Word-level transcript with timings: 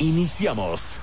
Iniciamos. 0.00 1.00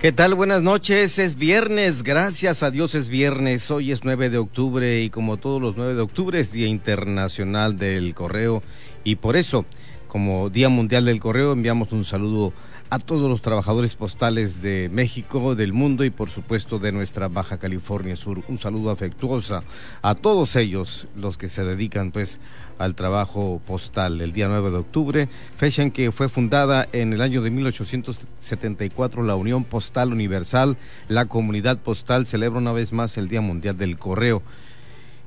¿Qué 0.00 0.12
tal? 0.12 0.34
Buenas 0.34 0.62
noches. 0.62 1.18
Es 1.18 1.36
viernes. 1.36 2.02
Gracias 2.02 2.62
a 2.62 2.70
Dios 2.70 2.94
es 2.94 3.10
viernes. 3.10 3.70
Hoy 3.70 3.92
es 3.92 4.02
9 4.02 4.30
de 4.30 4.38
octubre 4.38 5.02
y 5.02 5.10
como 5.10 5.36
todos 5.36 5.60
los 5.60 5.76
9 5.76 5.94
de 5.94 6.00
octubre 6.00 6.40
es 6.40 6.52
Día 6.52 6.68
Internacional 6.68 7.76
del 7.76 8.14
Correo 8.14 8.62
y 9.04 9.16
por 9.16 9.36
eso, 9.36 9.66
como 10.08 10.48
Día 10.48 10.70
Mundial 10.70 11.04
del 11.04 11.20
Correo, 11.20 11.52
enviamos 11.52 11.92
un 11.92 12.04
saludo 12.04 12.54
a 12.90 12.98
todos 12.98 13.28
los 13.28 13.42
trabajadores 13.42 13.96
postales 13.96 14.62
de 14.62 14.88
México, 14.92 15.54
del 15.54 15.72
mundo 15.72 16.04
y 16.04 16.10
por 16.10 16.30
supuesto 16.30 16.78
de 16.78 16.92
nuestra 16.92 17.28
Baja 17.28 17.58
California 17.58 18.16
Sur. 18.16 18.42
Un 18.48 18.58
saludo 18.58 18.90
afectuoso 18.90 19.62
a 20.02 20.14
todos 20.14 20.56
ellos, 20.56 21.08
los 21.16 21.36
que 21.36 21.48
se 21.48 21.64
dedican 21.64 22.12
pues 22.12 22.38
al 22.78 22.94
trabajo 22.94 23.60
postal. 23.66 24.20
El 24.20 24.32
día 24.32 24.48
9 24.48 24.70
de 24.70 24.76
octubre, 24.76 25.28
fecha 25.56 25.82
en 25.82 25.90
que 25.90 26.12
fue 26.12 26.28
fundada 26.28 26.88
en 26.92 27.12
el 27.12 27.22
año 27.22 27.42
de 27.42 27.50
1874 27.50 29.22
la 29.22 29.34
Unión 29.34 29.64
Postal 29.64 30.12
Universal, 30.12 30.76
la 31.08 31.26
comunidad 31.26 31.78
postal 31.78 32.26
celebra 32.26 32.58
una 32.58 32.72
vez 32.72 32.92
más 32.92 33.16
el 33.16 33.28
Día 33.28 33.40
Mundial 33.40 33.76
del 33.76 33.98
Correo. 33.98 34.42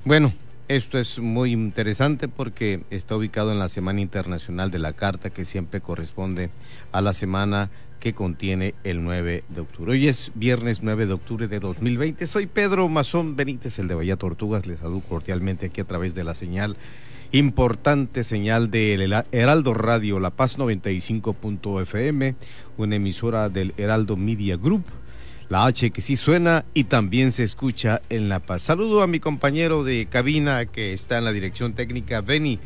Bueno, 0.06 0.34
esto 0.70 1.00
es 1.00 1.18
muy 1.18 1.52
interesante 1.52 2.28
porque 2.28 2.84
está 2.92 3.16
ubicado 3.16 3.52
en 3.52 3.58
la 3.58 3.70
Semana 3.70 4.02
Internacional 4.02 4.70
de 4.70 4.78
la 4.78 4.94
Carta 4.94 5.32
que 5.32 5.44
siempre 5.44 5.82
corresponde 5.82 6.52
a 6.92 7.02
la 7.02 7.16
semana 7.16 7.72
que 8.00 8.14
contiene 8.14 8.76
el 8.84 9.04
9 9.04 9.44
de 9.50 9.62
octubre. 9.62 9.94
Hoy 9.94 10.08
es 10.08 10.32
viernes 10.36 10.84
9 10.84 11.08
de 11.08 11.14
octubre 11.14 11.48
de 11.48 11.60
2020. 11.60 12.28
Soy 12.28 12.46
Pedro 12.46 12.88
Mazón 12.88 13.36
Benítez, 13.36 13.80
el 13.80 13.88
de 13.88 13.96
Bahía 13.96 14.16
Tortugas. 14.16 14.68
Les 14.68 14.80
saludo 14.80 15.02
cordialmente 15.02 15.66
aquí 15.66 15.82
a 15.82 15.86
través 15.86 16.14
de 16.14 16.24
la 16.24 16.36
señal, 16.36 16.78
importante 17.32 18.24
señal 18.24 18.70
del 18.70 19.12
Heraldo 19.32 19.74
Radio, 19.74 20.20
La 20.20 20.30
Paz 20.30 20.60
95.fm, 20.60 22.36
una 22.78 22.96
emisora 22.96 23.50
del 23.50 23.74
Heraldo 23.76 24.16
Media 24.18 24.56
Group 24.56 24.86
la 25.50 25.66
H 25.66 25.90
que 25.90 26.02
sí 26.02 26.16
suena 26.16 26.64
y 26.74 26.86
también 26.86 27.32
se 27.32 27.44
escucha 27.44 28.02
en 28.10 28.30
La 28.30 28.40
Paz. 28.40 28.62
Saludo 28.62 29.02
a 29.02 29.08
mi 29.08 29.20
compañero 29.20 29.84
de 29.84 30.06
cabina 30.06 30.68
que 30.68 30.94
está 30.94 31.18
en 31.18 31.26
la 31.26 31.32
dirección 31.32 31.74
técnica, 31.74 32.22
Benny, 32.22 32.60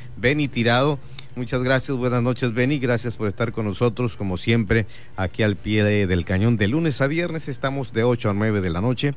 Tirado. 0.49 0.99
Muchas 1.35 1.63
gracias, 1.63 1.97
buenas 1.97 2.21
noches 2.21 2.53
Benny, 2.53 2.77
gracias 2.77 3.15
por 3.15 3.27
estar 3.27 3.53
con 3.53 3.65
nosotros 3.65 4.15
como 4.15 4.37
siempre 4.37 4.85
aquí 5.15 5.41
al 5.41 5.55
pie 5.55 5.83
del 6.05 6.25
cañón 6.25 6.57
de 6.57 6.67
lunes 6.67 7.01
a 7.01 7.07
viernes, 7.07 7.49
estamos 7.49 7.91
de 7.91 8.03
8 8.03 8.29
a 8.29 8.33
9 8.33 8.61
de 8.61 8.69
la 8.69 8.81
noche. 8.81 9.13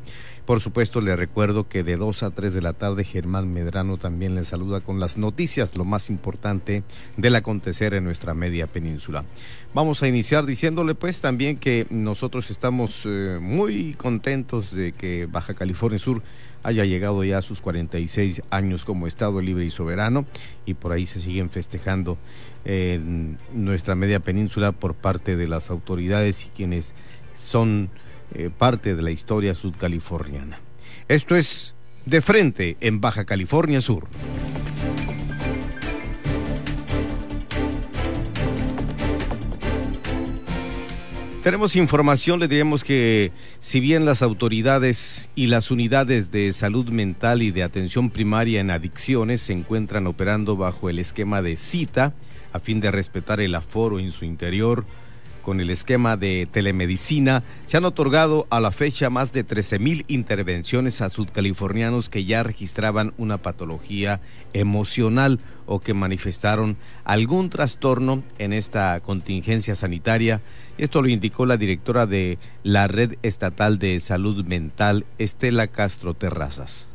Por 0.46 0.62
supuesto 0.62 1.02
le 1.02 1.14
recuerdo 1.14 1.68
que 1.68 1.82
de 1.82 1.98
2 1.98 2.22
a 2.22 2.30
3 2.30 2.54
de 2.54 2.62
la 2.62 2.72
tarde 2.72 3.04
Germán 3.04 3.52
Medrano 3.52 3.98
también 3.98 4.34
le 4.34 4.44
saluda 4.44 4.80
con 4.80 4.98
las 4.98 5.18
noticias, 5.18 5.76
lo 5.76 5.84
más 5.84 6.08
importante 6.08 6.84
del 7.18 7.34
acontecer 7.34 7.92
en 7.92 8.04
nuestra 8.04 8.32
media 8.32 8.66
península. 8.66 9.26
Vamos 9.74 10.02
a 10.02 10.08
iniciar 10.08 10.46
diciéndole 10.46 10.94
pues 10.94 11.20
también 11.20 11.58
que 11.58 11.86
nosotros 11.90 12.50
estamos 12.50 13.02
eh, 13.04 13.38
muy 13.42 13.92
contentos 13.92 14.70
de 14.70 14.92
que 14.92 15.26
Baja 15.26 15.52
California 15.52 15.98
Sur 15.98 16.22
haya 16.66 16.84
llegado 16.84 17.22
ya 17.22 17.38
a 17.38 17.42
sus 17.42 17.60
46 17.60 18.42
años 18.50 18.84
como 18.84 19.06
Estado 19.06 19.40
libre 19.40 19.64
y 19.64 19.70
soberano 19.70 20.26
y 20.64 20.74
por 20.74 20.90
ahí 20.90 21.06
se 21.06 21.20
siguen 21.20 21.48
festejando 21.48 22.18
en 22.64 23.38
nuestra 23.52 23.94
media 23.94 24.18
península 24.18 24.72
por 24.72 24.94
parte 24.94 25.36
de 25.36 25.46
las 25.46 25.70
autoridades 25.70 26.44
y 26.44 26.48
quienes 26.48 26.92
son 27.34 27.88
eh, 28.34 28.50
parte 28.50 28.96
de 28.96 29.02
la 29.02 29.12
historia 29.12 29.54
sudcaliforniana. 29.54 30.58
Esto 31.06 31.36
es 31.36 31.74
de 32.04 32.20
frente 32.20 32.76
en 32.80 33.00
Baja 33.00 33.24
California 33.24 33.80
Sur. 33.80 34.08
Tenemos 41.46 41.76
información, 41.76 42.40
le 42.40 42.48
diremos 42.48 42.82
que 42.82 43.30
si 43.60 43.78
bien 43.78 44.04
las 44.04 44.20
autoridades 44.20 45.30
y 45.36 45.46
las 45.46 45.70
unidades 45.70 46.32
de 46.32 46.52
salud 46.52 46.88
mental 46.88 47.40
y 47.40 47.52
de 47.52 47.62
atención 47.62 48.10
primaria 48.10 48.60
en 48.60 48.72
adicciones 48.72 49.42
se 49.42 49.52
encuentran 49.52 50.08
operando 50.08 50.56
bajo 50.56 50.90
el 50.90 50.98
esquema 50.98 51.42
de 51.42 51.56
cita 51.56 52.14
a 52.52 52.58
fin 52.58 52.80
de 52.80 52.90
respetar 52.90 53.40
el 53.40 53.54
aforo 53.54 54.00
en 54.00 54.10
su 54.10 54.24
interior, 54.24 54.86
con 55.46 55.60
el 55.60 55.70
esquema 55.70 56.16
de 56.16 56.48
telemedicina, 56.50 57.44
se 57.66 57.76
han 57.76 57.84
otorgado 57.84 58.48
a 58.50 58.58
la 58.58 58.72
fecha 58.72 59.10
más 59.10 59.30
de 59.30 59.44
13 59.44 59.78
mil 59.78 60.04
intervenciones 60.08 61.00
a 61.00 61.08
sudcalifornianos 61.08 62.08
que 62.08 62.24
ya 62.24 62.42
registraban 62.42 63.14
una 63.16 63.38
patología 63.38 64.20
emocional 64.54 65.38
o 65.64 65.78
que 65.78 65.94
manifestaron 65.94 66.76
algún 67.04 67.48
trastorno 67.48 68.24
en 68.40 68.52
esta 68.52 68.98
contingencia 68.98 69.76
sanitaria. 69.76 70.42
Esto 70.78 71.00
lo 71.00 71.06
indicó 71.06 71.46
la 71.46 71.58
directora 71.58 72.06
de 72.06 72.38
la 72.64 72.88
Red 72.88 73.14
Estatal 73.22 73.78
de 73.78 74.00
Salud 74.00 74.44
Mental, 74.44 75.06
Estela 75.16 75.68
Castro 75.68 76.14
Terrazas. 76.14 76.88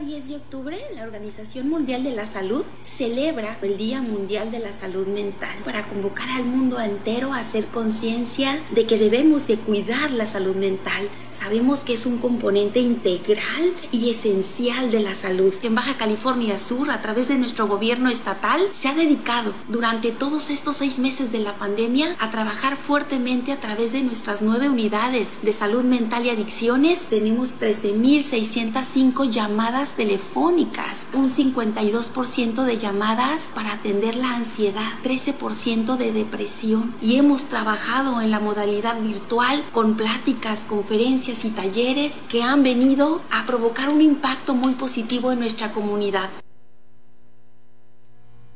10 0.00 0.28
de 0.28 0.36
octubre, 0.36 0.78
la 0.94 1.02
Organización 1.02 1.68
Mundial 1.68 2.04
de 2.04 2.12
la 2.12 2.24
Salud 2.24 2.64
celebra 2.80 3.58
el 3.62 3.76
Día 3.76 4.00
Mundial 4.00 4.50
de 4.50 4.60
la 4.60 4.72
Salud 4.72 5.06
Mental 5.08 5.54
para 5.64 5.82
convocar 5.88 6.28
al 6.30 6.44
mundo 6.44 6.78
entero 6.80 7.32
a 7.32 7.38
hacer 7.38 7.66
conciencia 7.66 8.62
de 8.70 8.86
que 8.86 8.98
debemos 8.98 9.46
de 9.48 9.58
cuidar 9.58 10.12
la 10.12 10.26
salud 10.26 10.54
mental. 10.54 11.08
Sabemos 11.30 11.80
que 11.80 11.94
es 11.94 12.06
un 12.06 12.18
componente 12.18 12.80
integral 12.80 13.74
y 13.92 14.10
esencial 14.10 14.90
de 14.90 15.00
la 15.00 15.14
salud. 15.14 15.52
En 15.62 15.74
Baja 15.74 15.96
California 15.96 16.58
Sur, 16.58 16.90
a 16.90 17.00
través 17.00 17.28
de 17.28 17.38
nuestro 17.38 17.66
gobierno 17.66 18.08
estatal, 18.08 18.60
se 18.72 18.88
ha 18.88 18.94
dedicado 18.94 19.54
durante 19.68 20.10
todos 20.12 20.50
estos 20.50 20.76
seis 20.76 20.98
meses 20.98 21.32
de 21.32 21.40
la 21.40 21.56
pandemia 21.56 22.16
a 22.20 22.30
trabajar 22.30 22.76
fuertemente 22.76 23.52
a 23.52 23.60
través 23.60 23.92
de 23.92 24.02
nuestras 24.02 24.42
nueve 24.42 24.68
unidades 24.68 25.42
de 25.42 25.52
salud 25.52 25.84
mental 25.84 26.26
y 26.26 26.30
adicciones. 26.30 27.08
Tenemos 27.08 27.60
13.605 27.60 29.28
llamadas 29.30 29.87
telefónicas, 29.94 31.08
un 31.14 31.30
52% 31.30 32.64
de 32.64 32.78
llamadas 32.78 33.50
para 33.54 33.72
atender 33.72 34.16
la 34.16 34.34
ansiedad, 34.34 34.88
13% 35.04 35.96
de 35.96 36.12
depresión 36.12 36.94
y 37.02 37.16
hemos 37.16 37.44
trabajado 37.44 38.20
en 38.20 38.30
la 38.30 38.40
modalidad 38.40 39.00
virtual 39.00 39.62
con 39.72 39.96
pláticas, 39.96 40.64
conferencias 40.64 41.44
y 41.44 41.50
talleres 41.50 42.22
que 42.28 42.42
han 42.42 42.62
venido 42.62 43.22
a 43.30 43.46
provocar 43.46 43.88
un 43.88 44.02
impacto 44.02 44.54
muy 44.54 44.74
positivo 44.74 45.32
en 45.32 45.40
nuestra 45.40 45.72
comunidad. 45.72 46.30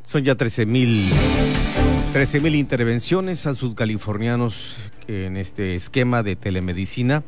Son 0.04 0.22
ya 0.22 0.34
13 0.34 0.66
mil 0.66 1.12
13 2.12 2.40
mil 2.40 2.54
intervenciones 2.56 3.46
a 3.46 3.54
sudcalifornianos 3.54 4.76
en 5.08 5.38
este 5.38 5.76
esquema 5.76 6.22
de 6.22 6.36
telemedicina 6.36 7.22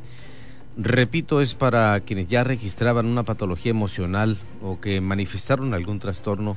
Repito, 0.76 1.40
es 1.40 1.54
para 1.54 2.00
quienes 2.00 2.26
ya 2.26 2.42
registraban 2.42 3.06
una 3.06 3.22
patología 3.22 3.70
emocional 3.70 4.38
o 4.60 4.80
que 4.80 5.00
manifestaron 5.00 5.72
algún 5.72 6.00
trastorno 6.00 6.56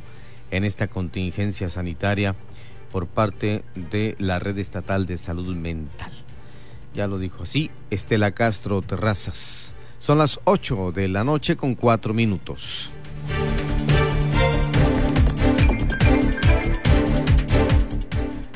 en 0.49 0.63
esta 0.63 0.87
contingencia 0.87 1.69
sanitaria 1.69 2.35
por 2.91 3.05
parte 3.05 3.63
de 3.75 4.15
la 4.17 4.39
Red 4.39 4.57
Estatal 4.57 5.05
de 5.05 5.17
Salud 5.17 5.55
Mental. 5.55 6.11
Ya 6.95 7.05
lo 7.07 7.19
dijo 7.19 7.43
así, 7.43 7.69
Estela 7.91 8.31
Castro 8.31 8.81
Terrazas. 8.81 9.75
Son 9.99 10.17
las 10.17 10.39
8 10.45 10.93
de 10.93 11.09
la 11.09 11.23
noche 11.23 11.55
con 11.55 11.75
4 11.75 12.13
minutos. 12.13 12.91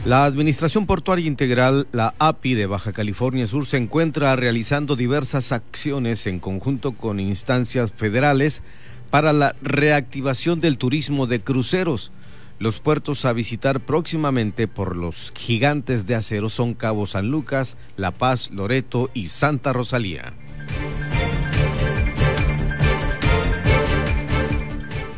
La 0.03 0.25
Administración 0.25 0.87
Portuaria 0.87 1.27
Integral, 1.27 1.87
la 1.91 2.15
API 2.17 2.55
de 2.55 2.65
Baja 2.65 2.91
California 2.91 3.45
Sur, 3.45 3.67
se 3.67 3.77
encuentra 3.77 4.35
realizando 4.35 4.95
diversas 4.95 5.51
acciones 5.51 6.25
en 6.25 6.39
conjunto 6.39 6.93
con 6.93 7.19
instancias 7.19 7.91
federales 7.91 8.63
para 9.11 9.31
la 9.31 9.55
reactivación 9.61 10.59
del 10.59 10.79
turismo 10.79 11.27
de 11.27 11.41
cruceros. 11.41 12.11
Los 12.57 12.79
puertos 12.79 13.25
a 13.25 13.33
visitar 13.33 13.79
próximamente 13.79 14.67
por 14.67 14.95
los 14.95 15.31
gigantes 15.35 16.07
de 16.07 16.15
acero 16.15 16.49
son 16.49 16.73
Cabo 16.73 17.05
San 17.05 17.29
Lucas, 17.29 17.77
La 17.95 18.09
Paz, 18.09 18.49
Loreto 18.49 19.11
y 19.13 19.27
Santa 19.27 19.71
Rosalía. 19.71 20.33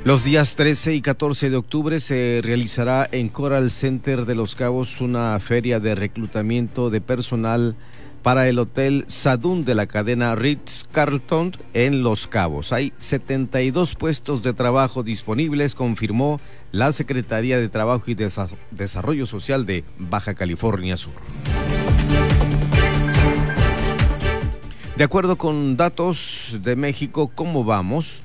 Los 0.05 0.25
días 0.25 0.57
13 0.57 0.95
y 0.95 1.01
14 1.01 1.49
de 1.49 1.55
octubre 1.55 2.01
se 2.01 2.41
realizará 2.43 3.07
en 3.09 3.29
Coral 3.29 3.71
Center 3.71 4.25
de 4.25 4.35
Los 4.35 4.53
Cabos 4.53 4.99
una 4.99 5.39
feria 5.39 5.79
de 5.79 5.95
reclutamiento 5.95 6.89
de 6.89 6.99
personal 6.99 7.77
para 8.21 8.49
el 8.49 8.59
Hotel 8.59 9.05
Sadún 9.07 9.63
de 9.63 9.75
la 9.75 9.87
cadena 9.87 10.35
Ritz 10.35 10.89
Carlton 10.91 11.53
en 11.73 12.03
Los 12.03 12.27
Cabos. 12.27 12.73
Hay 12.73 12.91
72 12.97 13.95
puestos 13.95 14.43
de 14.43 14.51
trabajo 14.51 15.03
disponibles, 15.03 15.73
confirmó 15.73 16.41
la 16.73 16.91
Secretaría 16.91 17.57
de 17.57 17.69
Trabajo 17.69 18.03
y 18.07 18.15
Desarrollo 18.71 19.25
Social 19.25 19.65
de 19.65 19.85
Baja 19.97 20.33
California 20.33 20.97
Sur. 20.97 21.13
De 24.97 25.03
acuerdo 25.05 25.37
con 25.37 25.77
datos 25.77 26.57
de 26.61 26.75
México, 26.75 27.31
¿cómo 27.33 27.63
vamos? 27.63 28.21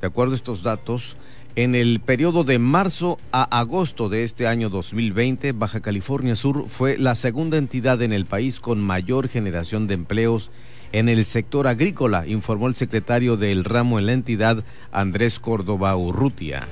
De 0.00 0.06
acuerdo 0.06 0.32
a 0.32 0.36
estos 0.36 0.62
datos, 0.62 1.16
en 1.56 1.74
el 1.74 2.00
periodo 2.00 2.44
de 2.44 2.58
marzo 2.58 3.18
a 3.32 3.42
agosto 3.58 4.08
de 4.08 4.24
este 4.24 4.46
año 4.46 4.70
2020, 4.70 5.52
Baja 5.52 5.80
California 5.80 6.36
Sur 6.36 6.68
fue 6.68 6.96
la 6.96 7.14
segunda 7.14 7.58
entidad 7.58 8.00
en 8.02 8.12
el 8.12 8.24
país 8.24 8.60
con 8.60 8.80
mayor 8.80 9.28
generación 9.28 9.86
de 9.86 9.94
empleos 9.94 10.50
en 10.92 11.08
el 11.08 11.24
sector 11.24 11.66
agrícola, 11.66 12.26
informó 12.26 12.66
el 12.66 12.74
secretario 12.74 13.36
del 13.36 13.64
ramo 13.64 13.98
en 13.98 14.06
la 14.06 14.12
entidad, 14.12 14.64
Andrés 14.90 15.38
Córdoba 15.38 15.94
Urrutia. 15.96 16.66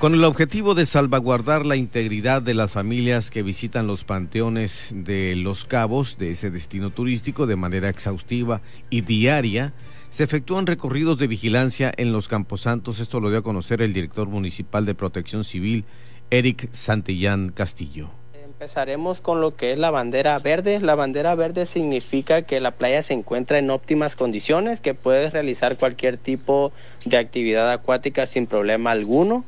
Con 0.00 0.12
el 0.12 0.24
objetivo 0.24 0.74
de 0.74 0.84
salvaguardar 0.84 1.64
la 1.64 1.76
integridad 1.76 2.42
de 2.42 2.52
las 2.52 2.72
familias 2.72 3.30
que 3.30 3.42
visitan 3.42 3.86
los 3.86 4.04
panteones 4.04 4.90
de 4.92 5.34
Los 5.34 5.64
Cabos, 5.64 6.18
de 6.18 6.32
ese 6.32 6.50
destino 6.50 6.90
turístico, 6.90 7.46
de 7.46 7.56
manera 7.56 7.88
exhaustiva 7.88 8.60
y 8.90 9.00
diaria, 9.00 9.72
se 10.10 10.24
efectúan 10.24 10.66
recorridos 10.66 11.18
de 11.18 11.26
vigilancia 11.26 11.90
en 11.96 12.12
los 12.12 12.28
Camposantos. 12.28 13.00
Esto 13.00 13.18
lo 13.18 13.30
dio 13.30 13.38
a 13.38 13.42
conocer 13.42 13.80
el 13.80 13.94
director 13.94 14.28
municipal 14.28 14.84
de 14.84 14.94
Protección 14.94 15.42
Civil, 15.42 15.86
Eric 16.30 16.68
Santillán 16.72 17.50
Castillo. 17.50 18.10
Empezaremos 18.44 19.20
con 19.20 19.40
lo 19.40 19.56
que 19.56 19.72
es 19.72 19.78
la 19.78 19.90
bandera 19.90 20.38
verde. 20.38 20.80
La 20.80 20.94
bandera 20.94 21.34
verde 21.34 21.64
significa 21.66 22.42
que 22.42 22.60
la 22.60 22.72
playa 22.72 23.02
se 23.02 23.14
encuentra 23.14 23.58
en 23.58 23.70
óptimas 23.70 24.16
condiciones, 24.16 24.80
que 24.80 24.94
puedes 24.94 25.32
realizar 25.32 25.78
cualquier 25.78 26.18
tipo 26.18 26.72
de 27.06 27.16
actividad 27.16 27.72
acuática 27.72 28.26
sin 28.26 28.46
problema 28.46 28.90
alguno. 28.90 29.44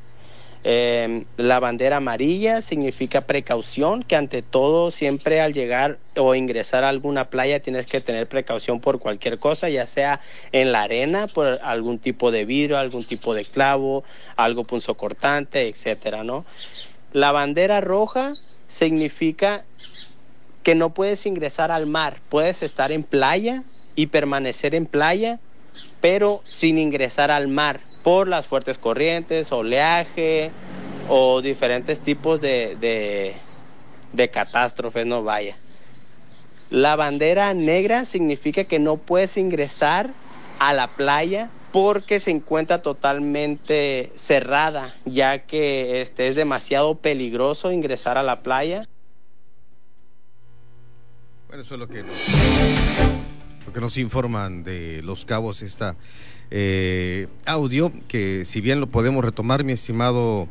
Eh, 0.69 1.27
la 1.37 1.61
bandera 1.61 1.99
amarilla 1.99 2.61
significa 2.61 3.21
precaución, 3.21 4.03
que 4.03 4.17
ante 4.17 4.43
todo 4.43 4.91
siempre 4.91 5.41
al 5.41 5.55
llegar 5.55 6.01
o 6.17 6.35
ingresar 6.35 6.83
a 6.83 6.89
alguna 6.89 7.31
playa 7.31 7.61
tienes 7.61 7.87
que 7.87 8.01
tener 8.01 8.29
precaución 8.29 8.81
por 8.81 8.99
cualquier 8.99 9.39
cosa, 9.39 9.69
ya 9.69 9.87
sea 9.87 10.21
en 10.51 10.73
la 10.73 10.83
arena, 10.83 11.29
por 11.29 11.61
algún 11.63 12.01
tipo 12.01 12.33
de 12.33 12.45
vidrio, 12.45 12.79
algún 12.79 13.05
tipo 13.05 13.33
de 13.33 13.45
clavo, 13.45 14.03
algo 14.35 14.65
punzocortante, 14.65 15.69
etcétera, 15.69 16.25
¿no? 16.25 16.45
La 17.13 17.31
bandera 17.31 17.81
roja 17.81 18.33
significa 18.67 19.65
que 20.65 20.75
no 20.75 20.93
puedes 20.93 21.27
ingresar 21.27 21.71
al 21.71 21.87
mar, 21.87 22.17
puedes 22.29 22.65
estar 22.65 22.91
en 22.91 23.05
playa 23.05 23.63
y 23.95 24.07
permanecer 24.09 24.75
en 24.75 24.87
playa, 24.87 25.39
pero 26.01 26.43
sin 26.45 26.79
ingresar 26.79 27.31
al 27.31 27.49
mar 27.49 27.81
por 28.03 28.29
las 28.29 28.47
fuertes 28.47 28.79
corrientes, 28.79 29.51
oleaje 29.53 30.51
o 31.09 31.43
diferentes 31.43 32.01
tipos 32.01 32.41
de, 32.41 33.35
de, 34.13 34.29
catástrofes, 34.29 35.07
no 35.07 35.23
vaya. 35.23 35.57
La 36.71 36.97
bandera 36.97 37.55
negra 37.55 38.05
significa 38.05 38.65
que 38.65 38.79
no 38.79 38.97
puedes 38.97 39.37
ingresar 39.37 40.11
a 40.59 40.73
la 40.73 40.89
playa 40.89 41.51
porque 41.73 42.21
se 42.21 42.31
encuentra 42.31 42.83
totalmente 42.83 44.11
cerrada, 44.15 44.95
ya 45.05 45.41
que 45.41 46.01
este, 46.01 46.29
es 46.29 46.35
demasiado 46.35 46.97
peligroso 46.97 47.71
ingresar 47.71 48.19
a 48.19 48.23
la 48.23 48.41
playa. 48.41 48.83
Bueno, 51.49 51.63
eso 51.63 51.75
es 51.75 51.81
lo 51.81 51.89
que 51.89 52.05
que 53.73 53.81
nos 53.81 53.99
informan 53.99 54.65
de 54.65 55.03
Los 55.03 55.25
Cabos 55.25 55.63
esta 55.63 55.97
eh, 56.51 57.29
audio, 57.45 57.93
que 58.09 58.45
si 58.45 58.61
bien 58.61 58.81
lo 58.81 58.87
podemos 58.87 59.25
retomar, 59.25 59.65
mi 59.65 59.73
estimado 59.73 60.49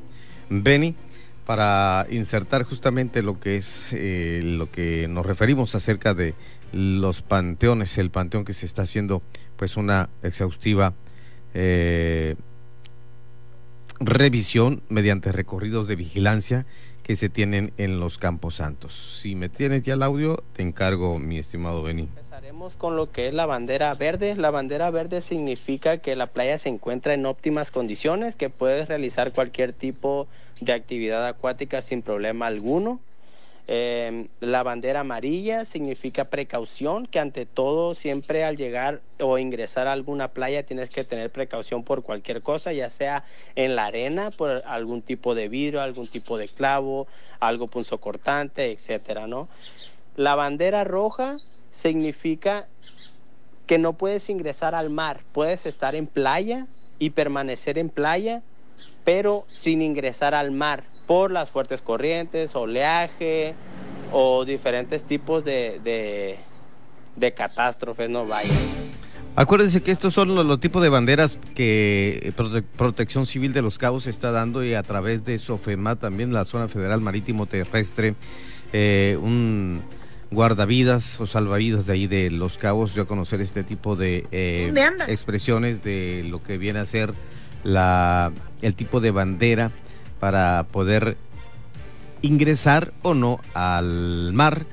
Benny, 0.50 0.95
para 1.45 2.07
insertar 2.09 2.63
justamente 2.63 3.21
lo 3.21 3.39
que 3.39 3.57
es 3.57 3.94
eh, 3.94 4.41
lo 4.44 4.71
que 4.71 5.07
nos 5.07 5.25
referimos 5.25 5.75
acerca 5.75 6.13
de 6.13 6.33
los 6.71 7.21
panteones, 7.21 7.97
el 7.97 8.09
panteón 8.09 8.45
que 8.45 8.53
se 8.53 8.65
está 8.65 8.81
haciendo 8.81 9.21
pues 9.56 9.77
una 9.77 10.09
exhaustiva 10.23 10.94
eh, 11.53 12.35
revisión 14.00 14.81
mediante 14.89 15.31
recorridos 15.31 15.88
de 15.88 15.95
vigilancia 15.95 16.65
que 17.06 17.16
se 17.16 17.30
tienen 17.30 17.72
en 17.78 18.00
los 18.00 18.18
Campos 18.18 18.56
Santos. 18.56 19.19
Si 19.22 19.36
me 19.36 19.48
tienes 19.48 19.84
ya 19.84 19.94
el 19.94 20.02
audio, 20.02 20.44
te 20.54 20.63
encargo, 20.63 21.19
mi 21.19 21.38
estimado 21.38 21.84
Beni 21.84 22.10
con 22.78 22.96
lo 22.96 23.12
que 23.12 23.28
es 23.28 23.34
la 23.34 23.46
bandera 23.46 23.94
verde. 23.94 24.36
La 24.36 24.50
bandera 24.50 24.90
verde 24.90 25.22
significa 25.22 25.98
que 25.98 26.16
la 26.16 26.28
playa 26.28 26.57
se 26.57 26.69
encuentra 26.69 27.13
en 27.13 27.25
óptimas 27.25 27.72
condiciones, 27.72 28.36
que 28.36 28.50
puedes 28.50 28.88
realizar 28.88 29.34
cualquier 29.34 29.74
tipo 29.74 30.28
de 30.62 30.74
actividad 30.74 31.28
acuática 31.28 31.81
sin 31.81 32.02
problema 32.02 32.48
alguno. 32.48 33.00
Em, 33.67 34.27
la 34.41 34.62
bandera 34.62 35.00
amarilla 35.00 35.65
significa 35.65 36.25
precaución, 36.25 37.07
que 37.07 37.19
ante 37.19 37.47
todo 37.47 37.95
siempre 37.95 38.44
al 38.44 38.57
llegar 38.57 39.01
o 39.19 39.39
ingresar 39.39 39.88
a 39.88 39.94
alguna 39.94 40.27
playa 40.27 40.63
tienes 40.63 40.91
que 40.91 41.03
tener 41.03 41.31
precaución 41.31 41.83
por 41.83 42.03
cualquier 42.03 42.44
cosa, 42.44 42.73
ya 42.73 42.91
sea 42.91 43.25
en 43.56 43.75
la 43.75 43.88
arena, 43.88 44.29
por 44.29 44.62
algún 44.67 45.01
tipo 45.01 45.33
de 45.33 45.50
vidrio, 45.50 45.81
algún 45.81 46.07
tipo 46.07 46.38
de 46.38 46.47
clavo, 46.47 47.07
algo 47.39 47.67
punzocortante, 47.67 48.71
etcétera, 48.71 49.25
¿no? 49.25 49.50
La 50.15 50.35
bandera 50.35 50.83
roja 50.83 51.38
significa 51.71 52.67
que 53.65 53.79
no 53.79 53.94
puedes 53.94 54.29
ingresar 54.29 54.75
al 54.75 54.91
mar, 54.91 55.21
puedes 55.31 55.65
estar 55.65 55.95
en 55.95 56.06
playa 56.06 56.67
y 57.00 57.09
permanecer 57.09 57.79
en 57.79 57.89
playa, 57.89 58.44
pero 59.06 59.46
sin 59.50 59.81
ingresar 59.81 60.34
al 60.34 60.52
mar 60.52 60.84
por 61.08 61.32
las 61.32 61.50
fuertes 61.50 61.82
corrientes, 61.82 62.56
oleaje 62.56 63.53
o 64.12 64.44
diferentes 64.44 65.03
tipos 65.03 65.46
de, 65.46 65.79
de, 67.15 67.34
catástrofes, 67.34 68.10
no 68.10 68.25
vaya. 68.25 68.53
Acuérdense 69.36 69.82
que 69.84 69.91
estos 69.91 70.13
son 70.13 70.34
los, 70.34 70.60
tipos 70.60 70.82
de 70.82 70.89
banderas 70.89 71.38
que 71.53 72.34
Protección 72.77 73.25
Civil 73.25 73.53
de 73.53 73.62
los 73.62 73.77
Cabos 73.77 74.08
está 74.08 74.32
dando 74.32 74.63
y 74.63 74.74
a 74.74 74.84
través 74.84 75.24
de 75.24 75.38
SOFEMA, 75.38 75.98
también 75.98 76.34
la 76.34 76.46
Zona 76.46 76.68
Federal 76.68 77.01
Marítimo 77.01 77.46
Terrestre, 77.46 78.15
eh, 78.74 79.20
un 79.22 79.84
guardavidas 80.32 81.20
o 81.20 81.27
salvavidas 81.27 81.86
de 81.86 81.94
ahí 81.94 82.08
de 82.08 82.32
Los 82.32 82.58
Cabos 82.58 82.94
dio 82.94 83.03
a 83.03 83.08
conocer 83.08 83.41
este 83.41 83.63
tipo 83.63 83.96
de 83.96 84.25
eh, 84.32 84.74
expresiones 85.08 85.84
de 85.84 86.25
lo 86.27 86.41
que 86.41 86.58
viene 86.58 86.79
a 86.79 86.86
ser 86.86 87.13
la, 87.65 88.31
el 88.62 88.75
tipo 88.75 89.01
de 89.01 89.12
bandera 89.12 89.72
para 90.22 90.65
poder 90.72 91.17
ingresar 92.22 92.93
o 93.01 93.13
no 93.13 93.41
al 93.53 94.31
mar 94.34 94.65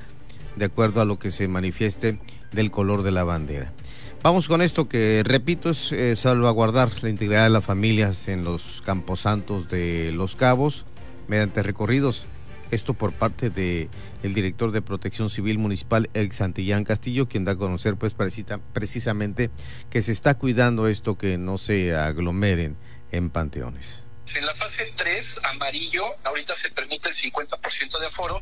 de 0.55 0.65
acuerdo 0.65 1.01
a 1.01 1.05
lo 1.05 1.19
que 1.19 1.31
se 1.31 1.47
manifieste 1.49 2.19
del 2.53 2.71
color 2.71 3.03
de 3.03 3.11
la 3.11 3.25
bandera. 3.25 3.73
Vamos 4.21 4.47
con 4.47 4.61
esto 4.61 4.87
que, 4.87 5.21
repito, 5.25 5.71
es 5.71 5.91
eh, 5.91 6.15
salvaguardar 6.15 6.91
la 7.01 7.09
integridad 7.09 7.43
de 7.43 7.49
las 7.49 7.65
familias 7.65 8.29
en 8.29 8.45
los 8.45 8.81
camposantos 8.85 9.67
de 9.67 10.13
Los 10.13 10.37
Cabos 10.37 10.85
mediante 11.27 11.61
recorridos 11.61 12.25
esto 12.73 12.93
por 12.93 13.13
parte 13.13 13.49
de 13.49 13.89
el 14.23 14.33
director 14.33 14.71
de 14.71 14.81
Protección 14.81 15.29
Civil 15.29 15.57
Municipal, 15.57 16.09
El 16.13 16.31
Santillán 16.31 16.83
Castillo, 16.83 17.27
quien 17.27 17.45
da 17.45 17.53
a 17.53 17.55
conocer 17.55 17.95
pues 17.95 18.13
precisamente 18.73 19.51
que 19.89 20.01
se 20.01 20.11
está 20.11 20.35
cuidando 20.35 20.87
esto 20.87 21.17
que 21.17 21.37
no 21.37 21.57
se 21.57 21.95
aglomeren 21.95 22.77
en 23.11 23.29
panteones. 23.29 24.03
En 24.35 24.45
la 24.45 24.55
fase 24.55 24.91
3, 24.95 25.41
amarillo, 25.43 26.05
ahorita 26.23 26.55
se 26.55 26.71
permite 26.71 27.09
el 27.09 27.15
50% 27.15 27.99
de 27.99 28.07
aforo 28.07 28.41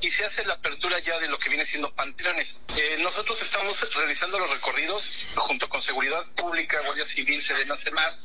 y 0.00 0.08
se 0.08 0.24
hace 0.24 0.44
la 0.46 0.54
apertura 0.54 0.98
ya 1.00 1.18
de 1.18 1.28
lo 1.28 1.38
que 1.38 1.48
viene 1.48 1.64
siendo 1.64 1.92
panteones. 1.94 2.60
Eh, 2.76 2.98
nosotros 3.00 3.40
estamos 3.40 3.76
realizando 3.94 4.38
los 4.38 4.50
recorridos 4.50 5.12
junto 5.34 5.68
con 5.68 5.82
Seguridad 5.82 6.24
Pública, 6.34 6.80
Guardia 6.84 7.04
Civil, 7.04 7.40
Sedena 7.42 7.76
Semar, 7.76 8.16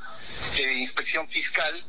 eh, 0.58 0.74
Inspección 0.74 1.28
Fiscal, 1.28 1.86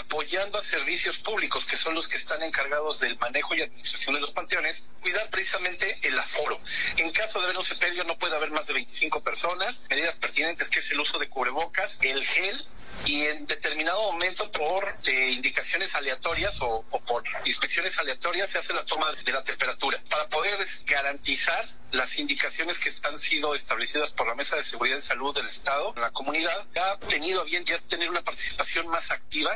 apoyando 0.00 0.58
a 0.58 0.64
servicios 0.64 1.18
públicos, 1.18 1.64
que 1.64 1.76
son 1.76 1.94
los 1.94 2.08
que 2.08 2.16
están 2.16 2.42
encargados 2.42 3.00
del 3.00 3.16
manejo 3.18 3.54
y 3.54 3.62
administración 3.62 4.14
de 4.14 4.20
los 4.20 4.32
panteones, 4.32 4.86
cuidar 5.00 5.28
precisamente 5.30 5.98
el 6.02 6.18
aforo. 6.18 6.60
En 6.96 7.10
caso 7.12 7.38
de 7.38 7.46
haber 7.46 7.58
un 7.58 7.64
sepelio 7.64 8.04
no 8.04 8.18
puede 8.18 8.36
haber 8.36 8.50
más 8.50 8.66
de 8.66 8.74
25 8.74 9.22
personas, 9.22 9.86
medidas 9.88 10.16
pertinentes 10.16 10.70
que 10.70 10.80
es 10.80 10.90
el 10.92 11.00
uso 11.00 11.18
de 11.18 11.28
cubrebocas, 11.28 11.98
el 12.02 12.24
gel 12.24 12.66
y 13.06 13.22
en 13.22 13.46
determinado 13.46 14.12
momento 14.12 14.50
por 14.52 14.84
eh, 15.06 15.30
indicaciones 15.30 15.94
aleatorias 15.94 16.58
o, 16.60 16.84
por 17.06 17.22
inspecciones 17.44 17.98
aleatorias 17.98 18.50
se 18.50 18.58
hace 18.58 18.74
la 18.74 18.84
toma 18.84 19.06
de 19.24 19.32
la 19.32 19.42
temperatura 19.42 19.98
para 20.10 20.28
poder 20.28 20.58
garantizar 20.86 21.64
las 21.92 22.18
indicaciones 22.18 22.78
que 22.78 22.90
han 23.08 23.18
sido 23.18 23.54
establecidas 23.54 24.10
por 24.10 24.28
la 24.28 24.34
Mesa 24.34 24.56
de 24.56 24.62
Seguridad 24.62 24.98
y 24.98 25.00
Salud 25.00 25.34
del 25.34 25.46
Estado, 25.46 25.94
la 25.96 26.10
comunidad 26.10 26.66
ha 26.76 26.98
tenido 26.98 27.44
bien 27.44 27.64
ya 27.64 27.78
tener 27.78 28.10
una 28.10 28.22
participación 28.22 28.88
más 28.88 29.10
activa. 29.10 29.50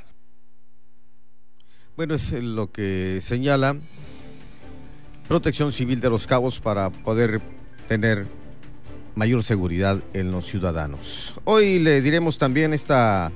Bueno, 1.97 2.15
es 2.15 2.33
lo 2.33 2.73
que 2.73 3.21
señala 3.23 3.77
Protección 5.29 5.73
Civil 5.73 6.01
de 6.01 6.09
los 6.09 6.27
Cabos 6.27 6.59
para 6.59 6.91
poder 6.91 7.41
tener 7.89 8.27
mayor 9.15 9.45
seguridad 9.45 10.01
en 10.15 10.33
los 10.33 10.47
ciudadanos. 10.47 11.35
Hoy 11.45 11.79
le 11.79 12.01
diremos 12.01 12.39
también 12.39 12.73
esta 12.73 13.33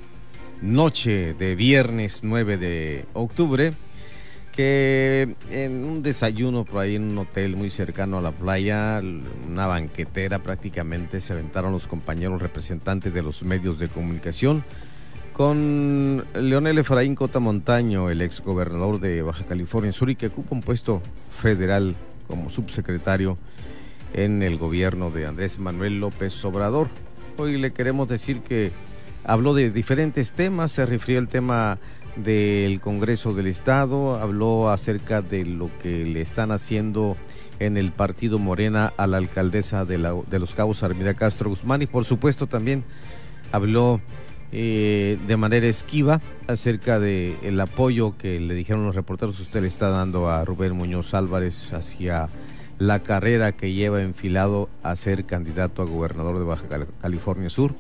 noche 0.63 1.35
de 1.35 1.55
viernes 1.55 2.21
9 2.23 2.57
de 2.57 3.05
octubre 3.13 3.75
que 4.53 5.35
en 5.51 5.85
un 5.85 6.03
desayuno 6.03 6.65
por 6.65 6.81
ahí 6.81 6.97
en 6.97 7.03
un 7.03 7.19
hotel 7.19 7.57
muy 7.57 7.69
cercano 7.69 8.17
a 8.19 8.23
la 8.23 8.33
playa, 8.33 9.03
una 9.47 9.67
banquetera 9.67 10.39
prácticamente, 10.39 11.21
se 11.21 11.35
aventaron 11.35 11.73
los 11.73 11.87
compañeros 11.87 12.41
representantes 12.41 13.13
de 13.13 13.23
los 13.23 13.45
medios 13.45 13.79
de 13.79 13.89
comunicación 13.89 14.65
con 15.35 16.25
Leonel 16.35 16.79
Efraín 16.79 17.15
Cota 17.15 17.39
Montaño, 17.39 18.09
el 18.09 18.23
ex 18.23 18.41
gobernador 18.41 18.99
de 18.99 19.21
Baja 19.21 19.45
California 19.45 19.93
Sur 19.93 20.09
y 20.09 20.17
que 20.17 20.29
ocupa 20.29 20.55
un 20.55 20.63
puesto 20.63 21.03
federal 21.43 21.95
como 22.27 22.49
subsecretario 22.49 23.37
en 24.13 24.43
el 24.43 24.59
gobierno 24.59 25.11
de 25.11 25.27
Andrés 25.27 25.59
Manuel 25.59 26.01
López 26.01 26.45
Obrador. 26.45 26.89
Hoy 27.37 27.59
le 27.59 27.73
queremos 27.73 28.09
decir 28.09 28.41
que 28.41 28.73
habló 29.25 29.55
de 29.55 29.71
diferentes 29.71 30.33
temas, 30.33 30.73
se 30.73 30.87
refirió 30.87 31.19
al 31.19 31.29
tema 31.29 31.79
del 32.17 32.81
Congreso 32.81 33.35
del 33.35 33.47
Estado, 33.47 34.19
habló 34.19 34.71
acerca 34.71 35.23
de 35.23 35.45
lo 35.45 35.71
que 35.83 36.05
le 36.05 36.23
están 36.23 36.51
haciendo 36.51 37.17
en 37.59 37.77
el 37.77 37.93
partido 37.93 38.39
Morena 38.39 38.93
a 38.97 39.07
la 39.07 39.19
alcaldesa 39.19 39.85
de, 39.85 39.99
Los 39.99 40.55
Cabos, 40.55 40.83
Armida 40.83 41.15
Castro 41.15 41.51
Guzmán, 41.51 41.83
y 41.83 41.87
por 41.87 42.05
supuesto 42.05 42.47
también 42.47 42.85
habló 43.53 44.01
eh, 44.53 45.19
de 45.27 45.37
manera 45.37 45.67
esquiva 45.67 46.21
acerca 46.47 47.01
del 47.01 47.37
el 47.43 47.61
apoyo 47.61 48.17
que 48.17 48.39
le 48.41 48.55
dijeron 48.55 48.87
los 48.87 48.95
reporteros 48.95 49.41
usted 49.41 49.61
le 49.61 49.69
está 49.69 49.89
dando 49.89 50.31
a 50.31 50.45
Rubén 50.45 50.73
Muñoz 50.73 51.15
Álvarez 51.15 51.73
hacia 51.73 52.29
la 52.79 53.03
carrera 53.03 53.53
que 53.53 53.73
lleva 53.73 54.03
enfilado 54.03 54.69
a 54.83 54.97
ser 54.97 55.25
candidato 55.25 55.83
a 55.83 55.87
gobernador 55.87 56.39
de 56.39 56.45
Baja 56.45 56.65
California 57.01 57.51
Sur. 57.51 57.75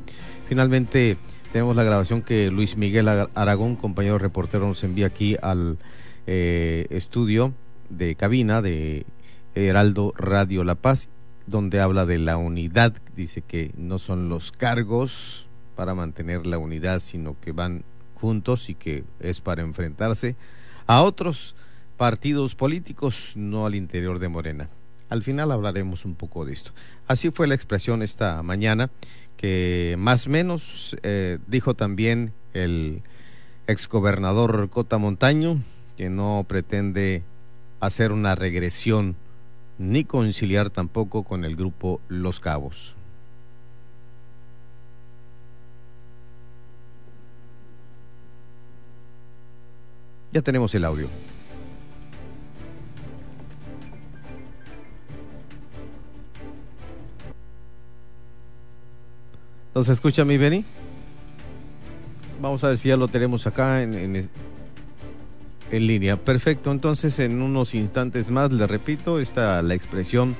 Finalmente 0.48 1.18
tenemos 1.52 1.76
la 1.76 1.84
grabación 1.84 2.22
que 2.22 2.50
Luis 2.50 2.76
Miguel 2.76 3.08
Aragón, 3.08 3.76
compañero 3.76 4.18
reportero, 4.18 4.66
nos 4.66 4.82
envía 4.84 5.06
aquí 5.06 5.36
al 5.40 5.78
eh, 6.26 6.86
estudio 6.90 7.52
de 7.88 8.14
cabina 8.14 8.62
de 8.62 9.06
Heraldo 9.54 10.12
Radio 10.16 10.64
La 10.64 10.74
Paz, 10.74 11.08
donde 11.46 11.80
habla 11.80 12.06
de 12.06 12.18
la 12.18 12.36
unidad. 12.36 12.94
Dice 13.14 13.42
que 13.42 13.72
no 13.76 13.98
son 13.98 14.28
los 14.28 14.52
cargos 14.52 15.46
para 15.76 15.94
mantener 15.94 16.46
la 16.46 16.58
unidad, 16.58 17.00
sino 17.00 17.36
que 17.40 17.52
van 17.52 17.84
juntos 18.14 18.70
y 18.70 18.74
que 18.74 19.04
es 19.20 19.40
para 19.40 19.62
enfrentarse 19.62 20.36
a 20.86 21.02
otros 21.02 21.54
partidos 21.96 22.54
políticos, 22.54 23.32
no 23.34 23.66
al 23.66 23.74
interior 23.74 24.18
de 24.18 24.28
Morena. 24.28 24.68
Al 25.08 25.22
final 25.22 25.52
hablaremos 25.52 26.04
un 26.04 26.14
poco 26.14 26.44
de 26.44 26.52
esto. 26.52 26.72
Así 27.06 27.30
fue 27.30 27.46
la 27.46 27.54
expresión 27.54 28.02
esta 28.02 28.42
mañana, 28.42 28.90
que 29.36 29.94
más 29.98 30.26
menos 30.26 30.96
eh, 31.02 31.38
dijo 31.46 31.74
también 31.74 32.32
el 32.54 33.02
exgobernador 33.66 34.68
Cota 34.70 34.98
Montaño, 34.98 35.62
que 35.96 36.10
no 36.10 36.44
pretende 36.48 37.22
hacer 37.80 38.12
una 38.12 38.34
regresión 38.34 39.16
ni 39.78 40.04
conciliar 40.04 40.70
tampoco 40.70 41.22
con 41.22 41.44
el 41.44 41.54
grupo 41.54 42.00
Los 42.08 42.40
Cabos. 42.40 42.96
Ya 50.32 50.42
tenemos 50.42 50.74
el 50.74 50.84
audio. 50.84 51.08
¿Nos 59.76 59.90
escucha 59.90 60.24
mi 60.24 60.38
Benny? 60.38 60.64
Vamos 62.40 62.64
a 62.64 62.68
ver 62.68 62.78
si 62.78 62.88
ya 62.88 62.96
lo 62.96 63.08
tenemos 63.08 63.46
acá 63.46 63.82
en, 63.82 63.94
en, 65.70 65.86
línea. 65.86 66.16
Perfecto, 66.16 66.72
entonces 66.72 67.18
en 67.18 67.42
unos 67.42 67.74
instantes 67.74 68.30
más 68.30 68.50
le 68.50 68.66
repito, 68.66 69.20
está 69.20 69.60
la 69.60 69.74
expresión 69.74 70.34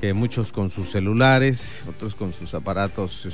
que 0.00 0.14
muchos 0.14 0.52
con 0.52 0.70
sus 0.70 0.90
celulares, 0.90 1.84
otros 1.86 2.14
con 2.14 2.32
sus 2.32 2.54
aparatos 2.54 3.28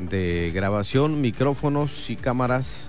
de 0.00 0.50
grabación, 0.52 1.20
micrófonos 1.20 2.10
y 2.10 2.16
cámaras 2.16 2.88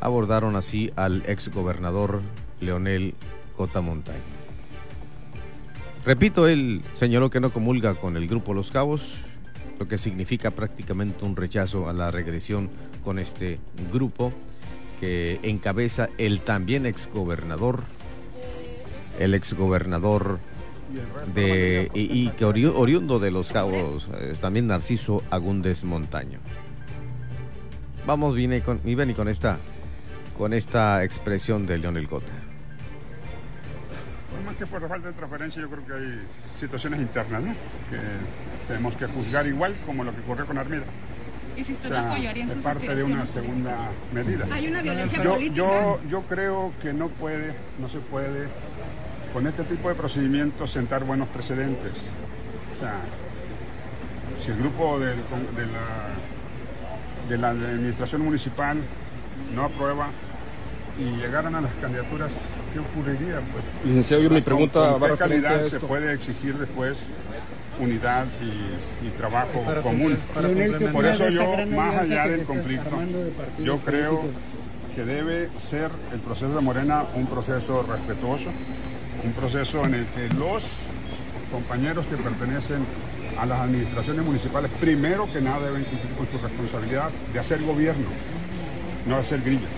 abordaron 0.00 0.54
así 0.54 0.92
al 0.94 1.24
ex 1.26 1.48
gobernador 1.48 2.22
Leonel 2.60 3.14
Cota 3.56 3.80
Montaño. 3.80 4.20
Repito, 6.04 6.46
él 6.46 6.82
señaló 6.94 7.30
que 7.30 7.40
no 7.40 7.50
comulga 7.50 7.94
con 7.94 8.16
el 8.16 8.28
grupo 8.28 8.54
Los 8.54 8.70
Cabos 8.70 9.02
lo 9.78 9.88
que 9.88 9.98
significa 9.98 10.50
prácticamente 10.50 11.24
un 11.24 11.36
rechazo 11.36 11.88
a 11.88 11.92
la 11.92 12.10
regresión 12.10 12.70
con 13.04 13.18
este 13.18 13.58
grupo 13.92 14.32
que 15.00 15.38
encabeza 15.42 16.08
el 16.18 16.40
también 16.40 16.86
exgobernador, 16.86 17.84
el 19.18 19.34
exgobernador 19.34 20.38
de 21.34 21.90
y, 21.94 22.28
que 22.30 22.44
oriundo 22.44 23.18
de 23.18 23.30
los 23.30 23.52
cabos, 23.52 24.08
eh, 24.14 24.34
también 24.40 24.68
Narciso 24.68 25.22
Agúndez 25.30 25.84
Montaño. 25.84 26.38
Vamos 28.06 28.34
bien 28.34 28.60
con, 28.60 28.80
y 28.84 28.94
ven 28.94 29.10
y 29.10 29.14
con 29.14 29.28
esta 29.28 29.58
con 30.38 30.52
esta 30.52 31.02
expresión 31.02 31.66
de 31.66 31.78
Leonel 31.78 32.08
Cota 32.08 32.32
que 34.56 34.66
por 34.66 34.86
falta 34.88 35.08
de 35.08 35.14
transparencia, 35.14 35.62
yo 35.62 35.68
creo 35.68 35.86
que 35.86 35.92
hay 35.92 36.20
situaciones 36.60 37.00
internas, 37.00 37.42
¿no? 37.42 37.52
Que 37.90 37.98
tenemos 38.68 38.94
que 38.96 39.06
juzgar 39.06 39.46
igual 39.46 39.76
como 39.84 40.04
lo 40.04 40.14
que 40.14 40.20
ocurrió 40.20 40.46
con 40.46 40.58
Armida. 40.58 40.84
¿Y 41.56 41.64
si 41.64 41.72
usted 41.72 41.92
apoyaría 41.92 42.44
en 42.44 42.50
Es 42.50 42.56
parte 42.58 42.94
de 42.94 43.02
una 43.02 43.26
segunda 43.26 43.90
medida. 44.12 44.46
¿Hay 44.50 44.68
una 44.68 44.82
violencia 44.82 45.22
yo, 45.22 45.32
política? 45.32 45.56
Yo, 45.56 46.00
yo 46.08 46.22
creo 46.22 46.72
que 46.82 46.92
no 46.92 47.08
puede, 47.08 47.54
no 47.78 47.88
se 47.88 47.98
puede, 47.98 48.48
con 49.32 49.46
este 49.46 49.64
tipo 49.64 49.88
de 49.88 49.94
procedimientos, 49.94 50.70
sentar 50.70 51.04
buenos 51.04 51.28
precedentes. 51.28 51.92
O 52.76 52.80
sea, 52.80 52.96
si 54.44 54.50
el 54.50 54.58
grupo 54.58 54.98
de, 54.98 55.16
la, 55.16 55.22
de 57.28 57.38
la 57.38 57.50
administración 57.50 58.22
municipal 58.22 58.78
no 59.54 59.64
aprueba 59.64 60.08
y 60.98 61.16
llegaran 61.20 61.54
a 61.54 61.60
las 61.60 61.72
candidaturas 61.74 62.30
¿qué 62.72 62.78
ocurriría? 62.78 63.40
Pues, 63.52 63.64
Licenciado, 63.84 64.22
yo 64.22 64.30
mi 64.30 64.40
pregunta 64.40 64.96
¿con, 64.98 65.10
qué 65.10 65.16
calidad 65.16 65.68
se 65.68 65.80
puede 65.80 66.12
exigir 66.14 66.54
después 66.54 66.98
unidad 67.78 68.26
y, 68.40 69.08
trabajo 69.18 69.64
común? 69.82 70.16
Por 70.92 71.06
eso 71.06 71.28
yo, 71.28 71.66
más 71.66 71.96
allá 71.96 72.26
del 72.28 72.44
conflicto, 72.44 72.98
yo 73.62 73.78
creo 73.80 74.22
que 74.94 75.04
debe 75.04 75.50
ser 75.60 75.90
el 76.12 76.20
proceso 76.20 76.54
de 76.54 76.60
Morena 76.62 77.04
un 77.14 77.26
proceso 77.26 77.82
respetuoso, 77.82 78.50
un 79.22 79.32
proceso 79.32 79.84
en 79.84 79.94
el 79.94 80.06
que 80.06 80.28
los 80.34 80.64
compañeros 81.50 82.06
que 82.06 82.16
pertenecen 82.16 82.86
a 83.38 83.44
las 83.44 83.60
administraciones 83.60 84.24
municipales, 84.24 84.70
primero 84.80 85.30
que 85.30 85.40
nada 85.40 85.66
deben 85.66 85.84
cumplir 85.84 86.12
con 86.14 86.26
su 86.26 86.38
responsabilidad 86.38 87.10
de 87.32 87.38
hacer 87.38 87.62
gobierno, 87.62 88.06
no 89.06 89.16
hacer 89.16 89.42
grilla. 89.42 89.68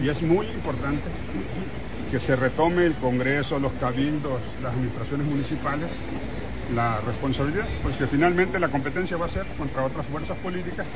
Y 0.00 0.08
es 0.08 0.22
muy 0.22 0.46
importante 0.46 1.02
que 2.10 2.20
se 2.20 2.36
retome 2.36 2.86
el 2.86 2.94
Congreso, 2.94 3.58
los 3.58 3.72
cabildos, 3.72 4.40
las 4.62 4.72
administraciones 4.72 5.26
municipales, 5.26 5.88
la 6.74 7.00
responsabilidad, 7.00 7.66
pues 7.82 7.96
que 7.96 8.06
finalmente 8.06 8.58
la 8.58 8.68
competencia 8.68 9.16
va 9.16 9.26
a 9.26 9.28
ser 9.28 9.46
contra 9.58 9.84
otras 9.84 10.06
fuerzas 10.06 10.36
políticas 10.38 10.86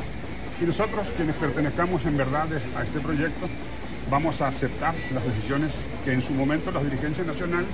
y 0.60 0.64
nosotros, 0.64 1.06
quienes 1.16 1.36
pertenezcamos 1.36 2.04
en 2.06 2.16
verdad 2.16 2.46
a 2.76 2.82
este 2.82 3.00
proyecto, 3.00 3.46
vamos 4.10 4.40
a 4.40 4.48
aceptar 4.48 4.94
las 5.12 5.24
decisiones 5.24 5.72
que 6.04 6.12
en 6.12 6.22
su 6.22 6.32
momento 6.32 6.70
la 6.70 6.82
dirigencia 6.82 7.24
nacional, 7.24 7.66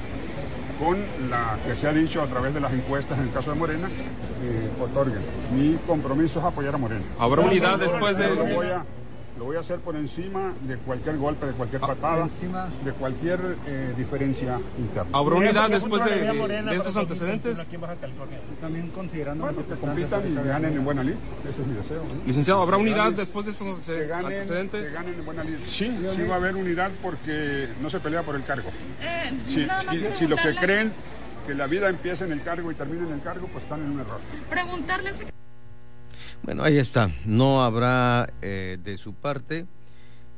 con 0.81 0.99
la 1.31 1.59
que 1.65 1.77
se 1.77 1.87
ha 1.87 1.93
dicho 1.93 2.21
a 2.21 2.27
través 2.27 2.55
de 2.55 2.61
las 2.61 2.73
encuestas 2.73 3.19
en 3.19 3.25
el 3.25 3.33
caso 3.33 3.53
de 3.53 3.59
Morena, 3.59 3.89
eh, 3.89 4.69
otorguen. 4.81 5.23
Mi 5.55 5.79
compromiso 5.87 6.41
es 6.41 6.45
apoyar 6.45 6.75
a 6.75 6.79
Morena. 6.79 7.05
¿Habrá 7.19 7.43
unidad 7.43 7.79
después 7.79 8.19
de...? 8.19 9.02
Lo 9.39 9.47
voy 9.47 9.57
a 9.57 9.61
hacer 9.61 9.79
por 9.79 9.97
encima 9.97 10.53
de 10.63 10.77
cualquier 10.77 11.17
golpe, 11.17 11.47
de 11.47 11.53
cualquier 11.53 11.83
ah, 11.83 11.87
patada, 11.87 12.29
de 12.85 12.93
cualquier 12.93 13.41
eh, 13.67 13.95
diferencia 13.97 14.61
interna. 14.79 15.11
¿Habrá 15.13 15.37
unidad 15.37 15.71
después 15.71 16.05
de, 16.05 16.77
estos 16.77 16.97
antecedentes? 16.97 17.59
Aquí 17.59 17.77
en 17.77 17.81
Baja 17.81 17.97
California. 17.97 18.39
También 18.61 18.91
considerando 18.91 19.45
bueno, 19.45 19.67
que 19.67 19.75
compitan 19.75 20.23
y 20.31 20.35
ganen 20.35 20.73
en 20.75 20.85
buena 20.85 21.03
lid. 21.03 21.15
Ese 21.49 21.63
es 21.63 21.67
mi 21.67 21.75
deseo. 21.75 22.03
Licenciado, 22.27 22.61
¿habrá 22.61 22.77
unidad 22.77 23.13
después 23.13 23.47
de 23.47 23.53
estos 23.53 23.69
antecedentes? 23.69 24.87
Que 24.87 24.93
ganen 24.93 25.15
en 25.15 25.25
buena 25.25 25.45
lid. 25.45 25.57
Sí, 25.65 25.97
sí 26.15 26.23
va 26.23 26.35
a 26.35 26.39
haber 26.39 26.55
unidad 26.55 26.91
porque 27.01 27.69
no 27.81 27.89
se 27.89 28.01
pelea 28.01 28.23
por 28.23 28.37
el 28.37 28.45
cargo. 28.45 28.69
Eh, 29.01 29.33
si 30.17 30.27
lo 30.27 30.37
que 30.37 30.55
creen 30.57 30.93
que 31.47 31.55
la 31.55 31.67
vida 31.67 31.89
empiece 31.89 32.25
en 32.25 32.33
el 32.33 32.43
cargo 32.43 32.71
y 32.71 32.75
termine 32.75 33.07
en 33.07 33.15
el 33.15 33.23
cargo, 33.23 33.49
pues 33.49 33.65
están 33.65 33.81
en 33.81 33.93
un 33.93 34.01
error. 34.01 34.21
Preguntarles 34.49 35.15
bueno, 36.43 36.65
ahí 36.65 36.79
está. 36.79 37.11
No 37.25 37.63
habrá 37.63 38.33
eh, 38.43 38.79
de 38.83 38.99
su 38.99 39.15
parte 39.15 39.67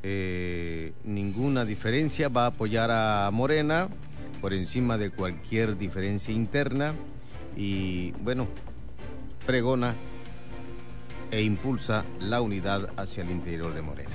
eh, 0.03 0.93
ninguna 1.05 1.65
diferencia. 1.65 2.29
Va 2.29 2.45
a 2.45 2.49
apoyar 2.49 2.91
a 2.91 3.31
Morena 3.33 3.89
por 4.41 4.53
encima 4.53 4.99
de 4.99 5.11
cualquier 5.11 5.79
diferencia 5.79 6.35
interna 6.35 6.95
y, 7.57 8.13
bueno, 8.23 8.47
pregona 9.47 9.95
e 11.31 11.43
impulsa 11.43 12.05
la 12.21 12.41
unidad 12.41 12.91
hacia 12.97 13.25
el 13.25 13.31
interior 13.31 13.75
de 13.75 13.83
Morena. 13.83 14.11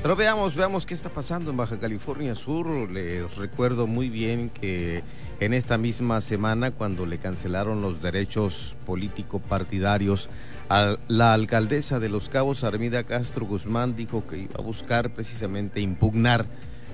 Pero 0.00 0.14
veamos, 0.14 0.54
veamos 0.54 0.86
qué 0.86 0.94
está 0.94 1.10
pasando 1.10 1.50
en 1.50 1.56
Baja 1.56 1.78
California 1.78 2.34
Sur. 2.34 2.90
Les 2.90 3.34
recuerdo 3.34 3.86
muy 3.86 4.08
bien 4.08 4.48
que 4.48 5.02
en 5.40 5.52
esta 5.52 5.76
misma 5.76 6.20
semana, 6.20 6.70
cuando 6.70 7.04
le 7.04 7.18
cancelaron 7.18 7.82
los 7.82 8.00
derechos 8.00 8.76
político-partidarios 8.86 10.28
la 10.68 11.32
alcaldesa 11.32 11.98
de 11.98 12.08
Los 12.08 12.28
Cabos, 12.28 12.62
Armida 12.62 13.04
Castro 13.04 13.46
Guzmán, 13.46 13.96
dijo 13.96 14.26
que 14.26 14.38
iba 14.38 14.54
a 14.58 14.62
buscar 14.62 15.10
precisamente 15.10 15.80
impugnar 15.80 16.46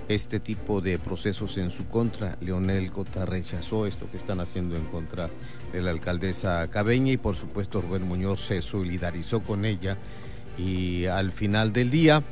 este 0.08 0.38
tipo 0.38 0.80
de 0.80 0.98
procesos 0.98 1.56
en 1.58 1.70
su 1.70 1.86
contra. 1.88 2.36
Leonel 2.40 2.92
Cota 2.92 3.24
rechazó 3.24 3.86
esto 3.86 4.08
que 4.10 4.16
están 4.16 4.40
haciendo 4.40 4.76
en 4.76 4.84
contra 4.84 5.30
de 5.72 5.82
la 5.82 5.90
alcaldesa 5.90 6.68
Cabeña 6.68 7.12
y 7.12 7.16
por 7.16 7.36
supuesto 7.36 7.80
Rubén 7.80 8.02
Muñoz 8.02 8.40
se 8.46 8.62
solidarizó 8.62 9.42
con 9.42 9.64
ella 9.64 9.96
y 10.58 11.06
al 11.06 11.32
final 11.32 11.72
del 11.72 11.90
día 11.90 12.22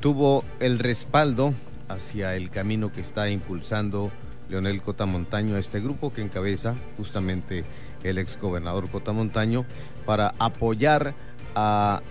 tuvo 0.00 0.44
el 0.60 0.78
respaldo 0.78 1.54
hacia 1.88 2.36
el 2.36 2.50
camino 2.50 2.92
que 2.92 3.00
está 3.00 3.28
impulsando 3.30 4.10
Leonel 4.48 4.82
Cota 4.82 5.06
Montaño 5.06 5.56
a 5.56 5.58
este 5.58 5.80
grupo 5.80 6.12
que 6.12 6.20
encabeza 6.20 6.74
justamente 6.96 7.64
el 8.02 8.18
ex 8.18 8.38
gobernador 8.38 8.90
Cota 8.90 9.12
Montaño 9.12 9.64
para 10.04 10.34
apoyar 10.38 11.14
a, 11.54 12.02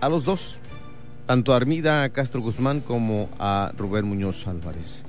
a 0.00 0.08
los 0.08 0.24
dos, 0.24 0.58
tanto 1.26 1.52
a 1.52 1.56
Armida 1.56 2.08
Castro 2.10 2.40
Guzmán 2.40 2.80
como 2.80 3.28
a 3.38 3.72
Rubén 3.76 4.06
Muñoz 4.06 4.46
Álvarez. 4.46 5.04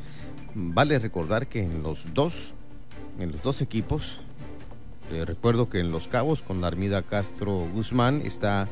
Vale 0.56 0.98
recordar 1.00 1.48
que 1.48 1.60
en 1.60 1.84
los 1.84 2.14
dos, 2.14 2.54
en 3.20 3.32
los 3.32 3.42
dos 3.42 3.62
equipos, 3.62 4.22
recuerdo 5.26 5.70
que 5.70 5.80
en 5.80 5.92
Los 5.92 6.08
Cabos 6.08 6.42
con 6.42 6.62
la 6.62 6.68
Armida 6.68 7.02
Castro 7.02 7.68
Guzmán 7.74 8.22
está 8.26 8.68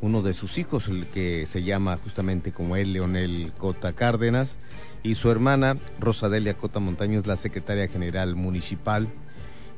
uno 0.00 0.22
de 0.22 0.34
sus 0.34 0.58
hijos, 0.58 0.88
el 0.88 1.06
que 1.06 1.46
se 1.46 1.62
llama 1.62 1.98
justamente 2.02 2.52
como 2.52 2.76
él, 2.76 2.92
Leonel 2.92 3.52
Cota 3.58 3.92
Cárdenas, 3.92 4.58
y 5.02 5.14
su 5.14 5.30
hermana 5.30 5.76
Rosadelia 5.98 6.54
Cota 6.54 6.80
Montaño 6.80 7.18
es 7.18 7.26
la 7.26 7.36
secretaria 7.36 7.88
general 7.88 8.36
municipal 8.36 9.08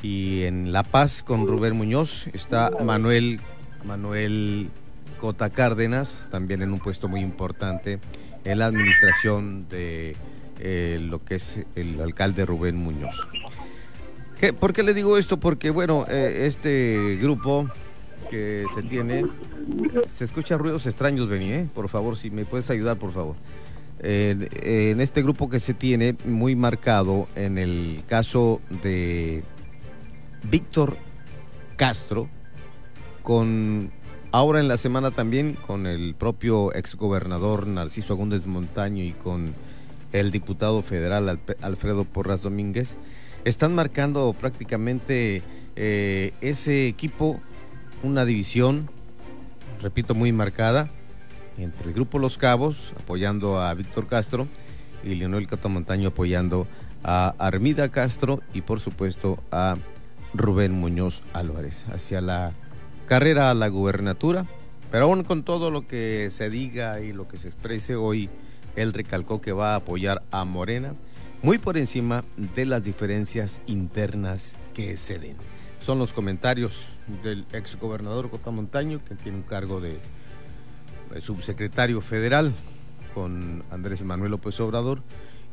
y 0.02 0.44
en 0.44 0.72
La 0.72 0.82
Paz 0.82 1.22
con 1.22 1.46
Rubén 1.46 1.76
Muñoz 1.76 2.26
está 2.32 2.70
Manuel, 2.82 3.40
Manuel 3.84 4.70
Cota 5.20 5.50
Cárdenas, 5.50 6.28
también 6.30 6.62
en 6.62 6.72
un 6.72 6.78
puesto 6.78 7.08
muy 7.08 7.20
importante 7.20 7.98
en 8.44 8.58
la 8.58 8.66
administración 8.66 9.68
de 9.68 10.16
eh, 10.58 10.98
lo 11.02 11.22
que 11.22 11.34
es 11.36 11.60
el 11.76 12.00
alcalde 12.00 12.46
Rubén 12.46 12.76
Muñoz. 12.76 13.14
¿Qué, 14.38 14.54
¿Por 14.54 14.72
qué 14.72 14.82
le 14.82 14.94
digo 14.94 15.18
esto? 15.18 15.38
Porque, 15.38 15.68
bueno, 15.70 16.06
eh, 16.08 16.46
este 16.46 17.18
grupo 17.20 17.68
que 18.30 18.64
se 18.74 18.82
tiene, 18.82 19.26
se 20.06 20.24
escucha 20.24 20.56
ruidos 20.56 20.86
extraños, 20.86 21.28
Beni, 21.28 21.52
¿eh? 21.52 21.68
por 21.74 21.88
favor, 21.90 22.16
si 22.16 22.30
me 22.30 22.46
puedes 22.46 22.70
ayudar, 22.70 22.96
por 22.96 23.12
favor. 23.12 23.36
en 23.98 25.00
este 25.00 25.22
grupo 25.22 25.50
que 25.50 25.60
se 25.60 25.74
tiene 25.74 26.16
muy 26.24 26.56
marcado 26.56 27.28
en 27.34 27.58
el 27.58 28.02
caso 28.08 28.62
de 28.82 29.42
Víctor 30.42 30.96
Castro, 31.76 32.28
con 33.22 33.90
ahora 34.32 34.60
en 34.60 34.68
la 34.68 34.76
semana 34.76 35.10
también 35.10 35.54
con 35.54 35.86
el 35.86 36.14
propio 36.14 36.72
exgobernador 36.74 37.66
Narciso 37.66 38.12
Agúndez 38.12 38.46
Montaño 38.46 39.02
y 39.02 39.12
con 39.12 39.54
el 40.12 40.30
diputado 40.30 40.82
federal 40.82 41.40
Alfredo 41.60 42.04
Porras 42.04 42.42
Domínguez, 42.42 42.96
están 43.44 43.74
marcando 43.74 44.32
prácticamente 44.32 45.42
eh, 45.76 46.32
ese 46.40 46.88
equipo 46.88 47.40
una 48.02 48.24
división, 48.24 48.90
repito, 49.80 50.14
muy 50.14 50.32
marcada 50.32 50.90
entre 51.58 51.88
el 51.88 51.94
grupo 51.94 52.18
Los 52.18 52.38
Cabos 52.38 52.92
apoyando 52.98 53.60
a 53.60 53.72
Víctor 53.74 54.06
Castro 54.06 54.46
y 55.04 55.14
Leonel 55.14 55.46
Catamontaño 55.46 56.08
apoyando 56.08 56.66
a 57.02 57.34
Armida 57.38 57.90
Castro 57.90 58.42
y 58.52 58.62
por 58.62 58.80
supuesto 58.80 59.42
a 59.50 59.76
Rubén 60.34 60.72
Muñoz 60.72 61.22
Álvarez 61.32 61.84
hacia 61.92 62.20
la 62.20 62.52
carrera 63.06 63.50
a 63.50 63.54
la 63.54 63.68
gubernatura. 63.68 64.46
Pero 64.90 65.04
aún 65.04 65.22
con 65.22 65.44
todo 65.44 65.70
lo 65.70 65.86
que 65.86 66.30
se 66.30 66.50
diga 66.50 67.00
y 67.00 67.12
lo 67.12 67.28
que 67.28 67.38
se 67.38 67.48
exprese 67.48 67.94
hoy, 67.94 68.28
él 68.74 68.92
recalcó 68.92 69.40
que 69.40 69.52
va 69.52 69.74
a 69.74 69.76
apoyar 69.76 70.22
a 70.30 70.44
Morena 70.44 70.94
muy 71.42 71.58
por 71.58 71.78
encima 71.78 72.24
de 72.36 72.66
las 72.66 72.82
diferencias 72.82 73.60
internas 73.66 74.58
que 74.74 74.96
se 74.96 75.18
den. 75.18 75.36
Son 75.80 75.98
los 75.98 76.12
comentarios 76.12 76.88
del 77.22 77.46
exgobernador 77.52 78.30
Cota 78.30 78.50
Montaño, 78.50 79.00
que 79.04 79.14
tiene 79.14 79.38
un 79.38 79.44
cargo 79.44 79.80
de 79.80 80.00
subsecretario 81.20 82.00
federal 82.00 82.52
con 83.14 83.64
Andrés 83.70 84.02
Manuel 84.02 84.32
López 84.32 84.60
Obrador. 84.60 85.02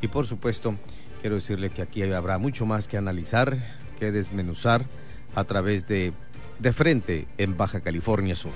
Y 0.01 0.07
por 0.07 0.27
supuesto, 0.27 0.75
quiero 1.21 1.35
decirle 1.35 1.69
que 1.69 1.81
aquí 1.81 2.03
habrá 2.03 2.37
mucho 2.37 2.65
más 2.65 2.87
que 2.87 2.97
analizar, 2.97 3.57
que 3.97 4.11
desmenuzar 4.11 4.85
a 5.35 5.43
través 5.43 5.87
de 5.87 6.13
De 6.59 6.73
Frente 6.73 7.27
en 7.37 7.57
Baja 7.57 7.81
California 7.81 8.35
Sur. 8.35 8.53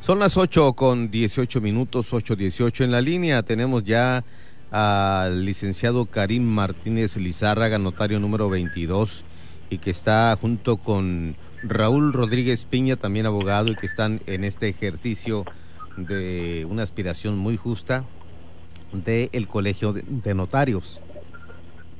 Son 0.00 0.18
las 0.18 0.36
8 0.36 0.74
con 0.74 1.10
18 1.10 1.62
minutos, 1.62 2.12
8.18 2.12 2.84
en 2.84 2.92
la 2.92 3.00
línea. 3.00 3.42
Tenemos 3.42 3.84
ya 3.84 4.22
al 4.76 5.44
licenciado 5.44 6.06
Karim 6.06 6.42
Martínez 6.42 7.16
Lizárraga, 7.16 7.78
notario 7.78 8.18
número 8.18 8.50
22, 8.50 9.24
y 9.70 9.78
que 9.78 9.90
está 9.90 10.36
junto 10.40 10.78
con 10.78 11.36
Raúl 11.62 12.12
Rodríguez 12.12 12.64
Piña, 12.64 12.96
también 12.96 13.24
abogado, 13.24 13.70
y 13.70 13.76
que 13.76 13.86
están 13.86 14.20
en 14.26 14.42
este 14.42 14.68
ejercicio 14.68 15.44
de 15.96 16.66
una 16.68 16.82
aspiración 16.82 17.38
muy 17.38 17.56
justa 17.56 18.02
del 18.92 19.30
el 19.32 19.46
Colegio 19.46 19.92
de, 19.92 20.34
Notarios. 20.34 21.00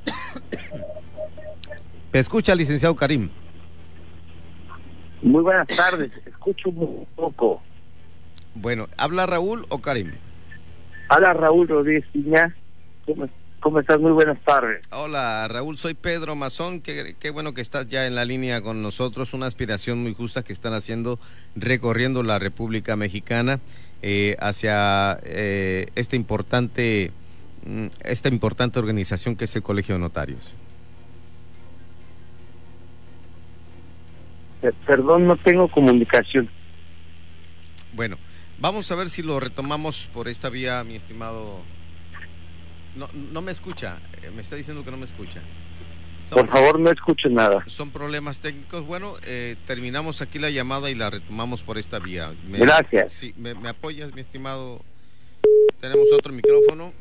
escucha, 2.11 2.55
licenciado 2.55 2.97
Karim? 2.97 3.29
Muy 5.21 5.43
buenas 5.43 5.67
tardes, 5.67 6.11
escucho 6.25 6.71
un 6.71 7.07
poco. 7.15 7.61
Bueno, 8.53 8.89
¿habla 8.97 9.25
Raúl 9.25 9.65
o 9.69 9.79
Karim? 9.79 10.11
Habla 11.07 11.31
Raúl 11.31 11.69
Rodríguez 11.69 12.03
Piña. 12.11 12.53
¿Cómo, 13.59 13.79
estás? 13.79 13.99
Muy 13.99 14.11
buenas 14.11 14.39
tardes. 14.41 14.81
Hola, 14.91 15.47
Raúl, 15.47 15.77
soy 15.77 15.93
Pedro 15.93 16.35
Mazón. 16.35 16.81
Qué, 16.81 17.15
qué, 17.19 17.29
bueno 17.29 17.53
que 17.53 17.61
estás 17.61 17.87
ya 17.87 18.07
en 18.07 18.15
la 18.15 18.25
línea 18.25 18.61
con 18.61 18.81
nosotros. 18.81 19.33
Una 19.33 19.45
aspiración 19.47 20.01
muy 20.01 20.13
justa 20.13 20.43
que 20.43 20.53
están 20.53 20.73
haciendo 20.73 21.19
recorriendo 21.55 22.23
la 22.23 22.39
República 22.39 22.95
Mexicana 22.95 23.59
eh, 24.01 24.35
hacia 24.39 25.19
eh, 25.23 25.87
este 25.95 26.15
importante, 26.15 27.11
mm, 27.65 27.87
esta 28.03 28.29
importante 28.29 28.77
organización 28.77 29.35
que 29.35 29.45
es 29.45 29.55
el 29.55 29.63
Colegio 29.63 29.95
de 29.95 30.01
Notarios. 30.01 30.53
Perdón, 34.85 35.27
no 35.27 35.37
tengo 35.37 35.67
comunicación. 35.67 36.49
Bueno, 37.93 38.17
vamos 38.59 38.91
a 38.91 38.95
ver 38.95 39.09
si 39.09 39.21
lo 39.21 39.39
retomamos 39.39 40.07
por 40.11 40.27
esta 40.27 40.49
vía, 40.49 40.83
mi 40.83 40.95
estimado 40.95 41.61
no, 42.95 43.09
no 43.13 43.41
me 43.41 43.51
escucha. 43.51 43.99
Eh, 44.21 44.31
me 44.33 44.41
está 44.41 44.55
diciendo 44.55 44.83
que 44.83 44.91
no 44.91 44.97
me 44.97 45.05
escucha. 45.05 45.41
Por 46.29 46.49
favor, 46.49 46.79
no 46.79 46.89
escuche 46.89 47.29
nada. 47.29 47.63
Son 47.67 47.91
problemas 47.91 48.39
técnicos. 48.39 48.85
Bueno, 48.85 49.13
eh, 49.25 49.55
terminamos 49.67 50.21
aquí 50.21 50.39
la 50.39 50.49
llamada 50.49 50.89
y 50.89 50.95
la 50.95 51.09
retomamos 51.09 51.61
por 51.61 51.77
esta 51.77 51.99
vía. 51.99 52.33
Gracias. 52.47 53.13
Sí, 53.13 53.33
me, 53.37 53.53
me 53.53 53.69
apoyas, 53.69 54.13
mi 54.13 54.21
estimado. 54.21 54.81
Tenemos 55.79 56.07
otro 56.13 56.33
micrófono. 56.33 56.93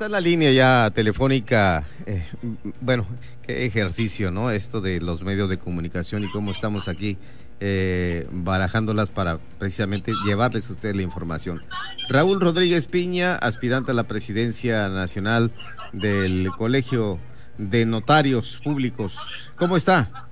Está 0.00 0.08
la 0.08 0.22
línea 0.22 0.50
ya 0.50 0.90
telefónica. 0.94 1.84
Eh, 2.06 2.26
bueno, 2.80 3.06
qué 3.46 3.66
ejercicio, 3.66 4.30
¿no? 4.30 4.50
Esto 4.50 4.80
de 4.80 4.98
los 4.98 5.20
medios 5.22 5.50
de 5.50 5.58
comunicación 5.58 6.24
y 6.24 6.30
cómo 6.30 6.52
estamos 6.52 6.88
aquí 6.88 7.18
eh, 7.60 8.26
barajándolas 8.30 9.10
para 9.10 9.36
precisamente 9.58 10.14
llevarles 10.24 10.70
a 10.70 10.72
ustedes 10.72 10.96
la 10.96 11.02
información. 11.02 11.62
Raúl 12.08 12.40
Rodríguez 12.40 12.86
Piña, 12.86 13.36
aspirante 13.36 13.90
a 13.90 13.94
la 13.94 14.04
presidencia 14.04 14.88
nacional 14.88 15.52
del 15.92 16.48
Colegio 16.56 17.20
de 17.58 17.84
Notarios 17.84 18.58
Públicos. 18.64 19.52
¿Cómo 19.54 19.76
está? 19.76 20.28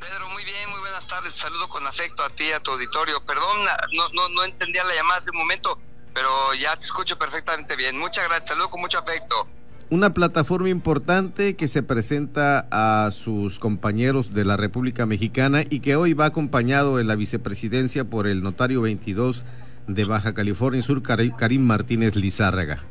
Pedro, 0.00 0.28
muy 0.30 0.44
bien, 0.44 0.68
muy 0.70 0.80
buenas 0.80 1.06
tardes. 1.06 1.32
Saludo 1.36 1.68
con 1.68 1.86
afecto 1.86 2.24
a 2.24 2.30
ti, 2.30 2.50
a 2.50 2.58
tu 2.58 2.72
auditorio. 2.72 3.24
Perdón, 3.24 3.60
no, 3.92 4.08
no, 4.08 4.28
no 4.30 4.42
entendía 4.42 4.82
la 4.82 4.96
llamada 4.96 5.20
hace 5.20 5.30
un 5.30 5.38
momento 5.38 5.78
pero 6.14 6.54
ya 6.54 6.76
te 6.76 6.84
escucho 6.84 7.18
perfectamente 7.18 7.76
bien. 7.76 7.98
Muchas 7.98 8.24
gracias, 8.24 8.48
saludo 8.48 8.70
con 8.70 8.80
mucho 8.80 8.98
afecto. 8.98 9.46
Una 9.90 10.14
plataforma 10.14 10.70
importante 10.70 11.54
que 11.54 11.68
se 11.68 11.82
presenta 11.82 12.66
a 12.70 13.10
sus 13.10 13.58
compañeros 13.58 14.32
de 14.32 14.44
la 14.44 14.56
República 14.56 15.04
Mexicana 15.04 15.64
y 15.68 15.80
que 15.80 15.96
hoy 15.96 16.14
va 16.14 16.26
acompañado 16.26 16.98
en 16.98 17.08
la 17.08 17.14
vicepresidencia 17.14 18.04
por 18.04 18.26
el 18.26 18.42
notario 18.42 18.80
22 18.80 19.42
de 19.88 20.04
Baja 20.04 20.32
California 20.32 20.82
Sur, 20.82 21.02
Karim 21.02 21.66
Martínez 21.66 22.16
Lizárraga. 22.16 22.82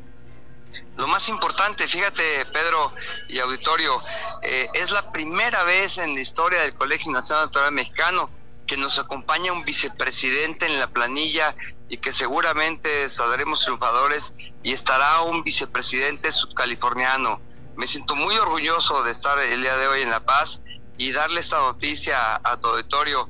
Lo 0.98 1.08
más 1.08 1.28
importante, 1.30 1.88
fíjate 1.88 2.46
Pedro 2.54 2.94
y 3.30 3.40
auditorio, 3.40 4.00
eh, 4.44 4.68
es 4.74 4.92
la 4.92 5.12
primera 5.12 5.64
vez 5.64 5.98
en 5.98 6.14
la 6.14 6.22
historia 6.22 6.62
del 6.62 6.76
Colegio 6.76 7.12
Nacional 7.12 7.46
Notarial 7.46 7.74
Mexicano 7.74 8.30
que 8.72 8.78
nos 8.78 8.98
acompaña 8.98 9.52
un 9.52 9.66
vicepresidente 9.66 10.66
en 10.66 10.80
la 10.80 10.88
planilla 10.88 11.58
y 11.90 11.98
que 11.98 12.14
seguramente 12.14 13.10
saldremos 13.10 13.66
triunfadores 13.66 14.32
y 14.64 14.72
estará 14.72 15.24
un 15.24 15.44
vicepresidente 15.44 16.32
subcaliforniano. 16.32 17.42
Me 17.76 17.86
siento 17.86 18.16
muy 18.16 18.38
orgulloso 18.38 19.04
de 19.04 19.12
estar 19.12 19.38
el 19.40 19.62
día 19.62 19.76
de 19.76 19.88
hoy 19.90 20.04
en 20.04 20.10
La 20.10 20.22
Paz 20.22 20.62
y 20.98 21.12
darle 21.12 21.42
esta 21.42 21.58
noticia 21.58 22.40
a, 22.42 22.56
tu 22.62 22.70
auditorio. 22.70 23.28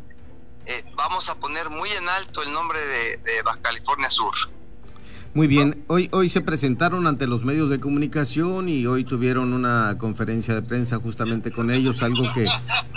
Eh, 0.67 0.85
vamos 0.93 1.27
a 1.27 1.33
poner 1.33 1.71
muy 1.71 1.89
en 1.89 2.07
alto 2.07 2.43
el 2.43 2.53
nombre 2.53 2.79
de, 2.79 3.17
de 3.17 3.41
Baja 3.41 3.63
California 3.63 4.11
Sur. 4.11 4.35
Muy 5.33 5.47
bien, 5.47 5.85
hoy, 5.87 6.09
hoy 6.11 6.29
se 6.29 6.41
presentaron 6.41 7.07
ante 7.07 7.25
los 7.25 7.45
medios 7.45 7.69
de 7.69 7.79
comunicación 7.79 8.67
y 8.67 8.85
hoy 8.85 9.05
tuvieron 9.05 9.53
una 9.53 9.97
conferencia 9.97 10.53
de 10.53 10.61
prensa 10.61 10.97
justamente 10.97 11.51
con 11.51 11.71
ellos, 11.71 12.03
algo 12.03 12.33
que 12.33 12.47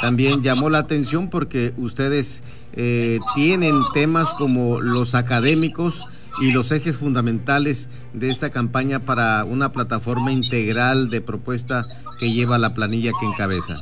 también 0.01 0.42
llamó 0.42 0.68
la 0.68 0.79
atención 0.79 1.31
porque 1.31 1.73
ustedes 1.77 2.42
eh, 2.73 3.20
tienen 3.37 3.81
temas 3.92 4.35
como 4.35 4.81
los 4.81 5.14
académicos 5.14 6.05
y 6.40 6.51
los 6.51 6.73
ejes 6.73 6.99
fundamentales 6.99 7.88
de 8.12 8.31
esta 8.31 8.51
campaña 8.51 8.99
para 8.99 9.44
una 9.44 9.70
plataforma 9.70 10.33
integral 10.33 11.11
de 11.11 11.20
propuesta 11.20 11.87
que 12.18 12.33
lleva 12.33 12.59
la 12.59 12.75
planilla 12.75 13.12
que 13.20 13.27
encabeza. 13.27 13.77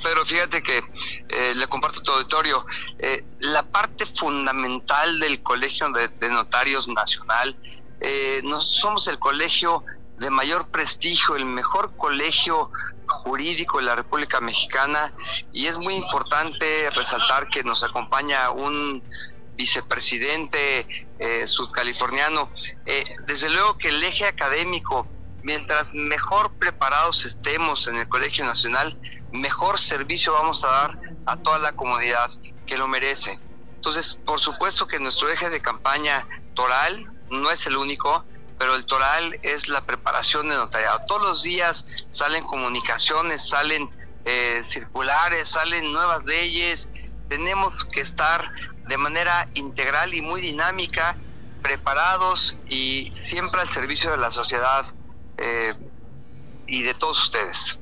Pedro, 0.00 0.24
fíjate 0.24 0.62
que 0.62 0.82
eh, 1.28 1.54
le 1.54 1.66
comparto 1.66 2.02
tu 2.02 2.12
auditorio. 2.12 2.66
Eh, 2.98 3.24
la 3.40 3.62
parte 3.62 4.06
fundamental 4.06 5.20
del 5.20 5.42
Colegio 5.42 5.88
de, 5.90 6.28
Notarios 6.28 6.88
Nacional, 6.88 7.56
eh, 8.00 8.42
somos 8.60 9.06
el 9.08 9.18
colegio 9.18 9.84
de 10.18 10.30
mayor 10.30 10.68
prestigio, 10.68 11.36
el 11.36 11.46
mejor 11.46 11.96
colegio 11.96 12.70
jurídico 13.06 13.78
de 13.78 13.84
la 13.84 13.96
República 13.96 14.40
Mexicana 14.40 15.12
y 15.52 15.66
es 15.66 15.76
muy 15.76 15.94
importante 15.94 16.88
resaltar 16.90 17.48
que 17.48 17.64
nos 17.64 17.82
acompaña 17.82 18.50
un 18.50 19.02
vicepresidente 19.56 20.86
eh, 21.18 21.46
sudcaliforniano. 21.46 22.50
desde 23.26 23.50
luego 23.50 23.76
que 23.76 23.88
el 23.88 24.02
eje 24.02 24.26
académico, 24.26 25.06
mientras 25.42 25.92
mejor 25.92 26.52
preparados 26.58 27.24
estemos 27.24 27.86
en 27.88 27.96
el 27.96 28.08
Colegio 28.08 28.44
Nacional, 28.44 28.96
mejor 29.32 29.80
servicio 29.80 30.32
vamos 30.32 30.64
a 30.64 30.68
dar 30.68 30.98
a 31.26 31.36
toda 31.36 31.58
la 31.58 31.72
comunidad 31.72 32.30
que 32.66 32.76
lo 32.76 32.88
merece. 32.88 33.38
Entonces, 33.76 34.18
por 34.26 34.40
supuesto 34.40 34.86
que 34.86 34.98
nuestro 34.98 35.30
eje 35.30 35.48
de 35.48 35.60
campaña 35.60 36.26
toral 36.54 37.10
no 37.30 37.50
es 37.50 37.66
el 37.66 37.76
único, 37.76 38.24
pero 38.58 38.74
el 38.74 38.84
toral 38.84 39.38
es 39.42 39.68
la 39.68 39.80
preparación 39.86 40.48
de 40.48 40.54
notariado. 40.54 41.00
Todos 41.06 41.22
los 41.22 41.42
días 41.42 41.84
salen 42.10 42.44
comunicaciones, 42.44 43.48
salen 43.48 43.88
eh, 44.26 44.62
circulares, 44.68 45.48
salen 45.48 45.92
nuevas 45.92 46.24
leyes. 46.26 46.88
Tenemos 47.28 47.84
que 47.86 48.02
estar 48.02 48.52
de 48.86 48.98
manera 48.98 49.48
integral 49.54 50.12
y 50.12 50.20
muy 50.20 50.42
dinámica, 50.42 51.16
preparados 51.62 52.56
y 52.66 53.12
siempre 53.14 53.62
al 53.62 53.68
servicio 53.68 54.10
de 54.10 54.18
la 54.18 54.30
sociedad 54.30 54.84
eh, 55.38 55.74
y 56.66 56.82
de 56.82 56.92
todos 56.92 57.22
ustedes. 57.22 57.79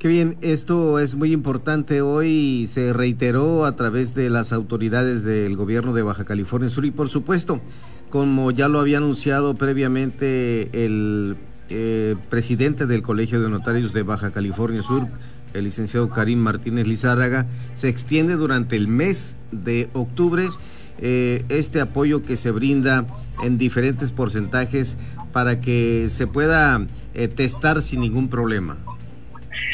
Qué 0.00 0.08
bien, 0.08 0.38
esto 0.40 0.98
es 0.98 1.14
muy 1.14 1.30
importante. 1.30 2.00
Hoy 2.00 2.66
se 2.72 2.94
reiteró 2.94 3.66
a 3.66 3.76
través 3.76 4.14
de 4.14 4.30
las 4.30 4.50
autoridades 4.50 5.24
del 5.24 5.56
gobierno 5.56 5.92
de 5.92 6.00
Baja 6.00 6.24
California 6.24 6.70
Sur 6.70 6.86
y 6.86 6.90
por 6.90 7.10
supuesto, 7.10 7.60
como 8.08 8.50
ya 8.50 8.68
lo 8.68 8.80
había 8.80 8.96
anunciado 8.96 9.56
previamente 9.56 10.86
el 10.86 11.36
eh, 11.68 12.16
presidente 12.30 12.86
del 12.86 13.02
Colegio 13.02 13.42
de 13.42 13.50
Notarios 13.50 13.92
de 13.92 14.02
Baja 14.02 14.30
California 14.30 14.82
Sur, 14.82 15.06
el 15.52 15.64
licenciado 15.64 16.08
Karim 16.08 16.38
Martínez 16.38 16.86
Lizárraga, 16.86 17.46
se 17.74 17.90
extiende 17.90 18.36
durante 18.36 18.76
el 18.76 18.88
mes 18.88 19.36
de 19.52 19.90
octubre 19.92 20.48
eh, 20.96 21.44
este 21.50 21.78
apoyo 21.78 22.22
que 22.22 22.38
se 22.38 22.52
brinda 22.52 23.06
en 23.42 23.58
diferentes 23.58 24.12
porcentajes 24.12 24.96
para 25.34 25.60
que 25.60 26.06
se 26.08 26.26
pueda 26.26 26.86
eh, 27.12 27.28
testar 27.28 27.82
sin 27.82 28.00
ningún 28.00 28.30
problema. 28.30 28.78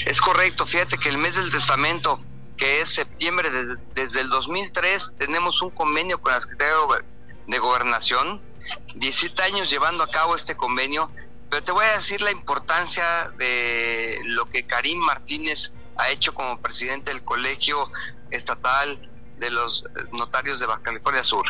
Es 0.04 0.20
correcto, 0.20 0.66
fíjate 0.66 0.98
que 0.98 1.08
el 1.08 1.18
mes 1.18 1.34
del 1.34 1.50
testamento, 1.50 2.20
que 2.56 2.80
es 2.80 2.94
septiembre, 2.94 3.50
desde, 3.94 4.20
el 4.20 4.28
2003, 4.28 5.12
tenemos 5.18 5.60
un 5.62 5.70
convenio 5.70 6.20
con 6.20 6.32
la 6.32 6.40
Secretaría 6.40 6.74
de 7.46 7.58
Gobernación, 7.58 8.40
17 8.94 9.42
años 9.42 9.70
llevando 9.70 10.04
a 10.04 10.10
cabo 10.10 10.36
este 10.36 10.56
convenio, 10.56 11.10
pero 11.50 11.62
te 11.62 11.72
voy 11.72 11.84
a 11.84 11.98
decir 11.98 12.20
la 12.20 12.32
importancia 12.32 13.30
de 13.36 14.20
lo 14.24 14.46
que 14.46 14.66
Karim 14.66 14.98
Martínez 14.98 15.72
ha 15.96 16.10
hecho 16.10 16.34
como 16.34 16.60
presidente 16.60 17.10
del 17.10 17.22
Colegio 17.22 17.90
Estatal 18.30 19.08
de 19.38 19.50
los 19.50 19.84
Notarios 20.12 20.58
de 20.58 20.66
Baja 20.66 20.82
California 20.82 21.22
Sur. 21.22 21.46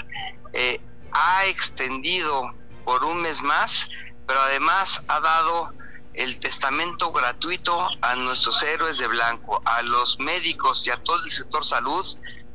Eh, 0.52 0.80
ha 1.12 1.46
extendido 1.46 2.52
por 2.84 3.04
un 3.04 3.22
mes 3.22 3.40
más, 3.40 3.88
pero 4.26 4.40
además 4.40 5.00
ha 5.08 5.20
dado 5.20 5.72
el 6.16 6.40
testamento 6.40 7.12
gratuito 7.12 7.88
a 8.00 8.16
nuestros 8.16 8.62
héroes 8.62 8.98
de 8.98 9.06
blanco, 9.06 9.62
a 9.64 9.82
los 9.82 10.18
médicos 10.18 10.86
y 10.86 10.90
a 10.90 10.96
todo 11.02 11.22
el 11.22 11.30
sector 11.30 11.64
salud, 11.64 12.06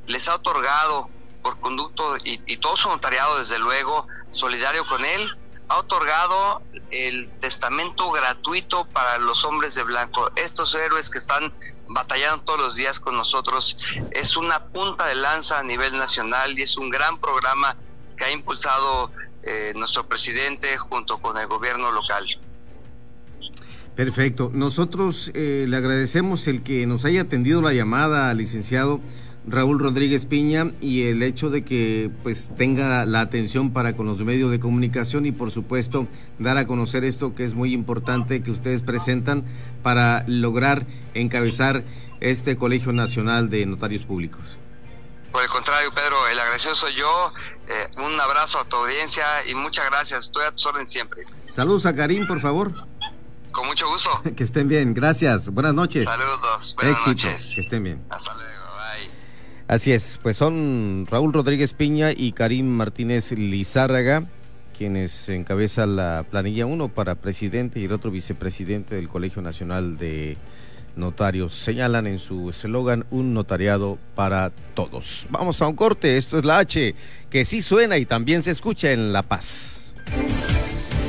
les 0.08 0.28
ha 0.28 0.36
otorgado 0.36 1.10
por 1.44 1.60
conducto 1.60 2.18
y, 2.24 2.58
todo 2.58 2.76
su 2.76 2.90
notariado, 2.90 3.40
desde 3.40 3.60
luego, 3.60 4.08
solidario 4.32 4.86
con 4.88 5.06
él, 5.06 5.38
ha 5.70 5.78
otorgado 5.78 6.62
el 6.90 7.30
testamento 7.40 8.12
gratuito 8.12 8.86
para 8.86 9.18
los 9.20 9.46
hombres 9.46 9.76
de 9.76 9.84
blanco. 9.84 10.30
Estos 10.36 10.76
héroes 10.76 11.10
que 11.10 11.20
están 11.20 11.54
batallando 11.88 12.44
todos 12.44 12.60
los 12.60 12.76
días 12.76 13.00
con 13.00 13.16
nosotros 13.16 13.78
es 14.12 14.36
una 14.38 14.66
punta 14.66 15.06
de 15.06 15.16
lanza 15.16 15.60
a 15.60 15.64
nivel 15.64 15.94
nacional 15.94 16.58
y 16.58 16.64
es 16.64 16.78
un 16.78 16.90
gran 16.90 17.20
programa 17.20 17.78
que 18.18 18.26
ha 18.26 18.32
impulsado 18.32 19.12
eh, 19.44 19.72
nuestro 19.76 20.06
presidente 20.08 20.78
junto 20.78 21.20
con 21.20 21.38
el 21.38 21.48
gobierno 21.48 21.92
local. 21.92 22.28
Perfecto. 24.02 24.50
Nosotros 24.52 25.30
eh, 25.36 25.66
le 25.68 25.78
agradecemos 25.78 26.48
el 26.48 26.64
que 26.64 26.88
nos 26.88 27.06
haya 27.06 27.22
atendido 27.22 27.62
la 27.62 27.72
llamada, 27.72 28.34
licenciado 28.34 29.00
Raúl 29.46 29.78
Rodríguez 29.78 30.26
Piña, 30.26 30.72
y 30.82 31.04
el 31.04 31.22
hecho 31.22 31.52
de 31.52 31.64
que 31.64 32.10
pues 32.24 32.52
tenga 32.58 33.06
la 33.06 33.22
atención 33.22 33.74
para 33.74 33.96
con 33.96 34.08
los 34.08 34.24
medios 34.24 34.50
de 34.50 34.60
comunicación 34.60 35.28
y 35.28 35.32
por 35.32 35.52
supuesto 35.52 36.08
dar 36.40 36.58
a 36.58 36.66
conocer 36.66 37.04
esto 37.04 37.36
que 37.36 37.46
es 37.46 37.54
muy 37.54 37.74
importante 37.74 38.42
que 38.42 38.50
ustedes 38.50 38.82
presentan 38.82 39.44
para 39.84 40.26
lograr 40.28 40.88
encabezar 41.14 41.84
este 42.22 42.58
Colegio 42.58 42.94
Nacional 42.94 43.52
de 43.52 43.68
Notarios 43.68 44.04
Públicos. 44.04 44.42
Por 45.32 45.44
el 45.44 45.50
contrario, 45.50 45.94
Pedro, 45.94 46.28
el 46.28 46.40
agradecido 46.40 46.74
soy 46.74 46.96
yo. 46.96 47.32
Eh, 47.68 47.88
un 48.04 48.20
abrazo 48.20 48.58
a 48.58 48.66
tu 48.66 48.78
audiencia 48.78 49.48
y 49.48 49.54
muchas 49.54 49.86
gracias. 49.92 50.26
Estoy 50.26 50.46
a 50.46 50.52
tu 50.52 50.68
orden 50.68 50.88
siempre. 50.88 51.24
Saludos 51.48 51.86
a 51.86 51.96
Karim, 51.96 52.26
por 52.26 52.40
favor. 52.40 52.90
Con 53.52 53.68
mucho 53.68 53.88
gusto. 53.90 54.10
que 54.36 54.44
estén 54.44 54.68
bien, 54.68 54.94
gracias. 54.94 55.50
Buenas 55.50 55.74
noches. 55.74 56.06
Saludos. 56.06 56.76
Buenas 56.76 56.94
Éxito. 57.08 57.28
noches. 57.28 57.52
Que 57.54 57.62
estén 57.62 57.84
bien. 57.84 58.02
Hasta 58.10 58.34
luego. 58.34 58.50
Bye. 58.50 59.10
Así 59.68 59.92
es, 59.92 60.20
pues 60.22 60.38
son 60.38 61.08
Raúl 61.10 61.34
Rodríguez 61.34 61.74
Piña 61.74 62.12
y 62.12 62.34
Karim 62.34 62.68
Martínez 62.68 63.32
Lizárraga, 63.32 64.26
quienes 64.78 65.30
encabezan 65.30 65.96
la 65.96 66.26
planilla 66.30 66.66
uno 66.66 66.90
para 66.90 67.16
presidente 67.16 67.80
y 67.80 67.86
el 67.86 67.94
otro 67.94 68.12
vicepresidente 68.12 68.96
del 68.96 69.08
Colegio 69.08 69.42
Nacional 69.42 69.98
de 69.98 70.38
Notarios. 70.96 71.56
Señalan 71.56 72.06
en 72.08 72.20
su 72.20 72.50
eslogan 72.50 73.06
un 73.12 73.34
notariado 73.34 73.98
para 74.16 74.52
todos. 74.74 75.26
Vamos 75.30 75.62
a 75.62 75.68
un 75.68 75.76
corte, 75.76 76.18
esto 76.18 76.38
es 76.38 76.44
la 76.44 76.58
H, 76.60 76.96
que 77.30 77.46
sí 77.46 77.62
suena 77.62 77.98
y 77.98 78.06
también 78.06 78.44
se 78.44 78.52
escucha 78.52 78.92
en 78.92 79.14
La 79.14 79.24
Paz. 79.24 79.94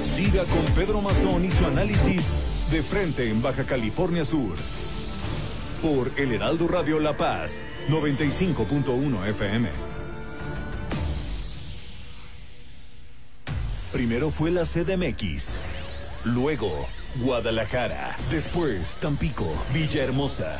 Siga 0.02 0.42
con 0.44 0.64
Pedro 0.74 1.00
Mazón 1.00 1.44
y 1.44 1.50
su 1.50 1.64
análisis 1.64 2.70
de 2.72 2.82
frente 2.82 3.30
en 3.30 3.40
Baja 3.40 3.64
California 3.64 4.24
Sur. 4.24 4.54
Por 5.80 6.10
El 6.18 6.32
Heraldo 6.32 6.66
Radio 6.66 6.98
La 6.98 7.16
Paz, 7.16 7.62
95.1 7.88 9.26
FM. 9.28 9.68
Primero 13.92 14.30
fue 14.30 14.50
la 14.50 14.64
CDMX, 14.64 16.24
luego 16.24 16.70
Guadalajara, 17.20 18.16
después 18.30 18.96
Tampico, 19.00 19.46
Villahermosa, 19.72 20.58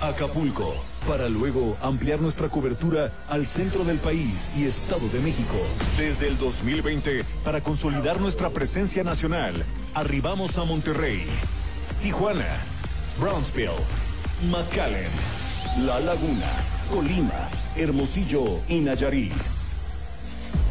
Acapulco, 0.00 0.74
para 1.06 1.28
luego 1.28 1.76
ampliar 1.82 2.20
nuestra 2.20 2.48
cobertura 2.48 3.12
al 3.28 3.46
centro 3.46 3.84
del 3.84 3.98
país 3.98 4.50
y 4.56 4.64
Estado 4.64 5.08
de 5.08 5.20
México. 5.20 5.56
Desde 5.98 6.28
el 6.28 6.38
2020, 6.38 7.24
para 7.44 7.60
consolidar 7.60 8.20
nuestra 8.20 8.50
presencia 8.50 9.02
nacional, 9.02 9.54
arribamos 9.94 10.58
a 10.58 10.64
Monterrey, 10.64 11.24
Tijuana, 12.02 12.56
Brownsville, 13.20 13.70
McAllen, 14.50 15.10
La 15.86 16.00
Laguna, 16.00 16.50
Colima, 16.90 17.48
Hermosillo 17.76 18.60
y 18.68 18.80
Nayarit. 18.80 19.32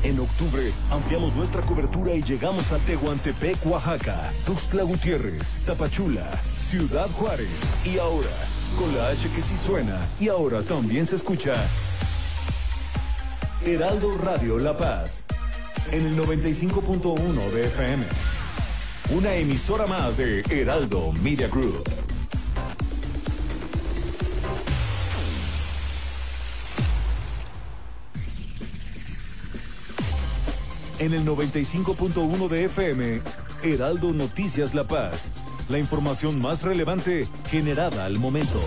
En 0.03 0.19
octubre 0.19 0.71
ampliamos 0.91 1.35
nuestra 1.35 1.61
cobertura 1.61 2.13
y 2.13 2.23
llegamos 2.23 2.71
a 2.71 2.77
Tehuantepec, 2.79 3.65
Oaxaca, 3.65 4.31
Tuxtla 4.45 4.83
Gutiérrez, 4.83 5.59
Tapachula, 5.65 6.27
Ciudad 6.55 7.07
Juárez 7.11 7.85
y 7.85 7.99
ahora, 7.99 8.29
con 8.77 8.95
la 8.95 9.07
H 9.07 9.29
que 9.29 9.41
sí 9.41 9.55
suena 9.55 9.97
y 10.19 10.29
ahora 10.29 10.61
también 10.61 11.05
se 11.05 11.15
escucha. 11.15 11.53
Heraldo 13.65 14.17
Radio 14.17 14.57
La 14.57 14.75
Paz, 14.75 15.25
en 15.91 16.07
el 16.07 16.17
95.1 16.17 17.51
de 17.51 17.65
FM. 17.65 18.05
Una 19.11 19.33
emisora 19.35 19.87
más 19.87 20.17
de 20.17 20.41
Heraldo 20.49 21.11
Media 21.21 21.47
Group. 21.47 21.83
En 30.99 31.13
el 31.13 31.25
95.1 31.25 32.47
de 32.47 32.65
FM, 32.65 33.21
Heraldo 33.63 34.11
Noticias 34.13 34.73
La 34.73 34.83
Paz. 34.83 35.31
La 35.69 35.79
información 35.79 36.41
más 36.41 36.63
relevante 36.63 37.27
generada 37.49 38.05
al 38.05 38.19
momento. 38.19 38.59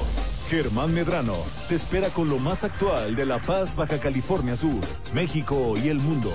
Germán 0.48 0.94
Medrano 0.94 1.37
te 1.68 1.74
espera 1.74 2.09
con 2.11 2.28
lo 2.28 2.38
más 2.38 2.64
actual 2.64 3.16
de 3.16 3.26
La 3.26 3.38
Paz, 3.38 3.76
Baja 3.76 3.98
California 3.98 4.57
Sur, 4.57 4.80
México 5.12 5.74
y 5.76 5.88
el 5.88 5.98
mundo. 5.98 6.30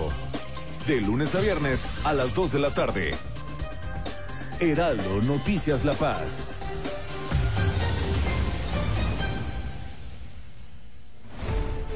De 0.88 1.02
lunes 1.02 1.36
a 1.36 1.42
viernes 1.42 1.86
a 2.04 2.14
las 2.14 2.34
2 2.34 2.54
de 2.54 2.60
la 2.60 2.74
tarde. 2.74 3.12
Heraldo 4.60 5.22
Noticias 5.22 5.86
La 5.86 5.94
Paz. 5.94 6.44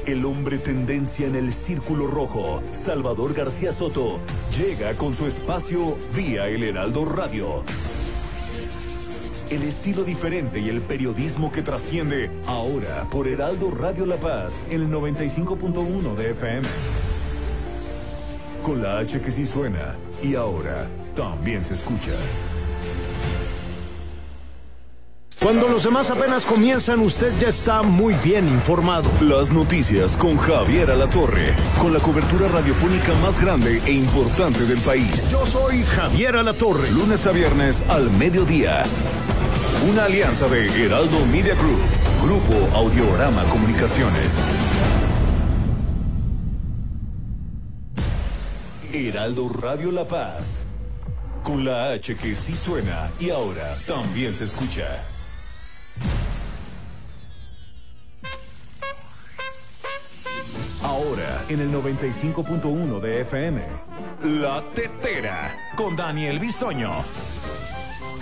El 0.06 0.24
hombre 0.26 0.58
tendencia 0.58 1.26
en 1.26 1.34
el 1.34 1.50
círculo 1.52 2.06
rojo, 2.06 2.62
Salvador 2.72 3.32
García 3.32 3.72
Soto, 3.72 4.20
llega 4.56 4.94
con 4.96 5.14
su 5.14 5.26
espacio 5.26 5.96
vía 6.14 6.46
el 6.46 6.62
Heraldo 6.62 7.06
Radio. 7.06 7.64
El 9.50 9.62
estilo 9.62 10.04
diferente 10.04 10.58
y 10.58 10.68
el 10.70 10.80
periodismo 10.80 11.52
que 11.52 11.62
trasciende 11.62 12.30
ahora 12.46 13.06
por 13.10 13.28
Heraldo 13.28 13.70
Radio 13.70 14.06
La 14.06 14.16
Paz 14.16 14.62
en 14.70 14.82
el 14.82 14.88
95.1 14.88 16.14
de 16.14 16.30
FM. 16.30 16.66
Con 18.62 18.82
la 18.82 18.98
H 18.98 19.20
que 19.20 19.30
sí 19.30 19.44
suena 19.44 19.96
y 20.22 20.34
ahora 20.34 20.88
también 21.14 21.62
se 21.62 21.74
escucha. 21.74 22.12
Cuando 25.44 25.68
los 25.68 25.84
demás 25.84 26.10
apenas 26.10 26.46
comienzan, 26.46 27.00
usted 27.00 27.30
ya 27.38 27.48
está 27.48 27.82
muy 27.82 28.14
bien 28.24 28.48
informado. 28.48 29.10
Las 29.20 29.50
noticias 29.50 30.16
con 30.16 30.38
Javier 30.38 30.90
Alatorre, 30.90 31.54
con 31.78 31.92
la 31.92 31.98
cobertura 31.98 32.48
radiofónica 32.48 33.12
más 33.20 33.38
grande 33.38 33.78
e 33.84 33.92
importante 33.92 34.64
del 34.64 34.78
país. 34.78 35.30
Yo 35.30 35.44
soy 35.44 35.82
Javier 35.82 36.36
Alatorre. 36.36 36.90
Lunes 36.92 37.26
a 37.26 37.32
viernes 37.32 37.84
al 37.90 38.10
mediodía. 38.12 38.84
Una 39.88 40.06
alianza 40.06 40.48
de 40.48 40.66
Heraldo 40.86 41.26
Media 41.26 41.54
Group, 41.54 41.78
Grupo 42.22 42.74
Audiorama 42.74 43.44
Comunicaciones. 43.44 44.38
Heraldo 48.90 49.50
Radio 49.50 49.92
La 49.92 50.04
Paz. 50.04 50.68
Con 51.42 51.66
la 51.66 51.90
H 51.90 52.16
que 52.16 52.34
sí 52.34 52.56
suena 52.56 53.10
y 53.20 53.28
ahora 53.28 53.76
también 53.86 54.34
se 54.34 54.44
escucha. 54.44 54.86
Ahora 60.82 61.44
en 61.50 61.60
el 61.60 61.70
95.1 61.70 63.00
de 63.00 63.20
FM. 63.20 63.62
La 64.40 64.64
Tetera 64.74 65.54
con 65.76 65.94
Daniel 65.94 66.38
Bisoño. 66.38 66.90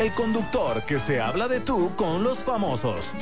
El 0.03 0.13
conductor 0.15 0.83
que 0.83 0.99
se 0.99 1.21
habla 1.21 1.47
de 1.47 1.61
tú 1.61 1.95
con 1.95 2.25
los 2.25 2.41
famosos. 2.41 3.15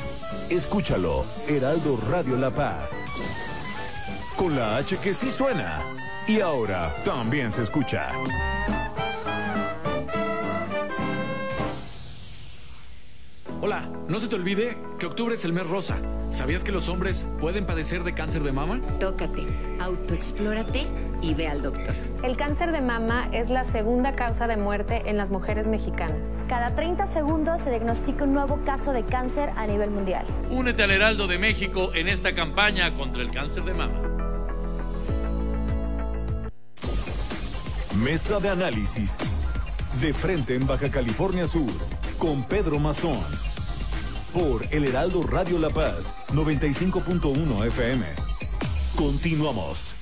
Escúchalo, 0.49 1.23
Heraldo 1.47 1.95
Radio 2.09 2.35
La 2.37 2.49
Paz. 2.49 3.05
Con 4.35 4.55
la 4.55 4.77
H 4.77 4.97
que 4.97 5.13
sí 5.13 5.29
suena. 5.29 5.79
Y 6.27 6.39
ahora 6.39 6.91
también 7.05 7.51
se 7.51 7.61
escucha. 7.61 8.09
Hola, 13.63 13.87
no 14.07 14.19
se 14.19 14.27
te 14.27 14.33
olvide 14.33 14.75
que 14.97 15.05
octubre 15.05 15.35
es 15.35 15.45
el 15.45 15.53
mes 15.53 15.67
rosa. 15.67 15.95
¿Sabías 16.31 16.63
que 16.63 16.71
los 16.71 16.89
hombres 16.89 17.29
pueden 17.39 17.67
padecer 17.67 18.03
de 18.03 18.15
cáncer 18.15 18.41
de 18.41 18.51
mama? 18.51 18.81
Tócate, 18.99 19.45
autoexplórate 19.79 20.87
y 21.21 21.35
ve 21.35 21.47
al 21.47 21.61
doctor. 21.61 21.93
El 22.23 22.37
cáncer 22.37 22.71
de 22.71 22.81
mama 22.81 23.29
es 23.31 23.51
la 23.51 23.63
segunda 23.63 24.15
causa 24.15 24.47
de 24.47 24.57
muerte 24.57 25.03
en 25.05 25.15
las 25.15 25.29
mujeres 25.29 25.67
mexicanas. 25.67 26.27
Cada 26.49 26.73
30 26.73 27.05
segundos 27.05 27.61
se 27.61 27.69
diagnostica 27.69 28.23
un 28.23 28.33
nuevo 28.33 28.65
caso 28.65 28.93
de 28.93 29.05
cáncer 29.05 29.51
a 29.55 29.67
nivel 29.67 29.91
mundial. 29.91 30.25
Únete 30.49 30.81
al 30.81 30.89
Heraldo 30.89 31.27
de 31.27 31.37
México 31.37 31.91
en 31.93 32.07
esta 32.07 32.33
campaña 32.33 32.95
contra 32.95 33.21
el 33.21 33.29
cáncer 33.29 33.63
de 33.63 33.73
mama. 33.75 34.01
Mesa 38.03 38.39
de 38.39 38.49
análisis. 38.49 39.17
De 40.01 40.15
frente 40.15 40.55
en 40.55 40.65
Baja 40.65 40.89
California 40.89 41.45
Sur. 41.45 41.69
Con 42.17 42.43
Pedro 42.43 42.79
Mazón. 42.79 43.50
Por 44.33 44.65
El 44.71 44.85
Heraldo 44.85 45.23
Radio 45.23 45.59
La 45.59 45.69
Paz, 45.69 46.15
95.1 46.29 47.65
FM. 47.67 48.05
Continuamos. 48.95 50.00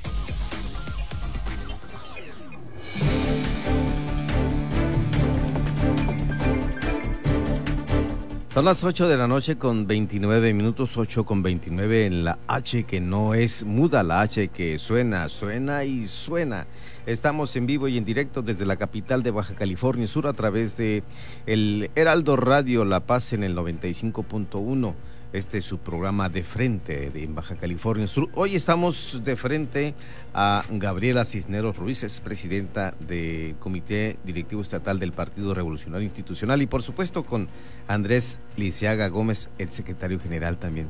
Son 8.51 8.65
las 8.65 8.83
8 8.83 9.07
de 9.07 9.15
la 9.15 9.27
noche 9.27 9.59
con 9.59 9.85
29 9.85 10.55
minutos, 10.55 10.97
8 10.97 11.23
con 11.23 11.43
29 11.43 12.07
en 12.07 12.23
la 12.23 12.39
H 12.47 12.83
que 12.85 12.99
no 12.99 13.35
es 13.35 13.63
muda, 13.63 14.01
la 14.01 14.21
H 14.21 14.47
que 14.47 14.79
suena, 14.79 15.29
suena 15.29 15.83
y 15.83 16.07
suena. 16.07 16.65
Estamos 17.05 17.55
en 17.55 17.67
vivo 17.67 17.87
y 17.87 17.95
en 17.99 18.05
directo 18.05 18.41
desde 18.41 18.65
la 18.65 18.75
capital 18.75 19.21
de 19.21 19.29
Baja 19.29 19.53
California 19.53 20.07
Sur 20.07 20.25
a 20.25 20.33
través 20.33 20.75
de 20.77 21.03
el 21.45 21.91
Heraldo 21.93 22.37
Radio 22.37 22.85
La 22.85 23.01
Paz 23.01 23.33
en 23.33 23.43
el 23.43 23.55
95.1. 23.55 24.95
Este 25.31 25.59
es 25.59 25.65
su 25.65 25.77
programa 25.77 26.27
de 26.27 26.41
frente 26.41 27.11
de 27.11 27.27
Baja 27.27 27.55
California 27.55 28.07
Sur. 28.07 28.29
Hoy 28.33 28.55
estamos 28.55 29.21
de 29.23 29.35
frente 29.35 29.93
a 30.33 30.65
Gabriela 30.71 31.23
Cisneros 31.23 31.77
Ruiz, 31.77 32.01
es 32.01 32.19
presidenta 32.19 32.95
del 32.99 33.55
Comité 33.59 34.17
Directivo 34.23 34.63
Estatal 34.63 34.97
del 34.97 35.11
Partido 35.11 35.53
Revolucionario 35.53 36.05
Institucional 36.05 36.63
y 36.63 36.65
por 36.65 36.81
supuesto 36.81 37.27
con 37.27 37.47
Andrés 37.87 38.39
Lisiaga 38.57 39.07
Gómez, 39.09 39.49
el 39.59 39.71
secretario 39.71 40.19
general 40.19 40.57
también. 40.57 40.87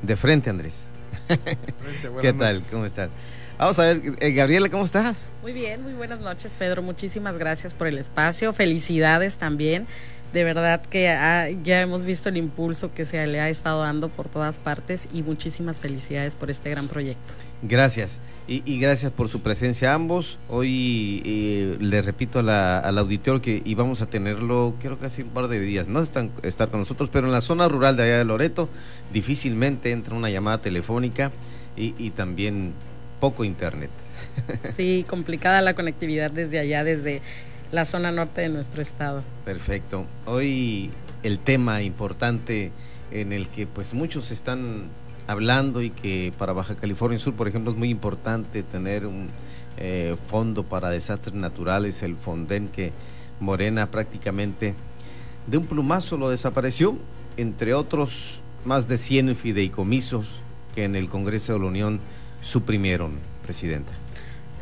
De 0.00 0.16
frente, 0.16 0.48
Andrés. 0.48 0.88
¿Qué 2.22 2.32
tal? 2.32 2.62
¿Cómo 2.70 2.86
estás? 2.86 3.10
Vamos 3.58 3.78
a 3.78 3.82
ver, 3.82 4.00
eh, 4.20 4.32
Gabriela, 4.32 4.70
¿cómo 4.70 4.84
estás? 4.84 5.22
Muy 5.42 5.52
bien, 5.52 5.82
muy 5.82 5.92
buenas 5.92 6.18
noches, 6.20 6.52
Pedro. 6.58 6.80
Muchísimas 6.80 7.36
gracias 7.36 7.74
por 7.74 7.86
el 7.86 7.98
espacio. 7.98 8.54
Felicidades 8.54 9.36
también 9.36 9.86
de 10.32 10.44
verdad 10.44 10.80
que 10.82 11.04
ya 11.62 11.82
hemos 11.82 12.04
visto 12.04 12.28
el 12.28 12.36
impulso 12.36 12.92
que 12.92 13.04
se 13.04 13.26
le 13.26 13.40
ha 13.40 13.48
estado 13.48 13.82
dando 13.82 14.08
por 14.08 14.28
todas 14.28 14.58
partes 14.58 15.08
y 15.12 15.22
muchísimas 15.22 15.80
felicidades 15.80 16.36
por 16.36 16.50
este 16.50 16.70
gran 16.70 16.88
proyecto. 16.88 17.34
Gracias. 17.62 18.20
Y, 18.48 18.80
gracias 18.80 19.12
por 19.12 19.28
su 19.28 19.40
presencia 19.40 19.92
a 19.92 19.94
ambos. 19.94 20.38
Hoy 20.48 21.22
eh, 21.24 21.76
le 21.80 22.02
repito 22.02 22.40
al 22.40 22.98
auditor 22.98 23.40
que 23.40 23.62
íbamos 23.64 24.02
a 24.02 24.06
tenerlo, 24.06 24.74
creo 24.80 24.98
que 24.98 25.06
hace 25.06 25.22
un 25.22 25.30
par 25.30 25.48
de 25.48 25.60
días, 25.60 25.86
no 25.86 26.00
están 26.00 26.32
estar 26.42 26.68
con 26.70 26.80
nosotros, 26.80 27.08
pero 27.12 27.26
en 27.26 27.32
la 27.32 27.40
zona 27.40 27.68
rural 27.68 27.96
de 27.96 28.02
allá 28.02 28.18
de 28.18 28.24
Loreto 28.24 28.68
difícilmente 29.12 29.92
entra 29.92 30.14
una 30.14 30.28
llamada 30.28 30.60
telefónica 30.60 31.30
y, 31.76 31.94
y 31.98 32.10
también 32.10 32.72
poco 33.20 33.44
internet. 33.44 33.90
Sí, 34.76 35.04
complicada 35.08 35.60
la 35.60 35.74
conectividad 35.74 36.30
desde 36.30 36.58
allá, 36.58 36.84
desde 36.84 37.22
la 37.72 37.86
zona 37.86 38.12
norte 38.12 38.42
de 38.42 38.50
nuestro 38.50 38.82
estado. 38.82 39.24
Perfecto. 39.44 40.04
Hoy 40.26 40.90
el 41.22 41.38
tema 41.38 41.82
importante 41.82 42.70
en 43.10 43.32
el 43.32 43.48
que 43.48 43.66
pues 43.66 43.94
muchos 43.94 44.30
están 44.30 44.88
hablando 45.26 45.80
y 45.82 45.90
que 45.90 46.32
para 46.38 46.52
Baja 46.52 46.76
California 46.76 47.18
Sur, 47.18 47.34
por 47.34 47.48
ejemplo, 47.48 47.72
es 47.72 47.78
muy 47.78 47.88
importante 47.88 48.62
tener 48.62 49.06
un 49.06 49.30
eh, 49.78 50.16
fondo 50.28 50.64
para 50.64 50.90
desastres 50.90 51.34
naturales, 51.34 52.02
el 52.02 52.16
Fonden 52.16 52.68
que 52.68 52.92
Morena 53.40 53.90
prácticamente 53.90 54.74
de 55.46 55.56
un 55.56 55.66
plumazo 55.66 56.18
lo 56.18 56.28
desapareció, 56.28 56.96
entre 57.38 57.72
otros 57.72 58.40
más 58.66 58.86
de 58.86 58.98
100 58.98 59.34
fideicomisos 59.34 60.28
que 60.74 60.84
en 60.84 60.94
el 60.94 61.08
Congreso 61.08 61.54
de 61.54 61.58
la 61.58 61.66
Unión 61.66 62.00
suprimieron, 62.42 63.12
Presidenta. 63.42 64.01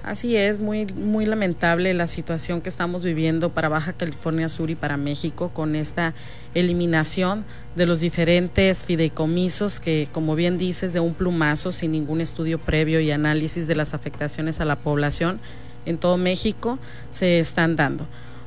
Así 0.02 0.34
es, 0.34 0.60
muy, 0.60 0.86
muy 0.86 1.26
lamentable 1.26 1.92
la 1.92 2.06
situación 2.06 2.62
que 2.62 2.70
estamos 2.70 3.02
viviendo 3.04 3.50
para 3.50 3.68
Baja 3.68 3.92
California 3.92 4.48
Sur 4.48 4.70
y 4.70 4.74
para 4.74 4.96
México 4.96 5.50
con 5.52 5.76
esta 5.76 6.14
eliminación 6.54 7.44
de 7.76 7.84
los 7.84 8.00
diferentes 8.00 8.86
fideicomisos 8.86 9.78
que, 9.78 10.08
como 10.10 10.36
bien 10.36 10.56
dices, 10.56 10.94
de 10.94 11.00
un 11.00 11.12
plumazo, 11.12 11.70
sin 11.70 11.92
ningún 11.92 12.22
estudio 12.22 12.58
previo 12.58 13.00
y 13.00 13.10
análisis 13.10 13.66
de 13.66 13.76
las 13.76 13.92
afectaciones 13.92 14.60
a 14.60 14.64
la 14.64 14.76
población 14.76 15.38
en 15.84 15.98
todo 15.98 16.16
México, 16.16 16.78
se 17.10 17.38
están 17.38 17.76
dando. 17.76 18.06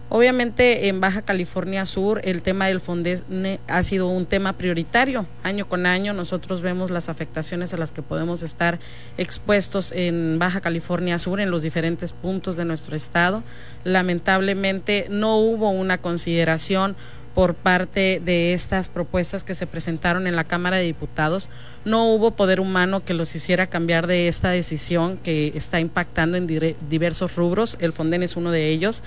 Obviamente 0.10 0.90
en 0.90 1.02
Baja 1.02 1.24
California 1.24 1.86
Sur 1.88 2.22
el 2.24 2.44
tema 2.44 2.68
del 2.68 2.82
FONDES 2.82 3.24
ha 3.68 3.84
sido 3.84 4.10
un 4.10 4.28
tema 4.28 4.54
prioritario. 4.54 5.26
Año 5.42 5.68
con 5.68 5.86
año 5.88 6.14
nosotros 6.14 6.62
vemos 6.62 6.92
las 6.92 7.10
afectaciones 7.10 7.74
a 7.74 7.78
las 7.78 7.92
que 7.92 8.04
podemos 8.04 8.44
estar 8.44 8.78
expuestos 9.18 9.92
en 9.92 10.38
Baja 10.38 10.62
California 10.62 11.18
Sur, 11.18 11.40
en 11.40 11.50
los 11.50 11.64
diferentes 11.64 12.12
puntos 12.14 12.58
de 12.58 12.66
nuestro 12.66 12.96
estado. 12.96 13.44
Lamentablemente 13.86 15.08
no 15.10 15.38
hubo 15.38 15.72
una 15.72 15.98
consideración 15.98 16.96
por 17.34 17.56
parte 17.56 18.22
de 18.24 18.54
estas 18.54 18.90
propuestas 18.90 19.44
que 19.44 19.56
se 19.56 19.66
presentaron 19.66 20.28
en 20.28 20.36
la 20.36 20.44
Cámara 20.44 20.78
de 20.78 20.84
Diputados. 20.84 21.50
No 21.84 22.06
hubo 22.06 22.32
poder 22.32 22.60
humano 22.60 23.04
que 23.04 23.16
los 23.16 23.34
hiciera 23.34 23.68
cambiar 23.68 24.06
de 24.06 24.28
esta 24.28 24.52
decisión 24.52 25.18
que 25.18 25.52
está 25.56 25.80
impactando 25.80 26.38
en 26.38 26.48
diversos 26.48 27.36
rubros. 27.36 27.78
El 27.80 27.92
Fonden 27.92 28.22
es 28.22 28.36
uno 28.36 28.52
de 28.52 28.70
ellos 28.70 29.02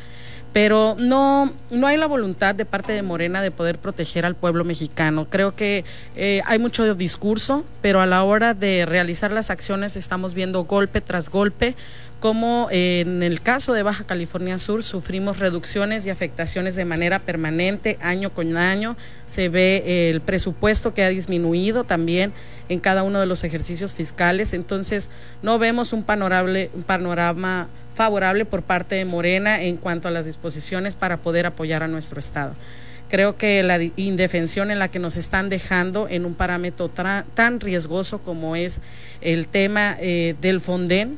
pero 0.52 0.96
no, 0.98 1.52
no 1.70 1.86
hay 1.86 1.96
la 1.96 2.06
voluntad 2.06 2.54
de 2.54 2.64
parte 2.64 2.92
de 2.92 3.02
Morena 3.02 3.42
de 3.42 3.50
poder 3.50 3.78
proteger 3.78 4.24
al 4.24 4.34
pueblo 4.34 4.64
mexicano. 4.64 5.26
Creo 5.28 5.54
que 5.54 5.84
eh, 6.14 6.40
hay 6.46 6.58
mucho 6.58 6.94
discurso, 6.94 7.64
pero 7.82 8.00
a 8.00 8.06
la 8.06 8.22
hora 8.24 8.54
de 8.54 8.86
realizar 8.86 9.32
las 9.32 9.50
acciones 9.50 9.96
estamos 9.96 10.34
viendo 10.34 10.64
golpe 10.64 11.00
tras 11.00 11.28
golpe 11.28 11.74
como 12.20 12.68
en 12.70 13.22
el 13.22 13.42
caso 13.42 13.74
de 13.74 13.82
Baja 13.82 14.04
California 14.04 14.58
Sur 14.58 14.82
sufrimos 14.82 15.38
reducciones 15.38 16.06
y 16.06 16.10
afectaciones 16.10 16.74
de 16.74 16.86
manera 16.86 17.18
permanente, 17.18 17.98
año 18.00 18.32
con 18.32 18.56
año. 18.56 18.96
Se 19.28 19.48
ve 19.50 20.10
el 20.10 20.22
presupuesto 20.22 20.94
que 20.94 21.04
ha 21.04 21.08
disminuido 21.08 21.84
también 21.84 22.32
en 22.68 22.80
cada 22.80 23.02
uno 23.02 23.20
de 23.20 23.26
los 23.26 23.44
ejercicios 23.44 23.94
fiscales. 23.94 24.54
Entonces, 24.54 25.10
no 25.42 25.58
vemos 25.58 25.92
un, 25.92 26.06
un 26.08 26.82
panorama 26.84 27.68
favorable 27.94 28.44
por 28.44 28.62
parte 28.62 28.94
de 28.94 29.04
Morena 29.04 29.62
en 29.62 29.76
cuanto 29.76 30.08
a 30.08 30.10
las 30.10 30.24
disposiciones 30.24 30.96
para 30.96 31.18
poder 31.18 31.46
apoyar 31.46 31.82
a 31.82 31.88
nuestro 31.88 32.18
Estado. 32.18 32.54
Creo 33.08 33.36
que 33.36 33.62
la 33.62 33.80
indefensión 33.96 34.70
en 34.70 34.78
la 34.78 34.88
que 34.88 34.98
nos 34.98 35.16
están 35.16 35.48
dejando 35.48 36.08
en 36.08 36.24
un 36.24 36.34
parámetro 36.34 36.88
tan 36.88 37.60
riesgoso 37.60 38.18
como 38.18 38.56
es 38.56 38.80
el 39.20 39.46
tema 39.46 39.96
eh, 40.00 40.34
del 40.40 40.60
Fonden, 40.60 41.16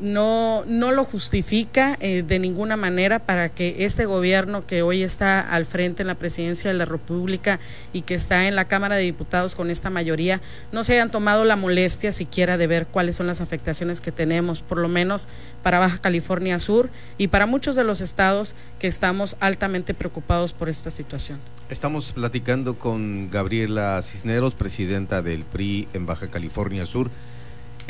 no, 0.00 0.64
no 0.66 0.92
lo 0.92 1.04
justifica 1.04 1.96
eh, 2.00 2.22
de 2.26 2.38
ninguna 2.38 2.76
manera 2.76 3.18
para 3.18 3.48
que 3.48 3.84
este 3.84 4.06
gobierno 4.06 4.66
que 4.66 4.82
hoy 4.82 5.02
está 5.02 5.40
al 5.40 5.66
frente 5.66 6.02
en 6.02 6.06
la 6.06 6.14
presidencia 6.14 6.70
de 6.70 6.76
la 6.76 6.84
República 6.84 7.60
y 7.92 8.02
que 8.02 8.14
está 8.14 8.46
en 8.46 8.54
la 8.54 8.66
Cámara 8.66 8.96
de 8.96 9.02
Diputados 9.02 9.54
con 9.54 9.70
esta 9.70 9.90
mayoría 9.90 10.40
no 10.72 10.84
se 10.84 10.94
hayan 10.94 11.10
tomado 11.10 11.44
la 11.44 11.56
molestia 11.56 12.12
siquiera 12.12 12.58
de 12.58 12.66
ver 12.66 12.86
cuáles 12.86 13.16
son 13.16 13.26
las 13.26 13.40
afectaciones 13.40 14.00
que 14.00 14.12
tenemos, 14.12 14.62
por 14.62 14.78
lo 14.78 14.88
menos 14.88 15.28
para 15.62 15.78
Baja 15.78 15.98
California 15.98 16.58
Sur 16.58 16.90
y 17.16 17.28
para 17.28 17.46
muchos 17.46 17.76
de 17.76 17.84
los 17.84 18.00
estados 18.00 18.54
que 18.78 18.86
estamos 18.86 19.36
altamente 19.40 19.94
preocupados 19.94 20.52
por 20.52 20.68
esta 20.68 20.90
situación. 20.90 21.38
Estamos 21.68 22.12
platicando 22.12 22.78
con 22.78 23.30
Gabriela 23.30 24.00
Cisneros, 24.02 24.54
presidenta 24.54 25.20
del 25.20 25.44
PRI 25.44 25.88
en 25.92 26.06
Baja 26.06 26.28
California 26.28 26.86
Sur. 26.86 27.10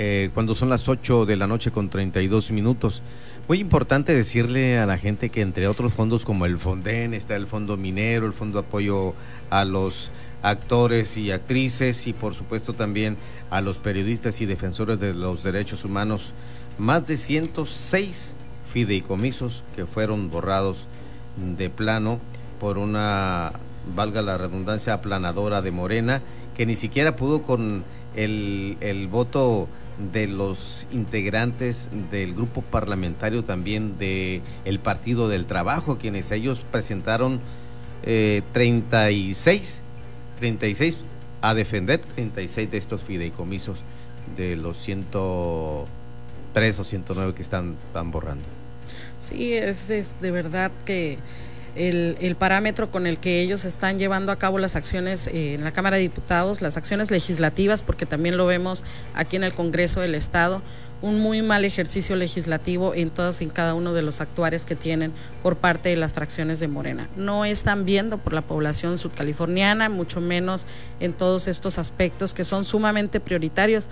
Eh, 0.01 0.31
cuando 0.33 0.55
son 0.55 0.69
las 0.69 0.89
8 0.89 1.27
de 1.27 1.37
la 1.37 1.49
noche 1.49 1.73
con 1.73 1.91
32 1.91 2.53
minutos. 2.53 3.03
Muy 3.49 3.59
importante 3.59 4.15
decirle 4.15 4.79
a 4.79 4.87
la 4.87 4.97
gente 4.97 5.29
que 5.29 5.41
entre 5.41 5.67
otros 5.67 5.93
fondos 5.93 6.25
como 6.25 6.47
el 6.47 6.57
Fonden, 6.59 7.15
está 7.15 7.35
el 7.35 7.49
Fondo 7.49 7.77
Minero, 7.77 8.25
el 8.27 8.33
Fondo 8.33 8.61
Apoyo 8.61 9.15
a 9.51 9.65
los 9.65 10.13
actores 10.43 11.17
y 11.17 11.33
actrices 11.33 12.07
y 12.07 12.13
por 12.13 12.37
supuesto 12.37 12.75
también 12.75 13.17
a 13.51 13.61
los 13.61 13.79
periodistas 13.79 14.41
y 14.41 14.47
defensores 14.47 15.01
de 15.01 15.15
los 15.15 15.43
derechos 15.43 15.85
humanos, 15.85 16.33
más 16.79 17.09
de 17.09 17.17
106 17.17 18.37
fideicomisos 18.73 19.65
que 19.75 19.87
fueron 19.87 20.31
borrados 20.31 20.87
de 21.57 21.71
plano 21.71 22.21
por 22.61 22.79
una, 22.79 23.53
valga 23.97 24.23
la 24.23 24.39
redundancia, 24.39 24.93
aplanadora 24.93 25.61
de 25.61 25.73
Morena, 25.73 26.23
que 26.57 26.67
ni 26.67 26.77
siquiera 26.77 27.17
pudo 27.17 27.43
con 27.43 27.83
el, 28.15 28.77
el 28.81 29.09
voto 29.09 29.69
de 30.13 30.29
los 30.29 30.87
integrantes 30.93 31.91
del 32.11 32.35
grupo 32.35 32.63
parlamentario 32.63 33.45
también 33.45 33.99
de 33.99 34.43
el 34.65 34.79
Partido 34.79 35.29
del 35.29 35.47
Trabajo, 35.47 35.99
quienes 35.99 36.31
ellos 36.31 36.65
presentaron 36.71 37.41
eh, 38.05 38.43
36, 38.53 39.83
36 40.39 40.97
a 41.41 41.55
defender 41.55 42.01
36 42.01 42.71
de 42.71 42.79
estos 42.79 43.03
fideicomisos 43.03 43.79
de 44.37 44.57
los 44.57 44.77
103 44.79 46.79
o 46.79 46.85
109 46.85 47.35
que 47.35 47.43
están, 47.43 47.77
están 47.89 48.11
borrando. 48.11 48.45
Sí, 49.19 49.53
es, 49.53 49.91
es 49.91 50.13
de 50.21 50.31
verdad 50.31 50.71
que 50.85 51.19
el, 51.75 52.37
parámetro 52.37 52.91
con 52.91 53.07
el 53.07 53.19
que 53.19 53.41
ellos 53.41 53.65
están 53.65 53.99
llevando 53.99 54.33
a 54.33 54.37
cabo 54.37 54.59
las 54.59 54.77
acciones 54.77 55.27
eh, 55.27 55.55
en 55.55 55.65
la 55.65 55.73
Cámara 55.73 55.97
de 55.97 56.03
Diputados, 56.03 56.61
las 56.61 56.77
acciones 56.77 57.11
legislativas, 57.11 57.83
porque 57.83 58.07
también 58.07 58.37
lo 58.37 58.47
vemos 58.47 58.85
aquí 59.15 59.37
en 59.37 59.45
el 59.45 59.53
Congreso 59.53 60.01
del 60.01 60.15
Estado, 60.15 60.63
un 61.01 61.21
muy 61.21 61.43
mal 61.43 61.65
ejercicio 61.65 62.17
legislativo 62.17 62.95
en 62.95 63.11
todos 63.11 63.41
y 63.41 63.47
cada 63.47 63.75
uno 63.75 63.93
de 63.93 64.03
los 64.03 64.21
actuares 64.21 64.65
que 64.65 64.75
tienen 64.75 65.13
por 65.43 65.57
parte 65.57 65.89
de 65.91 65.97
las 65.97 66.13
fracciones 66.13 66.59
de 66.59 66.69
Morena. 66.69 67.09
No 67.17 67.45
están 67.45 67.85
viendo 67.85 68.19
por 68.19 68.33
la 68.33 68.43
población 68.43 68.99
subcaliforniana, 68.99 69.89
mucho 69.89 70.21
menos 70.21 70.67
en 70.99 71.13
todos 71.13 71.47
estos 71.47 71.79
aspectos 71.79 72.35
que 72.35 72.45
son 72.45 72.65
sumamente 72.65 73.21
prioritarios 73.21 73.89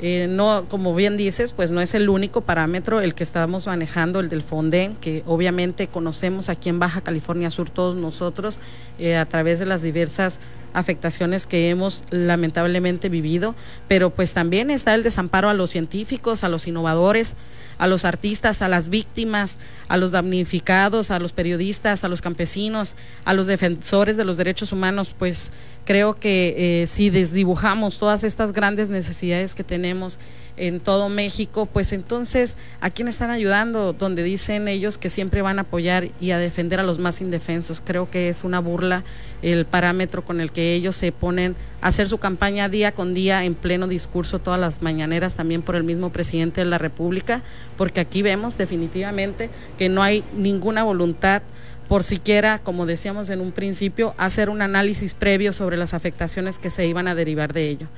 eh, 0.00 0.26
no, 0.28 0.66
como 0.68 0.94
bien 0.94 1.16
dices, 1.16 1.52
pues 1.52 1.70
no 1.70 1.80
es 1.80 1.94
el 1.94 2.08
único 2.08 2.42
parámetro 2.42 3.00
el 3.00 3.14
que 3.14 3.24
estamos 3.24 3.66
manejando, 3.66 4.20
el 4.20 4.28
del 4.28 4.42
Fonden, 4.42 4.94
que 4.96 5.24
obviamente 5.26 5.88
conocemos 5.88 6.48
aquí 6.48 6.68
en 6.68 6.78
Baja 6.78 7.00
California 7.00 7.50
Sur 7.50 7.68
todos 7.68 7.96
nosotros 7.96 8.60
eh, 8.98 9.16
a 9.16 9.26
través 9.26 9.58
de 9.58 9.66
las 9.66 9.82
diversas 9.82 10.38
afectaciones 10.72 11.46
que 11.46 11.70
hemos 11.70 12.04
lamentablemente 12.10 13.08
vivido, 13.08 13.56
pero 13.88 14.10
pues 14.10 14.34
también 14.34 14.70
está 14.70 14.94
el 14.94 15.02
desamparo 15.02 15.48
a 15.48 15.54
los 15.54 15.70
científicos, 15.70 16.44
a 16.44 16.48
los 16.48 16.68
innovadores, 16.68 17.34
a 17.78 17.86
los 17.86 18.04
artistas, 18.04 18.60
a 18.60 18.68
las 18.68 18.88
víctimas, 18.88 19.56
a 19.88 19.96
los 19.96 20.10
damnificados, 20.10 21.10
a 21.10 21.18
los 21.18 21.32
periodistas, 21.32 22.04
a 22.04 22.08
los 22.08 22.20
campesinos, 22.20 22.94
a 23.24 23.34
los 23.34 23.46
defensores 23.46 24.16
de 24.16 24.24
los 24.24 24.36
derechos 24.36 24.72
humanos, 24.72 25.14
pues 25.18 25.52
creo 25.84 26.16
que 26.16 26.82
eh, 26.82 26.86
si 26.86 27.10
desdibujamos 27.10 27.98
todas 27.98 28.24
estas 28.24 28.52
grandes 28.52 28.90
necesidades 28.90 29.54
que 29.54 29.64
tenemos 29.64 30.18
en 30.58 30.80
todo 30.80 31.08
México, 31.08 31.66
pues 31.66 31.92
entonces, 31.92 32.56
¿a 32.80 32.90
quién 32.90 33.08
están 33.08 33.30
ayudando? 33.30 33.92
Donde 33.92 34.22
dicen 34.22 34.68
ellos 34.68 34.98
que 34.98 35.10
siempre 35.10 35.42
van 35.42 35.58
a 35.58 35.62
apoyar 35.62 36.10
y 36.20 36.32
a 36.32 36.38
defender 36.38 36.80
a 36.80 36.82
los 36.82 36.98
más 36.98 37.20
indefensos. 37.20 37.82
Creo 37.84 38.10
que 38.10 38.28
es 38.28 38.44
una 38.44 38.60
burla 38.60 39.04
el 39.42 39.66
parámetro 39.66 40.24
con 40.24 40.40
el 40.40 40.50
que 40.50 40.74
ellos 40.74 40.96
se 40.96 41.12
ponen 41.12 41.56
a 41.80 41.88
hacer 41.88 42.08
su 42.08 42.18
campaña 42.18 42.68
día 42.68 42.92
con 42.92 43.14
día 43.14 43.44
en 43.44 43.54
pleno 43.54 43.86
discurso 43.86 44.38
todas 44.38 44.58
las 44.58 44.82
mañaneras, 44.82 45.36
también 45.36 45.62
por 45.62 45.76
el 45.76 45.84
mismo 45.84 46.10
presidente 46.10 46.60
de 46.62 46.66
la 46.66 46.78
República, 46.78 47.42
porque 47.76 48.00
aquí 48.00 48.22
vemos 48.22 48.58
definitivamente 48.58 49.50
que 49.78 49.88
no 49.88 50.02
hay 50.02 50.24
ninguna 50.36 50.82
voluntad 50.82 51.42
por 51.88 52.04
siquiera, 52.04 52.58
como 52.58 52.84
decíamos 52.84 53.30
en 53.30 53.40
un 53.40 53.50
principio, 53.50 54.14
hacer 54.18 54.50
un 54.50 54.60
análisis 54.60 55.14
previo 55.14 55.54
sobre 55.54 55.78
las 55.78 55.94
afectaciones 55.94 56.58
que 56.58 56.68
se 56.68 56.86
iban 56.86 57.08
a 57.08 57.14
derivar 57.14 57.54
de 57.54 57.68
ello. 57.68 57.88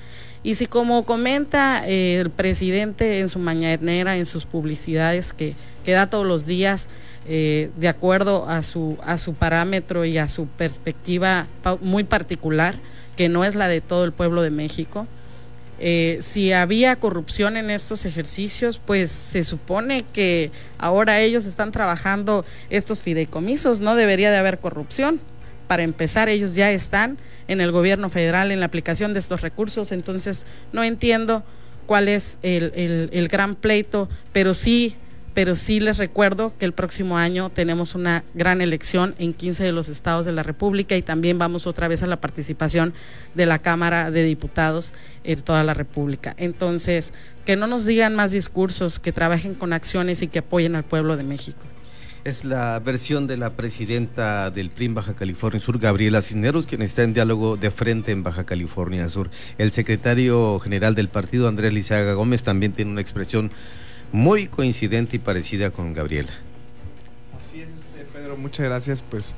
Y 0.43 0.55
si 0.55 0.67
como 0.67 1.05
comenta 1.05 1.87
eh, 1.87 2.17
el 2.17 2.31
presidente 2.31 3.19
en 3.21 3.29
su 3.29 3.39
mañanera, 3.39 4.17
en 4.17 4.27
sus 4.27 4.47
publicidades 4.47 5.33
que, 5.33 5.55
que 5.85 5.93
da 5.93 6.09
todos 6.09 6.27
los 6.27 6.47
días, 6.47 6.89
eh, 7.27 7.71
de 7.77 7.89
acuerdo 7.89 8.49
a 8.49 8.63
su, 8.63 8.97
a 9.05 9.19
su 9.19 9.35
parámetro 9.35 10.05
y 10.07 10.17
a 10.17 10.29
su 10.29 10.47
perspectiva 10.47 11.47
muy 11.83 12.05
particular, 12.05 12.77
que 13.17 13.29
no 13.29 13.45
es 13.45 13.55
la 13.55 13.69
de 13.69 13.83
todo 13.83 14.05
el 14.05 14.13
pueblo 14.13 14.41
de 14.41 14.51
México, 14.51 15.07
eh, 15.83 16.19
si 16.21 16.53
había 16.53 16.97
corrupción 16.97 17.57
en 17.57 17.71
estos 17.71 18.05
ejercicios, 18.05 18.81
pues 18.85 19.11
se 19.11 19.45
supone 19.45 20.05
que 20.13 20.51
ahora 20.77 21.21
ellos 21.21 21.47
están 21.47 21.73
trabajando 21.73 22.45
estos 22.69 23.01
fideicomisos, 23.01 23.81
no 23.81 23.95
debería 23.95 24.31
de 24.31 24.37
haber 24.37 24.59
corrupción. 24.59 25.21
Para 25.71 25.85
empezar, 25.85 26.29
ellos 26.29 26.57
ya 26.57 26.73
están 26.73 27.17
en 27.47 27.61
el 27.61 27.71
gobierno 27.71 28.09
federal 28.09 28.51
en 28.51 28.59
la 28.59 28.67
aplicación 28.67 29.13
de 29.13 29.21
estos 29.21 29.41
recursos, 29.41 29.93
entonces 29.93 30.45
no 30.73 30.83
entiendo 30.83 31.45
cuál 31.87 32.09
es 32.09 32.39
el, 32.43 33.09
el, 33.13 33.29
gran 33.29 33.55
pleito, 33.55 34.09
pero 34.33 34.53
sí 34.53 34.97
pero 35.33 35.55
sí 35.55 35.79
les 35.79 35.99
recuerdo 35.99 36.53
que 36.59 36.65
el 36.65 36.73
próximo 36.73 37.19
año 37.19 37.51
tenemos 37.51 37.95
una 37.95 38.25
gran 38.35 38.61
elección 38.61 39.15
en 39.21 39.33
15 39.33 39.63
de 39.63 39.71
los 39.71 39.89
estados 39.89 40.27
de 40.27 40.33
la 40.33 40.43
República 40.43 40.97
y 40.97 41.03
también 41.03 41.39
vamos 41.39 41.69
otra 41.69 41.87
vez 41.87 42.03
a 42.03 42.09
la 42.09 42.21
participación 42.21 42.93
de 43.37 43.47
la 43.47 43.61
Cámara 43.61 44.11
de 44.11 44.25
Diputados 44.25 44.93
en 45.23 45.41
toda 45.41 45.63
la 45.63 45.73
República. 45.73 46.35
Entonces, 46.37 47.13
que 47.45 47.55
no 47.55 47.69
nos 47.69 47.87
digan 47.87 48.17
más 48.17 48.33
discursos, 48.33 48.99
que 48.99 49.13
trabajen 49.13 49.55
con 49.55 49.73
acciones 49.73 50.21
y 50.21 50.27
que 50.27 50.41
apoyen 50.41 50.75
al 50.75 50.83
pueblo 50.83 51.17
de 51.17 51.23
México. 51.23 51.61
Es 52.23 52.45
la 52.45 52.79
versión 52.81 53.27
de 53.27 53.39
la 53.39 53.55
presidenta 53.55 54.51
del 54.51 54.69
PRIM 54.69 54.93
Baja 54.93 55.15
California 55.15 55.59
Sur, 55.59 55.79
Gabriela 55.79 56.21
Cisneros, 56.21 56.67
quien 56.67 56.83
está 56.83 57.03
en 57.03 57.15
diálogo 57.15 57.57
de 57.57 57.71
frente 57.71 58.13
en 58.13 58.23
Baja 58.23 58.45
California 58.45 59.09
Sur. 59.09 59.31
El 59.57 59.73
secretario 59.73 60.59
general 60.59 60.95
del 60.95 61.09
partido, 61.09 61.49
Andrés 61.49 61.73
Lizaga 61.73 62.13
Gómez, 62.13 62.43
también 62.43 62.73
tiene 62.73 62.91
una 62.91 63.01
expresión 63.01 63.51
muy 64.13 64.49
coincidente 64.49 65.17
y 65.17 65.19
parecida 65.19 65.71
con 65.71 65.95
Gabriela. 65.95 66.33
Así 67.41 67.63
es, 67.63 67.69
este, 67.71 68.05
Pedro, 68.13 68.37
muchas 68.37 68.67
gracias. 68.67 69.01
Pues 69.01 69.35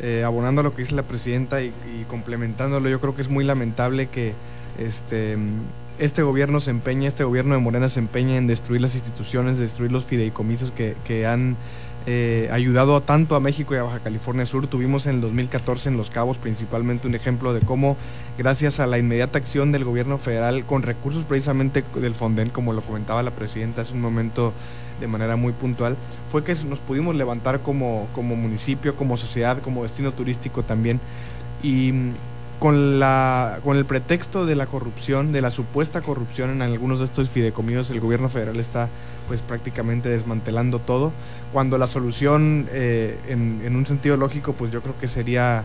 eh, 0.00 0.24
abonando 0.24 0.62
a 0.62 0.64
lo 0.64 0.74
que 0.74 0.82
dice 0.82 0.96
la 0.96 1.04
presidenta 1.04 1.62
y, 1.62 1.72
complementándolo, 2.08 2.88
yo 2.88 3.00
creo 3.00 3.14
que 3.14 3.22
es 3.22 3.28
muy 3.28 3.44
lamentable 3.44 4.08
que 4.08 4.32
este, 4.80 5.36
este 6.00 6.22
gobierno 6.22 6.58
se 6.58 6.72
empeñe, 6.72 7.06
este 7.06 7.22
gobierno 7.22 7.54
de 7.54 7.60
Morena 7.60 7.88
se 7.88 8.00
empeñe 8.00 8.36
en 8.36 8.48
destruir 8.48 8.80
las 8.80 8.96
instituciones, 8.96 9.58
destruir 9.58 9.92
los 9.92 10.04
fideicomisos 10.04 10.72
que, 10.72 10.96
que 11.04 11.24
han 11.24 11.56
eh, 12.06 12.48
ayudado 12.52 13.02
tanto 13.02 13.34
a 13.34 13.40
México 13.40 13.74
y 13.74 13.78
a 13.78 13.82
Baja 13.82 13.98
California 13.98 14.46
Sur. 14.46 14.68
Tuvimos 14.68 15.06
en 15.06 15.16
el 15.16 15.20
2014 15.20 15.88
en 15.88 15.96
Los 15.96 16.08
Cabos 16.08 16.38
principalmente 16.38 17.08
un 17.08 17.16
ejemplo 17.16 17.52
de 17.52 17.60
cómo, 17.60 17.96
gracias 18.38 18.78
a 18.78 18.86
la 18.86 18.98
inmediata 18.98 19.38
acción 19.38 19.72
del 19.72 19.84
gobierno 19.84 20.16
federal, 20.18 20.64
con 20.64 20.82
recursos 20.82 21.24
precisamente 21.24 21.82
del 21.96 22.14
Fonden, 22.14 22.50
como 22.50 22.72
lo 22.72 22.82
comentaba 22.82 23.22
la 23.24 23.32
presidenta 23.32 23.82
hace 23.82 23.92
un 23.92 24.00
momento 24.00 24.52
de 25.00 25.08
manera 25.08 25.36
muy 25.36 25.52
puntual, 25.52 25.96
fue 26.30 26.44
que 26.44 26.54
nos 26.64 26.78
pudimos 26.78 27.14
levantar 27.16 27.60
como, 27.60 28.08
como 28.14 28.36
municipio, 28.36 28.94
como 28.94 29.16
sociedad, 29.16 29.60
como 29.60 29.82
destino 29.82 30.12
turístico 30.12 30.62
también. 30.62 31.00
Y 31.62 31.92
con, 32.58 32.98
la, 32.98 33.60
con 33.62 33.76
el 33.76 33.84
pretexto 33.84 34.46
de 34.46 34.56
la 34.56 34.66
corrupción, 34.66 35.32
de 35.32 35.40
la 35.42 35.50
supuesta 35.50 36.00
corrupción 36.00 36.50
en 36.50 36.62
algunos 36.62 36.98
de 36.98 37.04
estos 37.04 37.28
fideicomisos, 37.28 37.90
el 37.90 38.00
gobierno 38.00 38.28
federal 38.28 38.56
está 38.56 38.88
pues 39.28 39.42
prácticamente 39.42 40.08
desmantelando 40.08 40.78
todo, 40.78 41.12
cuando 41.52 41.78
la 41.78 41.86
solución 41.86 42.68
eh, 42.70 43.18
en, 43.28 43.60
en, 43.64 43.76
un 43.76 43.86
sentido 43.86 44.16
lógico 44.16 44.52
pues 44.52 44.70
yo 44.70 44.82
creo 44.82 44.98
que 44.98 45.08
sería 45.08 45.64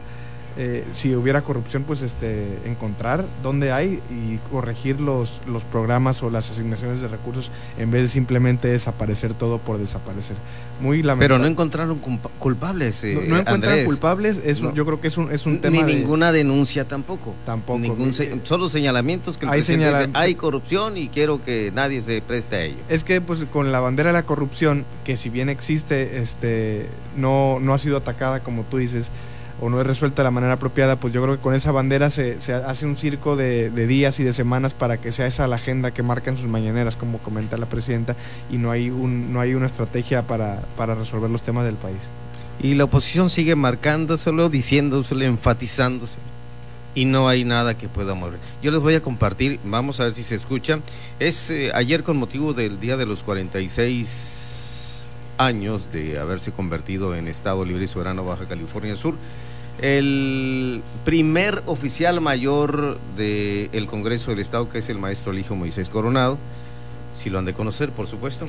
eh, 0.57 0.85
si 0.93 1.15
hubiera 1.15 1.41
corrupción, 1.41 1.83
pues 1.83 2.01
este, 2.01 2.45
encontrar 2.65 3.25
dónde 3.41 3.71
hay 3.71 4.01
y 4.09 4.37
corregir 4.51 4.99
los, 4.99 5.41
los 5.47 5.63
programas 5.63 6.21
o 6.23 6.29
las 6.29 6.49
asignaciones 6.49 7.01
de 7.01 7.07
recursos 7.07 7.51
en 7.77 7.91
vez 7.91 8.03
de 8.03 8.07
simplemente 8.09 8.67
desaparecer 8.67 9.33
todo 9.33 9.59
por 9.59 9.77
desaparecer. 9.77 10.35
Muy 10.81 11.03
Pero 11.03 11.37
no 11.37 11.45
encontraron 11.45 11.99
culpables. 12.39 13.03
no, 13.03 13.21
no, 13.21 13.37
encontraron 13.37 13.85
culpables, 13.85 14.41
eso 14.43 14.73
yo 14.73 14.85
creo 14.85 14.99
que 14.99 15.07
es 15.07 15.17
un, 15.17 15.31
es 15.31 15.45
un 15.45 15.61
tema. 15.61 15.83
Ni 15.83 15.93
ninguna 15.95 16.31
denuncia 16.31 16.87
tampoco. 16.87 17.35
Tampoco. 17.45 17.79
Ningún 17.79 18.13
solo 18.43 18.67
señalamientos 18.67 19.37
que 19.37 19.45
el 19.45 19.51
hay, 19.51 19.59
dice, 19.59 20.09
hay 20.13 20.35
corrupción 20.35 20.97
y 20.97 21.09
quiero 21.09 21.43
que 21.43 21.71
nadie 21.73 22.01
se 22.01 22.21
preste 22.21 22.55
a 22.55 22.61
ello. 22.63 22.77
Es 22.89 23.03
que 23.03 23.21
pues 23.21 23.39
con 23.51 23.71
la 23.71 23.79
bandera 23.79 24.09
de 24.09 24.13
la 24.13 24.23
corrupción, 24.23 24.85
que 25.03 25.17
si 25.17 25.29
bien 25.29 25.49
existe, 25.49 26.21
este, 26.21 26.87
no, 27.15 27.59
no 27.59 27.73
ha 27.73 27.77
sido 27.77 27.97
atacada 27.97 28.41
como 28.41 28.63
tú 28.63 28.77
dices 28.77 29.11
o 29.61 29.69
no 29.69 29.79
es 29.79 29.85
resuelta 29.85 30.23
de 30.23 30.25
la 30.25 30.31
manera 30.31 30.53
apropiada, 30.53 30.95
pues 30.95 31.13
yo 31.13 31.21
creo 31.21 31.37
que 31.37 31.41
con 31.41 31.53
esa 31.53 31.71
bandera 31.71 32.09
se, 32.09 32.41
se 32.41 32.53
hace 32.53 32.87
un 32.87 32.97
circo 32.97 33.35
de, 33.35 33.69
días 33.69 34.19
y 34.19 34.23
de 34.23 34.33
semanas 34.33 34.73
para 34.73 34.97
que 34.97 35.11
sea 35.11 35.27
esa 35.27 35.47
la 35.47 35.57
agenda 35.57 35.91
que 35.91 36.01
marcan 36.01 36.35
sus 36.35 36.47
mañaneras, 36.47 36.95
como 36.95 37.19
comenta 37.19 37.57
la 37.57 37.67
presidenta, 37.67 38.15
y 38.49 38.57
no 38.57 38.71
hay, 38.71 38.89
un, 38.89 39.31
no 39.31 39.39
hay 39.39 39.53
una 39.53 39.67
estrategia 39.67 40.23
para, 40.23 40.61
para 40.75 40.95
resolver 40.95 41.29
los 41.29 41.43
temas 41.43 41.63
del 41.63 41.75
país. 41.75 41.99
Y 42.59 42.73
la 42.73 42.85
oposición 42.85 43.29
sigue 43.29 43.55
marcándoselo, 43.55 44.49
diciéndoselo, 44.49 45.23
enfatizándose. 45.25 46.17
Y 46.93 47.05
no 47.05 47.29
hay 47.29 47.45
nada 47.45 47.77
que 47.77 47.87
pueda 47.87 48.15
mover. 48.15 48.39
Yo 48.61 48.71
les 48.71 48.81
voy 48.81 48.95
a 48.95 49.01
compartir, 49.01 49.59
vamos 49.63 49.99
a 49.99 50.05
ver 50.05 50.13
si 50.13 50.23
se 50.23 50.35
escucha. 50.35 50.79
Es 51.19 51.49
eh, 51.49 51.71
ayer 51.73 52.03
con 52.03 52.17
motivo 52.17 52.53
del 52.53 52.79
día 52.79 52.97
de 52.97 53.05
los 53.05 53.23
46 53.23 55.05
años 55.37 55.91
de 55.91 56.19
haberse 56.19 56.51
convertido 56.51 57.15
en 57.15 57.27
Estado 57.27 57.63
Libre 57.63 57.85
y 57.85 57.87
Soberano 57.87 58.25
Baja 58.25 58.45
California 58.47 58.95
Sur 58.95 59.15
el 59.79 60.83
primer 61.05 61.63
oficial 61.65 62.21
mayor 62.21 62.99
del 63.15 63.87
Congreso 63.87 64.31
del 64.31 64.39
Estado, 64.39 64.69
que 64.69 64.79
es 64.79 64.89
el 64.89 64.97
maestro 64.97 65.31
Eligio 65.31 65.55
Moisés 65.55 65.89
Coronado, 65.89 66.37
si 67.13 67.29
lo 67.29 67.39
han 67.39 67.45
de 67.45 67.53
conocer, 67.53 67.91
por 67.91 68.07
supuesto, 68.07 68.47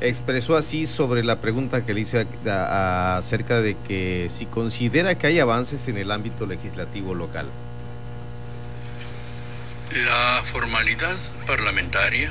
expresó 0.00 0.56
así 0.56 0.86
sobre 0.86 1.22
la 1.22 1.40
pregunta 1.40 1.84
que 1.84 1.94
le 1.94 2.00
hice 2.00 2.26
acerca 2.46 3.60
de 3.60 3.76
que 3.86 4.26
si 4.30 4.46
considera 4.46 5.16
que 5.16 5.28
hay 5.28 5.38
avances 5.38 5.86
en 5.88 5.96
el 5.96 6.10
ámbito 6.10 6.46
legislativo 6.46 7.14
local. 7.14 7.46
La 9.92 10.42
formalidad 10.44 11.16
parlamentaria 11.46 12.30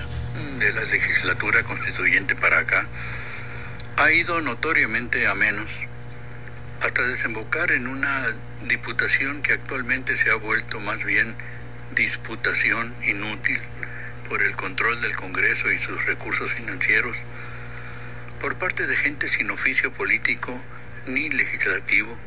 de 0.59 0.73
la 0.73 0.83
legislatura 0.85 1.63
constituyente 1.63 2.35
para 2.35 2.59
acá 2.59 2.85
ha 3.97 4.11
ido 4.11 4.39
notoriamente 4.41 5.27
a 5.27 5.35
menos 5.35 5.69
hasta 6.81 7.03
desembocar 7.03 7.71
en 7.71 7.87
una 7.87 8.33
diputación 8.61 9.41
que 9.41 9.53
actualmente 9.53 10.15
se 10.15 10.31
ha 10.31 10.35
vuelto 10.35 10.79
más 10.79 11.03
bien 11.03 11.35
disputación 11.93 12.93
inútil 13.03 13.59
por 14.29 14.41
el 14.41 14.55
control 14.55 15.01
del 15.01 15.15
Congreso 15.15 15.71
y 15.71 15.77
sus 15.77 16.05
recursos 16.05 16.53
financieros, 16.53 17.17
por 18.39 18.55
parte 18.57 18.87
de 18.87 18.95
gente 18.95 19.27
sin 19.27 19.51
oficio 19.51 19.91
político 19.91 20.63
ni 21.07 21.29
legislativo, 21.29 22.17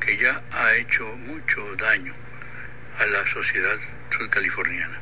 que 0.00 0.18
ya 0.18 0.42
ha 0.52 0.74
hecho 0.74 1.04
mucho 1.16 1.76
daño 1.76 2.14
a 2.98 3.06
la 3.06 3.26
sociedad 3.26 3.76
sudcaliforniana. 4.10 4.98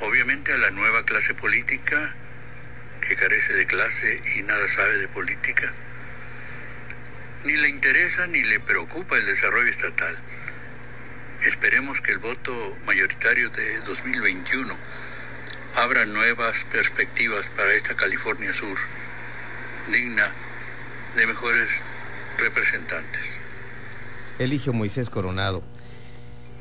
Obviamente 0.00 0.52
a 0.54 0.58
la 0.58 0.70
nueva 0.70 1.04
clase 1.04 1.34
política 1.34 2.14
que 3.06 3.16
carece 3.16 3.52
de 3.52 3.66
clase 3.66 4.22
y 4.36 4.42
nada 4.42 4.66
sabe 4.68 4.96
de 4.96 5.08
política 5.08 5.72
ni 7.44 7.56
le 7.56 7.68
interesa 7.68 8.26
ni 8.26 8.42
le 8.42 8.60
preocupa 8.60 9.16
el 9.16 9.26
desarrollo 9.26 9.70
estatal. 9.70 10.16
Esperemos 11.46 12.00
que 12.00 12.12
el 12.12 12.18
voto 12.18 12.52
mayoritario 12.84 13.50
de 13.50 13.80
2021 13.80 14.74
abra 15.76 16.04
nuevas 16.04 16.64
perspectivas 16.70 17.46
para 17.56 17.72
esta 17.72 17.94
California 17.94 18.52
Sur, 18.52 18.76
digna 19.90 20.30
de 21.16 21.26
mejores 21.26 21.82
representantes. 22.38 23.40
Eligio 24.38 24.72
Moisés 24.72 25.10
Coronado. 25.10 25.62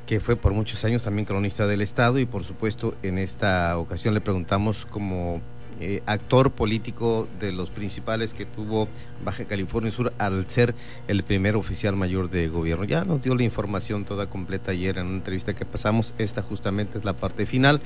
que 0.05 0.19
fue 0.19 0.35
por 0.35 0.53
muchos 0.53 0.83
años 0.85 1.03
también 1.03 1.25
cronista 1.25 1.67
del 1.67 1.81
Estado 1.81 2.17
y 2.17 2.25
por 2.25 2.43
supuesto 2.43 2.97
en 3.03 3.19
esta 3.19 3.77
ocasión 3.77 4.15
le 4.15 4.21
preguntamos 4.21 4.87
como 4.87 5.39
eh, 5.79 6.03
actor 6.05 6.51
político 6.51 7.27
de 7.39 7.51
los 7.51 7.69
principales 7.69 8.33
que 8.33 8.45
tuvo 8.45 8.89
Baja 9.23 9.45
California 9.45 9.91
Sur 9.91 10.13
al 10.17 10.49
ser 10.49 10.75
el 11.07 11.23
primer 11.23 11.55
oficial 11.55 11.95
mayor 11.95 12.29
de 12.29 12.49
gobierno. 12.49 12.83
Ya 12.83 13.05
nos 13.05 13.21
dio 13.21 13.35
la 13.35 13.43
información 13.43 14.05
toda 14.05 14.29
completa 14.29 14.71
ayer 14.71 14.97
en 14.97 15.07
una 15.07 15.15
entrevista 15.15 15.55
que 15.55 15.65
pasamos, 15.65 16.13
esta 16.17 16.41
justamente 16.41 16.97
es 16.97 17.05
la 17.05 17.13
parte 17.13 17.45
final. 17.45 17.81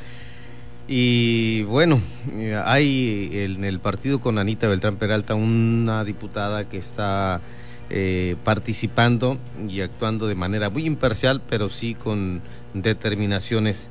Y 0.87 1.63
bueno, 1.63 2.01
eh, 2.33 2.61
hay 2.65 3.29
en 3.31 3.63
el 3.63 3.79
partido 3.79 4.19
con 4.19 4.37
Anita 4.37 4.67
Beltrán 4.67 4.97
Peralta 4.97 5.33
una 5.35 6.03
diputada 6.03 6.67
que 6.67 6.77
está 6.77 7.41
eh, 7.89 8.35
participando 8.43 9.37
y 9.69 9.81
actuando 9.81 10.27
de 10.27 10.35
manera 10.35 10.69
muy 10.69 10.85
imparcial, 10.85 11.41
pero 11.47 11.69
sí 11.69 11.93
con 11.93 12.41
determinaciones, 12.73 13.89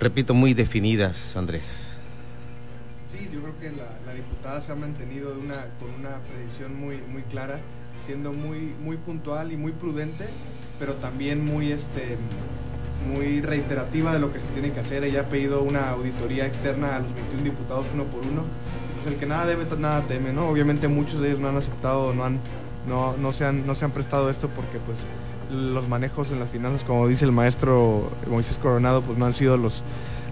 repito, 0.00 0.34
muy 0.34 0.54
definidas, 0.54 1.36
Andrés. 1.36 1.97
Que 3.60 3.72
la, 3.72 4.14
diputada 4.14 4.60
se 4.60 4.72
ha 4.72 4.76
mantenido 4.76 5.32
de 5.32 5.38
una, 5.38 5.56
con 5.80 5.90
una 5.98 6.18
predicción 6.30 6.78
muy, 6.78 6.98
muy 6.98 7.22
clara, 7.22 7.58
siendo 8.04 8.32
muy, 8.32 8.74
muy 8.82 8.96
puntual 8.96 9.52
y 9.52 9.56
muy 9.56 9.72
prudente, 9.72 10.26
pero 10.78 10.94
también 10.94 11.44
muy, 11.44 11.72
este, 11.72 12.16
muy 13.12 13.40
reiterativa 13.40 14.12
de 14.12 14.20
lo 14.20 14.32
que 14.32 14.40
se 14.40 14.46
tiene 14.48 14.72
que 14.72 14.80
hacer. 14.80 15.02
Ella 15.04 15.22
ha 15.22 15.28
pedido 15.28 15.62
una 15.62 15.90
auditoría 15.90 16.46
externa 16.46 16.96
a 16.96 17.00
los 17.00 17.12
21 17.14 17.42
diputados 17.42 17.86
uno 17.94 18.04
por 18.04 18.24
uno. 18.24 18.42
Pues 19.02 19.14
el 19.14 19.20
que 19.20 19.26
nada 19.26 19.46
debe, 19.46 19.64
nada 19.76 20.02
teme, 20.02 20.32
¿no? 20.32 20.48
Obviamente 20.48 20.88
muchos 20.88 21.20
de 21.20 21.28
ellos 21.28 21.40
no 21.40 21.48
han 21.48 21.56
aceptado, 21.56 22.14
no 22.14 22.24
han 22.24 22.40
no, 22.88 23.16
no, 23.16 23.32
se 23.32 23.44
han, 23.44 23.66
no 23.66 23.74
se 23.74 23.84
han 23.84 23.90
prestado 23.90 24.30
esto 24.30 24.48
porque 24.48 24.78
pues 24.78 24.98
los 25.50 25.88
manejos 25.88 26.30
en 26.30 26.40
las 26.40 26.48
finanzas, 26.48 26.84
como 26.84 27.06
dice 27.06 27.24
el 27.24 27.32
maestro 27.32 28.10
Moisés 28.28 28.58
Coronado, 28.58 29.02
pues 29.02 29.18
no 29.18 29.26
han 29.26 29.32
sido 29.32 29.56
los, 29.56 29.82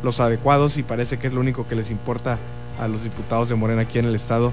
los 0.03 0.20
adecuados 0.20 0.79
y 0.79 0.83
parece 0.83 1.18
que 1.18 1.29
es 1.29 1.33
lo 1.33 1.41
único 1.41 1.68
que 1.68 1.74
les 1.74 1.91
importa 1.91 2.39
a 2.79 2.89
los 2.89 3.05
diputados 3.05 3.49
de 3.49 3.55
Morena 3.55 3.83
aquí 3.83 3.99
en 3.99 4.07
el 4.07 4.14
Estado, 4.14 4.53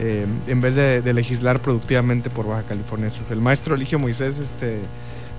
eh, 0.00 0.26
en 0.46 0.60
vez 0.60 0.74
de, 0.74 1.12
legislar 1.12 1.60
productivamente 1.60 2.30
por 2.30 2.46
Baja 2.46 2.62
California 2.62 3.10
Sur. 3.10 3.24
El 3.30 3.40
maestro 3.40 3.74
Eligio 3.74 3.98
Moisés, 3.98 4.38
este, 4.38 4.78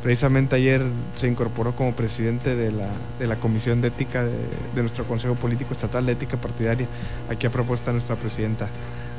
precisamente 0.01 0.55
ayer 0.55 0.83
se 1.15 1.27
incorporó 1.27 1.75
como 1.75 1.95
presidente 1.95 2.55
de 2.55 2.71
la, 2.71 2.89
de 3.19 3.27
la 3.27 3.37
Comisión 3.37 3.81
de 3.81 3.87
Ética 3.87 4.23
de, 4.23 4.31
de 4.75 4.81
nuestro 4.81 5.05
Consejo 5.05 5.35
Político 5.35 5.73
Estatal 5.73 6.05
de 6.05 6.13
Ética 6.13 6.37
Partidaria, 6.37 6.87
aquí 7.29 7.47
a 7.47 7.49
propuesta 7.49 7.87
de 7.87 7.93
nuestra 7.93 8.15
presidenta 8.15 8.69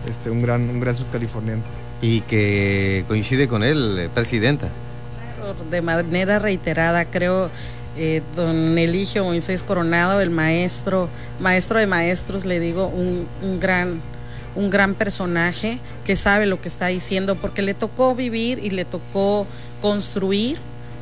este, 0.08 0.30
un 0.30 0.42
gran, 0.42 0.68
un 0.68 0.80
gran 0.80 0.96
subcaliforniano. 0.96 1.62
Y 2.02 2.20
que 2.22 3.04
coincide 3.08 3.48
con 3.48 3.62
él, 3.62 3.98
eh, 3.98 4.08
presidenta. 4.12 4.68
de 5.70 5.82
manera 5.82 6.38
reiterada, 6.38 7.04
creo, 7.06 7.50
eh, 7.96 8.22
don 8.34 8.76
Eligio 8.78 9.24
Moisés 9.24 9.62
Coronado, 9.62 10.20
el 10.20 10.30
maestro, 10.30 11.08
maestro 11.40 11.78
de 11.78 11.86
maestros, 11.86 12.44
le 12.44 12.60
digo, 12.60 12.86
un, 12.86 13.26
un 13.42 13.60
gran 13.60 14.00
un 14.56 14.70
gran 14.70 14.94
personaje 14.94 15.78
que 16.04 16.16
sabe 16.16 16.46
lo 16.46 16.60
que 16.60 16.68
está 16.68 16.86
diciendo 16.86 17.36
porque 17.36 17.62
le 17.62 17.74
tocó 17.74 18.14
vivir 18.14 18.60
y 18.62 18.70
le 18.70 18.84
tocó 18.84 19.46
construir 19.82 20.58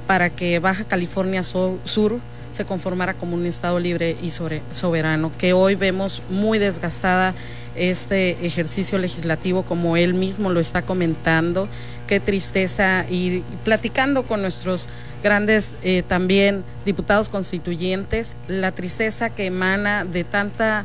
para 0.07 0.31
que 0.31 0.59
Baja 0.59 0.85
California 0.85 1.43
Sur 1.43 2.19
se 2.51 2.65
conformara 2.65 3.15
como 3.15 3.35
un 3.35 3.47
estado 3.47 3.79
libre 3.79 4.17
y 4.23 4.31
soberano, 4.31 5.33
que 5.39 5.53
hoy 5.53 5.75
vemos 5.75 6.23
muy 6.29 6.59
desgastada 6.59 7.35
este 7.75 8.45
ejercicio 8.45 8.99
legislativo 8.99 9.63
como 9.63 9.97
él 9.97 10.13
mismo 10.13 10.51
lo 10.51 10.61
está 10.61 10.83
comentando. 10.83 11.69
Qué 12.07 12.21
tristeza 12.21 13.07
y 13.09 13.43
platicando 13.65 14.25
con 14.25 14.43
nuestros 14.43 14.89
grandes 15.23 15.71
eh, 15.83 16.03
también 16.07 16.65
diputados 16.85 17.29
constituyentes, 17.29 18.35
la 18.49 18.73
tristeza 18.73 19.31
que 19.31 19.47
emana 19.47 20.05
de 20.05 20.25
tanta, 20.25 20.85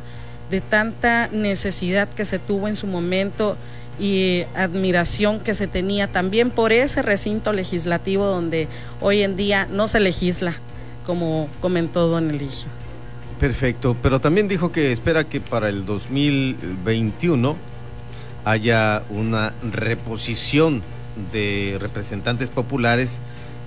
de 0.50 0.60
tanta 0.60 1.28
necesidad 1.28 2.08
que 2.08 2.24
se 2.24 2.38
tuvo 2.38 2.68
en 2.68 2.76
su 2.76 2.86
momento 2.86 3.56
y 3.98 4.44
admiración 4.54 5.40
que 5.40 5.54
se 5.54 5.66
tenía 5.66 6.06
también 6.06 6.50
por 6.50 6.72
ese 6.72 7.02
recinto 7.02 7.52
legislativo 7.52 8.26
donde 8.26 8.68
hoy 9.00 9.22
en 9.22 9.36
día 9.36 9.66
no 9.70 9.88
se 9.88 9.98
legisla, 9.98 10.54
como 11.04 11.48
comentó 11.60 12.06
don 12.06 12.30
Eligio. 12.30 12.68
Perfecto, 13.40 13.96
pero 14.02 14.20
también 14.20 14.48
dijo 14.48 14.72
que 14.72 14.92
espera 14.92 15.24
que 15.24 15.40
para 15.40 15.68
el 15.68 15.84
2021 15.84 17.56
haya 18.44 19.02
una 19.10 19.52
reposición 19.62 20.82
de 21.32 21.76
representantes 21.80 22.50
populares 22.50 23.18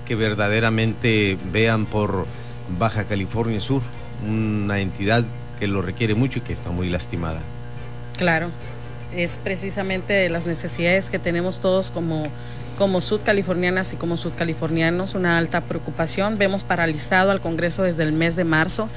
que 0.06 0.14
verdaderamente 0.14 1.38
vean 1.52 1.86
por 1.86 2.26
Baja 2.78 3.04
California 3.04 3.60
Sur, 3.60 3.82
una 4.26 4.80
entidad 4.80 5.24
que 5.58 5.66
lo 5.66 5.82
requiere 5.82 6.14
mucho 6.14 6.38
y 6.38 6.42
que 6.42 6.52
está 6.52 6.70
muy 6.70 6.88
lastimada. 6.88 7.40
Claro, 8.16 8.50
es 9.14 9.38
precisamente 9.42 10.28
las 10.28 10.46
necesidades 10.46 11.10
que 11.10 11.18
tenemos 11.18 11.60
todos 11.60 11.90
como 11.90 12.24
como 12.78 13.00
sudcalifornianas 13.00 13.92
y 13.92 13.96
como 13.96 14.16
sudcalifornianos, 14.16 15.14
una 15.14 15.38
alta 15.38 15.60
preocupación. 15.60 16.38
Vemos 16.38 16.64
paralizado 16.64 17.30
al 17.30 17.40
Congreso 17.40 17.82
desde 17.82 18.02
el 18.02 18.12
mes 18.12 18.34
de 18.34 18.44
marzo 18.44 18.88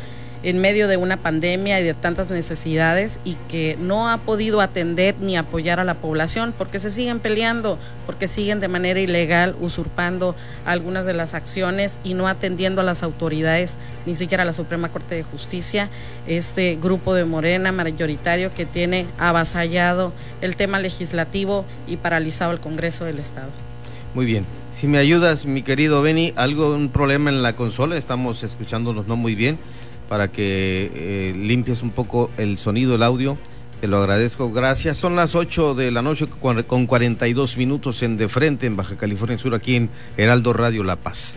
en 0.46 0.60
medio 0.60 0.88
de 0.88 0.96
una 0.96 1.18
pandemia 1.18 1.80
y 1.80 1.84
de 1.84 1.96
tantas 1.96 2.30
necesidades 2.30 3.20
y 3.26 3.36
que 3.50 3.78
no 3.80 4.08
ha 4.08 4.20
podido 4.20 4.62
atender 4.62 5.16
ni 5.20 5.38
apoyar 5.38 5.80
a 5.80 5.84
la 5.84 5.96
población 5.96 6.54
porque 6.56 6.78
se 6.78 6.92
siguen 6.92 7.20
peleando, 7.20 7.80
porque 8.06 8.28
siguen 8.28 8.60
de 8.60 8.68
manera 8.68 9.00
ilegal 9.00 9.56
usurpando 9.60 10.36
algunas 10.64 11.08
de 11.08 11.16
las 11.16 11.34
acciones 11.34 12.00
y 12.04 12.14
no 12.14 12.28
atendiendo 12.28 12.82
a 12.82 12.84
las 12.84 13.02
autoridades, 13.02 13.78
ni 14.06 14.14
siquiera 14.14 14.44
a 14.44 14.46
la 14.46 14.54
Suprema 14.54 14.90
Corte 14.90 15.16
de 15.16 15.24
Justicia, 15.24 15.90
este 16.28 16.76
grupo 16.76 17.16
de 17.16 17.26
Morena 17.26 17.72
mayoritario 17.72 18.54
que 18.54 18.68
tiene 18.68 19.08
avasallado 19.18 20.14
el 20.42 20.56
tema 20.56 20.80
legislativo 20.80 21.66
y 21.88 21.98
paralizado 21.98 22.52
el 22.52 22.60
Congreso 22.60 23.06
del 23.06 23.18
Estado. 23.18 23.50
Muy 24.14 24.28
bien. 24.28 24.46
Si 24.72 24.86
me 24.86 25.00
ayudas, 25.00 25.46
mi 25.46 25.64
querido 25.64 26.04
Beni, 26.04 26.34
algo, 26.36 26.76
un 26.76 26.90
problema 26.90 27.32
en 27.32 27.42
la 27.42 27.56
consola, 27.56 27.98
estamos 27.98 28.44
escuchándonos 28.44 29.08
no 29.08 29.16
muy 29.16 29.34
bien 29.34 29.58
para 30.08 30.30
que 30.32 30.92
eh, 30.94 31.34
limpies 31.36 31.82
un 31.82 31.92
poco 31.92 32.32
el 32.38 32.58
sonido, 32.58 32.96
el 32.96 33.04
audio. 33.04 33.38
Te 33.82 33.88
lo 33.88 33.98
agradezco. 33.98 34.52
Gracias. 34.52 34.98
Son 34.98 35.16
las 35.16 35.36
8 35.36 35.76
de 35.76 35.92
la 35.92 36.02
noche 36.02 36.28
con 36.28 36.88
42 36.88 37.58
minutos 37.58 38.04
en 38.04 38.18
De 38.18 38.30
Frente, 38.30 38.66
en 38.66 38.76
Baja 38.76 38.96
California 38.98 39.38
Sur, 39.38 39.54
aquí 39.54 39.76
en 39.76 39.90
Heraldo 40.18 40.54
Radio 40.54 40.84
La 40.84 40.96
Paz. 40.96 41.36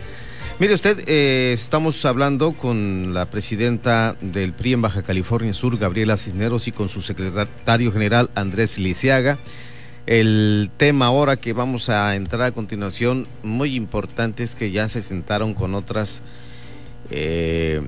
Mire 0.59 0.73
usted, 0.73 1.03
eh, 1.07 1.53
estamos 1.53 2.03
hablando 2.03 2.51
con 2.51 3.13
la 3.13 3.29
presidenta 3.29 4.17
del 4.19 4.51
PRI 4.51 4.73
en 4.73 4.81
Baja 4.81 5.03
California 5.03 5.53
Sur, 5.53 5.77
Gabriela 5.77 6.17
Cisneros, 6.17 6.67
y 6.67 6.73
con 6.73 6.89
su 6.89 7.01
secretario 7.01 7.93
general, 7.93 8.29
Andrés 8.35 8.77
Lisiaga. 8.77 9.37
El 10.05 10.69
tema 10.75 11.05
ahora 11.05 11.37
que 11.37 11.53
vamos 11.53 11.87
a 11.87 12.13
entrar 12.15 12.41
a 12.41 12.51
continuación, 12.51 13.27
muy 13.41 13.75
importante, 13.75 14.43
es 14.43 14.55
que 14.55 14.71
ya 14.71 14.89
se 14.89 15.01
sentaron 15.01 15.53
con 15.53 15.75
otras 15.75 16.21
eh, 17.09 17.81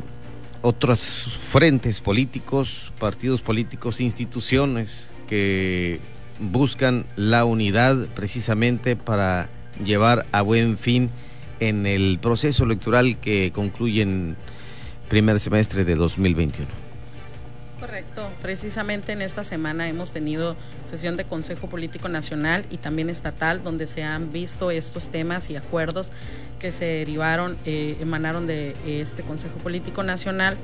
otros 0.62 1.02
frentes 1.40 2.02
políticos, 2.02 2.94
partidos 3.00 3.42
políticos, 3.42 4.02
instituciones 4.02 5.14
que 5.28 6.00
buscan 6.40 7.06
la 7.16 7.46
unidad 7.46 8.08
precisamente 8.16 8.96
para 8.96 9.50
llevar 9.84 10.26
a 10.32 10.42
buen 10.42 10.78
fin 10.78 11.10
en 11.60 11.86
el 11.86 12.20
proceso 12.22 12.64
electoral 12.64 13.18
que 13.18 13.52
concluye 13.54 14.02
en 14.02 14.36
primer 15.10 15.40
semestre 15.40 15.86
de 15.86 15.96
2021. 15.96 16.81
Correcto, 17.82 18.30
precisamente 18.44 19.12
en 19.12 19.24
esta 19.24 19.44
semana 19.44 19.90
hemos 19.90 20.12
tenido 20.12 20.56
sesión 20.88 21.18
de 21.18 21.24
Consejo 21.24 21.68
Político 21.68 22.10
Nacional 22.10 22.64
y 22.70 22.78
también 22.78 23.10
estatal 23.10 23.64
donde 23.64 23.88
se 23.88 24.04
han 24.04 24.32
visto 24.32 24.70
estos 24.70 25.10
temas 25.10 25.50
y 25.50 25.56
acuerdos 25.56 26.12
que 26.60 26.72
se 26.72 26.86
derivaron, 26.86 27.58
eh, 27.66 27.98
emanaron 28.00 28.46
de 28.46 28.76
este 28.86 29.24
Consejo 29.24 29.56
Político 29.56 30.04
Nacional, 30.04 30.58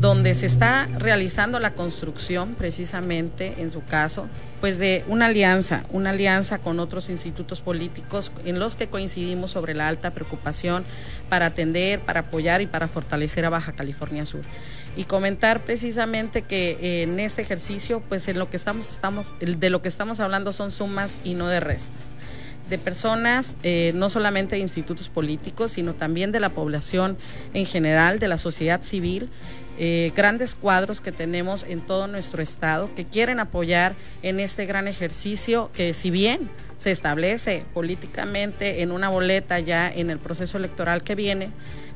donde 0.00 0.34
se 0.34 0.44
está 0.44 0.86
realizando 0.98 1.58
la 1.60 1.72
construcción, 1.72 2.54
precisamente 2.56 3.54
en 3.62 3.70
su 3.70 3.82
caso, 3.82 4.28
pues 4.60 4.78
de 4.78 5.02
una 5.08 5.26
alianza, 5.26 5.84
una 5.90 6.10
alianza 6.10 6.58
con 6.58 6.78
otros 6.78 7.08
institutos 7.08 7.62
políticos 7.62 8.32
en 8.44 8.58
los 8.58 8.76
que 8.76 8.88
coincidimos 8.88 9.52
sobre 9.52 9.72
la 9.72 9.88
alta 9.88 10.10
preocupación 10.10 10.84
para 11.30 11.46
atender, 11.46 12.00
para 12.00 12.20
apoyar 12.20 12.60
y 12.60 12.66
para 12.66 12.86
fortalecer 12.86 13.46
a 13.46 13.50
Baja 13.50 13.72
California 13.72 14.26
Sur. 14.26 14.42
Y 14.96 15.04
comentar 15.04 15.64
precisamente 15.64 16.42
que 16.42 17.02
en 17.02 17.20
este 17.20 17.42
ejercicio, 17.42 18.02
pues 18.08 18.26
en 18.28 18.38
lo 18.38 18.50
que 18.50 18.56
estamos, 18.56 18.90
estamos, 18.90 19.34
de 19.40 19.70
lo 19.70 19.82
que 19.82 19.88
estamos 19.88 20.20
hablando 20.20 20.52
son 20.52 20.70
sumas 20.70 21.18
y 21.24 21.34
no 21.34 21.46
de 21.48 21.60
restas. 21.60 22.10
De 22.68 22.78
personas, 22.78 23.56
eh, 23.62 23.92
no 23.94 24.10
solamente 24.10 24.56
de 24.56 24.62
institutos 24.62 25.08
políticos, 25.08 25.72
sino 25.72 25.94
también 25.94 26.32
de 26.32 26.40
la 26.40 26.50
población 26.50 27.18
en 27.54 27.66
general, 27.66 28.18
de 28.18 28.28
la 28.28 28.38
sociedad 28.38 28.82
civil, 28.82 29.28
eh, 29.82 30.12
grandes 30.14 30.56
cuadros 30.56 31.00
que 31.00 31.10
tenemos 31.10 31.64
en 31.64 31.80
todo 31.80 32.06
nuestro 32.06 32.42
estado 32.42 32.90
que 32.94 33.06
quieren 33.06 33.40
apoyar 33.40 33.94
en 34.22 34.38
este 34.38 34.66
gran 34.66 34.86
ejercicio 34.88 35.70
que 35.72 35.94
si 35.94 36.10
bien 36.10 36.50
se 36.76 36.90
establece 36.90 37.64
políticamente 37.72 38.82
en 38.82 38.92
una 38.92 39.08
boleta 39.08 39.58
ya 39.58 39.90
en 39.90 40.10
el 40.10 40.18
proceso 40.18 40.58
electoral 40.58 41.02
que 41.02 41.14
viene, 41.14 41.50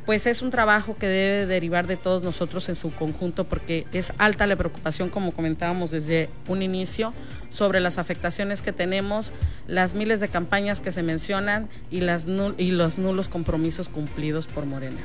pues 0.07 0.26
es 0.26 0.42
un 0.42 0.50
trabajo 0.50 0.96
que 0.98 1.07
debe 1.07 1.46
derivar 1.46 1.86
de 1.86 1.96
todos 1.96 2.22
nosotros 2.22 2.68
en 2.68 2.74
su 2.74 2.90
conjunto 2.92 3.44
porque 3.44 3.86
es 3.92 4.12
alta 4.18 4.46
la 4.46 4.57
preocupación, 4.57 5.09
como 5.09 5.32
comentábamos 5.32 5.90
desde 5.90 6.28
un 6.46 6.62
inicio, 6.62 7.14
sobre 7.50 7.80
las 7.80 7.98
afectaciones 7.98 8.62
que 8.62 8.72
tenemos, 8.72 9.32
las 9.66 9.94
miles 9.94 10.20
de 10.20 10.28
campañas 10.28 10.80
que 10.80 10.92
se 10.92 11.02
mencionan 11.02 11.68
y, 11.90 12.00
las 12.00 12.26
y 12.59 12.70
los 12.72 12.98
nulos 12.98 13.28
compromisos 13.28 13.88
cumplidos 13.88 14.46
por 14.46 14.66
Morena. 14.66 15.00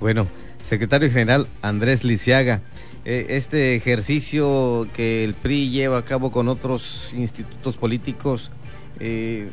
Bueno, 0.00 0.26
secretario 0.62 1.10
general 1.10 1.48
Andrés 1.62 2.04
Lisiaga, 2.04 2.60
eh, 3.04 3.26
este 3.30 3.76
ejercicio 3.76 4.88
que 4.94 5.24
el 5.24 5.34
PRI 5.34 5.70
lleva 5.70 5.98
a 5.98 6.04
cabo 6.04 6.30
con 6.30 6.48
otros 6.48 7.12
institutos 7.14 7.76
políticos 7.76 8.50
eh, 9.00 9.48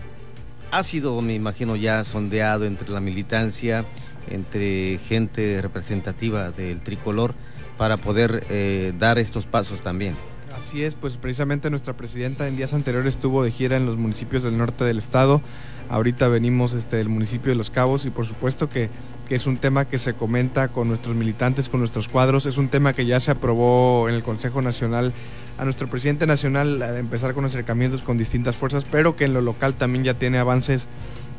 ha 0.71 0.83
sido, 0.83 1.21
me 1.21 1.35
imagino, 1.35 1.75
ya 1.75 2.03
sondeado 2.03 2.65
entre 2.65 2.89
la 2.89 3.01
militancia, 3.01 3.85
entre 4.33 4.99
gente 4.99 5.61
representativa 5.61 6.51
del 6.51 6.81
tricolor 6.81 7.33
para 7.77 7.97
poder 7.97 8.45
eh, 8.49 8.93
dar 8.97 9.17
estos 9.19 9.45
pasos 9.45 9.81
también. 9.81 10.15
Así 10.59 10.83
es, 10.83 10.93
pues 10.93 11.13
precisamente 11.17 11.69
nuestra 11.69 11.93
presidenta 11.93 12.47
en 12.47 12.55
días 12.55 12.73
anteriores 12.73 13.15
estuvo 13.15 13.43
de 13.43 13.51
gira 13.51 13.77
en 13.77 13.85
los 13.85 13.97
municipios 13.97 14.43
del 14.43 14.57
norte 14.57 14.83
del 14.83 14.99
estado. 14.99 15.41
Ahorita 15.89 16.27
venimos 16.27 16.73
este, 16.73 16.97
del 16.97 17.09
municipio 17.09 17.51
de 17.51 17.55
Los 17.55 17.69
Cabos 17.69 18.05
y 18.05 18.09
por 18.09 18.25
supuesto 18.25 18.69
que, 18.69 18.89
que, 19.27 19.35
es 19.35 19.47
un 19.47 19.57
tema 19.57 19.85
que 19.85 19.97
se 19.97 20.13
comenta 20.13 20.67
con 20.67 20.87
nuestros 20.87 21.15
militantes, 21.15 21.67
con 21.67 21.79
nuestros 21.79 22.07
cuadros. 22.07 22.45
Es 22.45 22.57
un 22.57 22.69
tema 22.69 22.93
que 22.93 23.05
ya 23.05 23.19
se 23.19 23.31
aprobó 23.31 24.07
en 24.07 24.15
el 24.15 24.23
Consejo 24.23 24.61
Nacional 24.61 25.13
a 25.57 25.63
nuestro 25.65 25.87
presidente 25.87 26.25
nacional 26.25 26.81
empezar 26.97 27.33
con 27.33 27.45
acercamientos 27.45 28.01
con 28.01 28.17
distintas 28.17 28.55
fuerzas, 28.55 28.85
pero 28.89 29.15
que 29.15 29.25
en 29.25 29.33
lo 29.33 29.41
local 29.41 29.75
también 29.75 30.03
ya 30.03 30.15
tiene 30.15 30.39
avances 30.39 30.87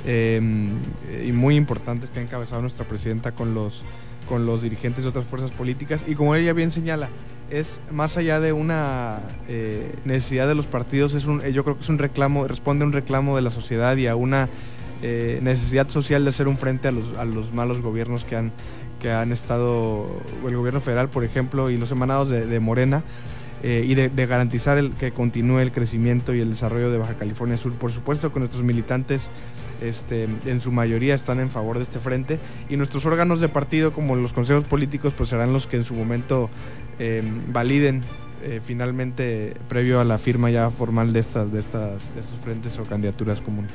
em, 0.06 0.70
y 1.24 1.32
muy 1.32 1.56
importantes 1.56 2.10
que 2.10 2.18
ha 2.18 2.22
encabezado 2.22 2.60
nuestra 2.60 2.86
presidenta 2.86 3.32
con 3.32 3.54
los, 3.54 3.84
con 4.28 4.46
los 4.46 4.62
dirigentes 4.62 5.04
de 5.04 5.10
otras 5.10 5.26
fuerzas 5.26 5.50
políticas. 5.50 6.04
Y 6.06 6.14
como 6.14 6.34
ella 6.34 6.52
bien 6.52 6.70
señala, 6.70 7.08
es 7.50 7.80
más 7.90 8.16
allá 8.16 8.40
de 8.40 8.52
una 8.52 9.20
eh, 9.46 9.94
necesidad 10.04 10.48
de 10.48 10.54
los 10.54 10.66
partidos, 10.66 11.14
es 11.14 11.26
un, 11.26 11.42
yo 11.42 11.64
creo 11.64 11.76
que 11.76 11.82
es 11.82 11.88
un 11.90 11.98
reclamo, 11.98 12.48
responde 12.48 12.84
a 12.84 12.86
un 12.86 12.92
reclamo 12.92 13.36
de 13.36 13.42
la 13.42 13.50
sociedad 13.50 13.96
y 13.96 14.06
a 14.06 14.16
una 14.16 14.48
eh, 15.02 15.40
necesidad 15.42 15.88
social 15.88 16.24
de 16.24 16.30
hacer 16.30 16.48
un 16.48 16.56
frente 16.56 16.88
a 16.88 16.92
los, 16.92 17.16
a 17.18 17.24
los 17.24 17.52
malos 17.52 17.82
gobiernos 17.82 18.24
que 18.24 18.36
han, 18.36 18.52
que 19.02 19.10
han 19.10 19.32
estado, 19.32 20.06
el 20.46 20.56
gobierno 20.56 20.80
federal, 20.80 21.08
por 21.08 21.24
ejemplo, 21.24 21.70
y 21.70 21.76
los 21.76 21.90
emanados 21.90 22.30
de, 22.30 22.60
Morena. 22.60 23.02
Eh, 23.64 23.84
y 23.86 23.94
de, 23.94 24.26
garantizar 24.26 24.76
el, 24.76 24.90
que 24.92 25.12
continúe 25.12 25.60
el 25.60 25.70
crecimiento 25.70 26.34
y 26.34 26.40
el 26.40 26.50
desarrollo 26.50 26.90
de 26.90 26.98
Baja 26.98 27.14
California 27.14 27.56
Sur. 27.56 27.72
Por 27.74 27.92
supuesto 27.92 28.32
que 28.32 28.40
nuestros 28.40 28.64
militantes 28.64 29.28
este, 29.82 30.28
en 30.46 30.60
su 30.60 30.72
mayoría 30.72 31.14
están 31.14 31.40
en 31.40 31.50
favor 31.50 31.78
de 31.78 31.84
este 31.84 31.98
frente 31.98 32.38
y 32.68 32.76
nuestros 32.76 33.04
órganos 33.06 33.40
de 33.40 33.48
partido 33.48 33.92
como 33.92 34.16
los 34.16 34.32
consejos 34.32 34.64
políticos 34.64 35.12
pues 35.16 35.28
serán 35.28 35.52
los 35.52 35.66
que 35.66 35.76
en 35.76 35.84
su 35.84 35.94
momento 35.94 36.50
Em, 36.98 37.52
validen 37.52 38.02
eh, 38.44 38.60
finalmente 38.62 39.54
previo 39.68 39.98
a 40.00 40.04
la 40.04 40.18
firma 40.18 40.50
ya 40.50 40.70
formal 40.70 41.12
de 41.12 41.20
estas 41.20 41.52
de 41.52 41.58
estas 41.58 42.02
estos 42.18 42.38
frentes 42.44 42.78
o 42.78 42.84
candidaturas 42.84 43.40
comunes. 43.40 43.72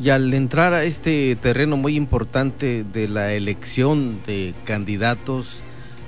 Y 0.00 0.10
al 0.10 0.32
entrar 0.34 0.74
a 0.74 0.84
este 0.84 1.34
terreno 1.36 1.76
muy 1.76 1.96
importante 1.96 2.84
de 2.84 3.08
la 3.08 3.32
elección 3.32 4.20
de 4.26 4.54
candidatos, 4.64 5.62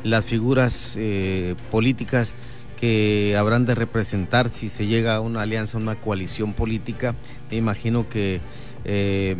las 0.04 0.24
figuras 0.24 0.94
eh, 0.98 1.54
políticas 1.70 2.34
que 2.78 3.34
habrán 3.38 3.64
de 3.64 3.74
representar 3.74 4.50
si 4.50 4.68
se 4.68 4.86
llega 4.86 5.16
a 5.16 5.20
una 5.20 5.42
alianza, 5.42 5.78
una 5.78 5.96
coalición 5.96 6.52
política, 6.52 7.14
me 7.50 7.56
imagino 7.56 8.08
que 8.08 8.40
eh, 8.86 9.36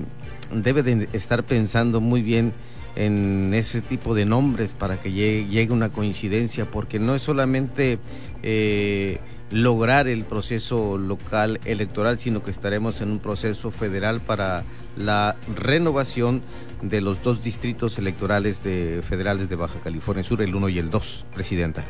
debe 0.52 0.82
de 0.82 1.08
estar 1.12 1.44
pensando 1.44 2.00
muy 2.00 2.20
bien 2.20 2.52
en 2.96 3.52
ese 3.54 3.80
tipo 3.80 4.14
de 4.14 4.24
nombres 4.24 4.74
para 4.74 5.00
que 5.00 5.12
llegue, 5.12 5.70
una 5.70 5.90
coincidencia, 5.90 6.64
porque 6.64 6.98
no 6.98 7.14
es 7.14 7.22
solamente 7.22 7.98
eh, 8.42 9.20
lograr 9.50 10.08
el 10.08 10.24
proceso 10.24 10.98
local 10.98 11.60
electoral, 11.64 12.18
sino 12.18 12.42
que 12.42 12.50
estaremos 12.50 13.00
en 13.00 13.10
un 13.10 13.18
proceso 13.20 13.70
federal 13.70 14.20
para 14.20 14.64
la 14.96 15.36
renovación 15.54 16.42
de 16.82 17.00
los 17.00 17.22
dos 17.22 17.42
distritos 17.42 17.98
electorales 17.98 18.62
de 18.62 19.02
federales 19.06 19.48
de 19.48 19.56
Baja 19.56 19.78
California 19.80 20.24
Sur, 20.24 20.42
el 20.42 20.54
1 20.54 20.68
y 20.70 20.78
el 20.78 20.90
2, 20.90 21.26
Presidenta. 21.34 21.84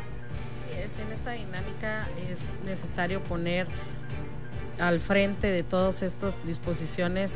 en 0.71 1.11
esta 1.13 1.31
dinámica 1.31 2.07
es 2.31 2.53
necesario 2.67 3.21
poner 3.23 3.67
al 4.79 4.99
frente 4.99 5.47
de 5.47 5.63
todas 5.63 6.01
estas 6.01 6.45
disposiciones 6.45 7.35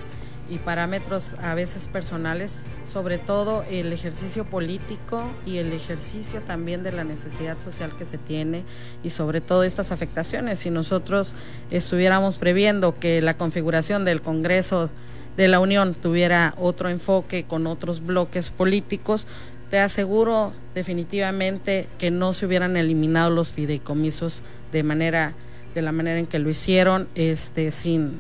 y 0.50 0.58
parámetros 0.58 1.34
a 1.42 1.56
veces 1.56 1.88
personales, 1.88 2.60
sobre 2.86 3.18
todo 3.18 3.64
el 3.70 3.94
ejercicio 3.94 4.44
político 4.44 5.24
y 5.46 5.58
el 5.58 5.72
ejercicio 5.72 6.42
también 6.42 6.84
de 6.84 6.92
la 6.92 7.06
necesidad 7.06 7.58
social 7.60 7.96
que 7.98 8.04
se 8.04 8.18
tiene 8.18 8.64
y 9.02 9.12
sobre 9.12 9.40
todo 9.40 9.64
estas 9.64 9.94
afectaciones. 9.94 10.60
Si 10.60 10.70
nosotros 10.70 11.36
estuviéramos 11.70 12.38
previendo 12.38 12.96
que 12.96 13.22
la 13.22 13.38
configuración 13.38 14.04
del 14.04 14.22
Congreso 14.22 14.90
de 15.38 15.48
la 15.48 15.62
Unión 15.62 15.94
tuviera 15.94 16.54
otro 16.58 16.90
enfoque 16.90 17.46
con 17.46 17.66
otros 17.66 18.06
bloques 18.06 18.50
políticos, 18.50 19.28
te 19.70 19.80
aseguro 19.80 20.52
definitivamente 20.76 21.88
que 21.98 22.12
no 22.12 22.34
se 22.34 22.46
hubieran 22.46 22.76
eliminado 22.76 23.30
los 23.30 23.54
fideicomisos 23.54 24.42
de 24.74 24.84
manera 24.84 25.34
de 25.76 25.82
la 25.82 25.92
manera 25.92 26.20
en 26.20 26.28
que 26.28 26.40
lo 26.40 26.50
hicieron 26.50 27.08
este 27.16 27.72
sin 27.72 28.20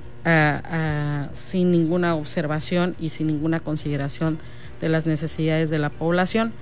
sin 1.33 1.71
ninguna 1.71 2.15
observación 2.15 2.95
y 2.99 3.09
sin 3.09 3.27
ninguna 3.27 3.59
consideración 3.59 4.37
de 4.79 4.89
las 4.89 5.07
necesidades 5.07 5.69
de 5.69 5.79
la 5.79 5.89
población. 5.89 6.53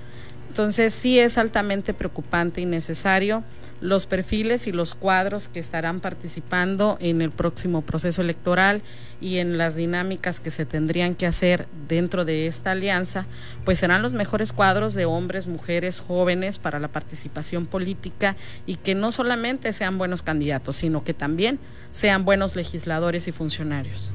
Entonces 0.48 0.94
sí 0.94 1.18
es 1.18 1.38
altamente 1.38 1.94
preocupante 1.94 2.60
y 2.60 2.64
necesario 2.64 3.44
los 3.80 4.06
perfiles 4.06 4.66
y 4.66 4.72
los 4.72 4.94
cuadros 4.94 5.48
que 5.48 5.60
estarán 5.60 6.00
participando 6.00 6.98
en 7.00 7.22
el 7.22 7.30
próximo 7.30 7.82
proceso 7.82 8.20
electoral 8.22 8.82
y 9.20 9.38
en 9.38 9.58
las 9.58 9.74
dinámicas 9.76 10.40
que 10.40 10.50
se 10.50 10.66
tendrían 10.66 11.14
que 11.14 11.26
hacer 11.26 11.66
dentro 11.88 12.24
de 12.24 12.46
esta 12.46 12.72
alianza, 12.72 13.26
pues 13.64 13.78
serán 13.78 14.02
los 14.02 14.12
mejores 14.12 14.52
cuadros 14.52 14.94
de 14.94 15.04
hombres, 15.04 15.46
mujeres, 15.46 16.00
jóvenes 16.00 16.58
para 16.58 16.78
la 16.78 16.88
participación 16.88 17.66
política 17.66 18.36
y 18.66 18.76
que 18.76 18.94
no 18.94 19.12
solamente 19.12 19.72
sean 19.72 19.98
buenos 19.98 20.22
candidatos, 20.22 20.76
sino 20.76 21.04
que 21.04 21.14
también 21.14 21.58
sean 21.92 22.24
buenos 22.24 22.56
legisladores 22.56 23.28
y 23.28 23.32
funcionarios. 23.32 24.12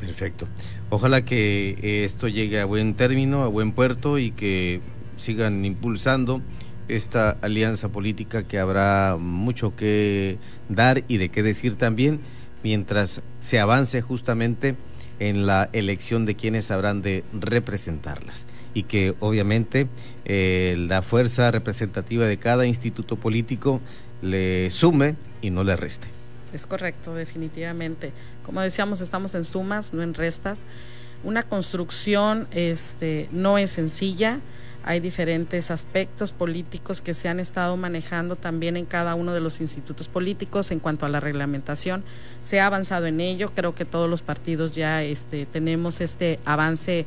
Perfecto. 0.00 0.46
Ojalá 0.90 1.24
que 1.24 1.76
eh, 1.82 2.04
esto 2.04 2.28
llegue 2.28 2.60
a 2.60 2.64
buen 2.64 2.94
término, 2.94 3.42
a 3.42 3.48
buen 3.48 3.72
puerto 3.72 4.18
y 4.18 4.30
que 4.30 4.80
sigan 5.16 5.64
impulsando 5.64 6.40
esta 6.88 7.36
alianza 7.42 7.90
política 7.90 8.42
que 8.42 8.58
habrá 8.58 9.16
mucho 9.18 9.76
que 9.76 10.38
dar 10.68 11.04
y 11.08 11.18
de 11.18 11.28
qué 11.28 11.42
decir 11.42 11.76
también 11.76 12.20
mientras 12.62 13.22
se 13.40 13.60
avance 13.60 14.02
justamente 14.02 14.76
en 15.20 15.46
la 15.46 15.68
elección 15.72 16.26
de 16.26 16.34
quienes 16.34 16.70
habrán 16.70 17.02
de 17.02 17.24
representarlas 17.32 18.46
y 18.74 18.84
que 18.84 19.14
obviamente 19.20 19.88
eh, 20.24 20.76
la 20.78 21.02
fuerza 21.02 21.50
representativa 21.50 22.26
de 22.26 22.36
cada 22.38 22.66
instituto 22.66 23.16
político 23.16 23.80
le 24.22 24.70
sume 24.70 25.16
y 25.42 25.50
no 25.50 25.64
le 25.64 25.76
reste. 25.76 26.08
Es 26.52 26.66
correcto, 26.66 27.14
definitivamente. 27.14 28.12
Como 28.44 28.60
decíamos, 28.60 29.00
estamos 29.00 29.34
en 29.34 29.44
sumas, 29.44 29.92
no 29.92 30.02
en 30.02 30.14
restas. 30.14 30.64
Una 31.24 31.42
construcción 31.42 32.46
este, 32.52 33.28
no 33.32 33.58
es 33.58 33.70
sencilla. 33.70 34.40
Hay 34.88 35.00
diferentes 35.00 35.70
aspectos 35.70 36.32
políticos 36.32 37.02
que 37.02 37.12
se 37.12 37.28
han 37.28 37.40
estado 37.40 37.76
manejando 37.76 38.36
también 38.36 38.74
en 38.74 38.86
cada 38.86 39.16
uno 39.16 39.34
de 39.34 39.40
los 39.40 39.60
institutos 39.60 40.08
políticos 40.08 40.70
en 40.70 40.80
cuanto 40.80 41.04
a 41.04 41.10
la 41.10 41.20
reglamentación. 41.20 42.02
Se 42.40 42.58
ha 42.58 42.64
avanzado 42.64 43.04
en 43.04 43.20
ello. 43.20 43.50
Creo 43.54 43.74
que 43.74 43.84
todos 43.84 44.08
los 44.08 44.22
partidos 44.22 44.74
ya 44.74 45.02
este, 45.02 45.44
tenemos 45.44 46.00
este 46.00 46.40
avance 46.46 47.04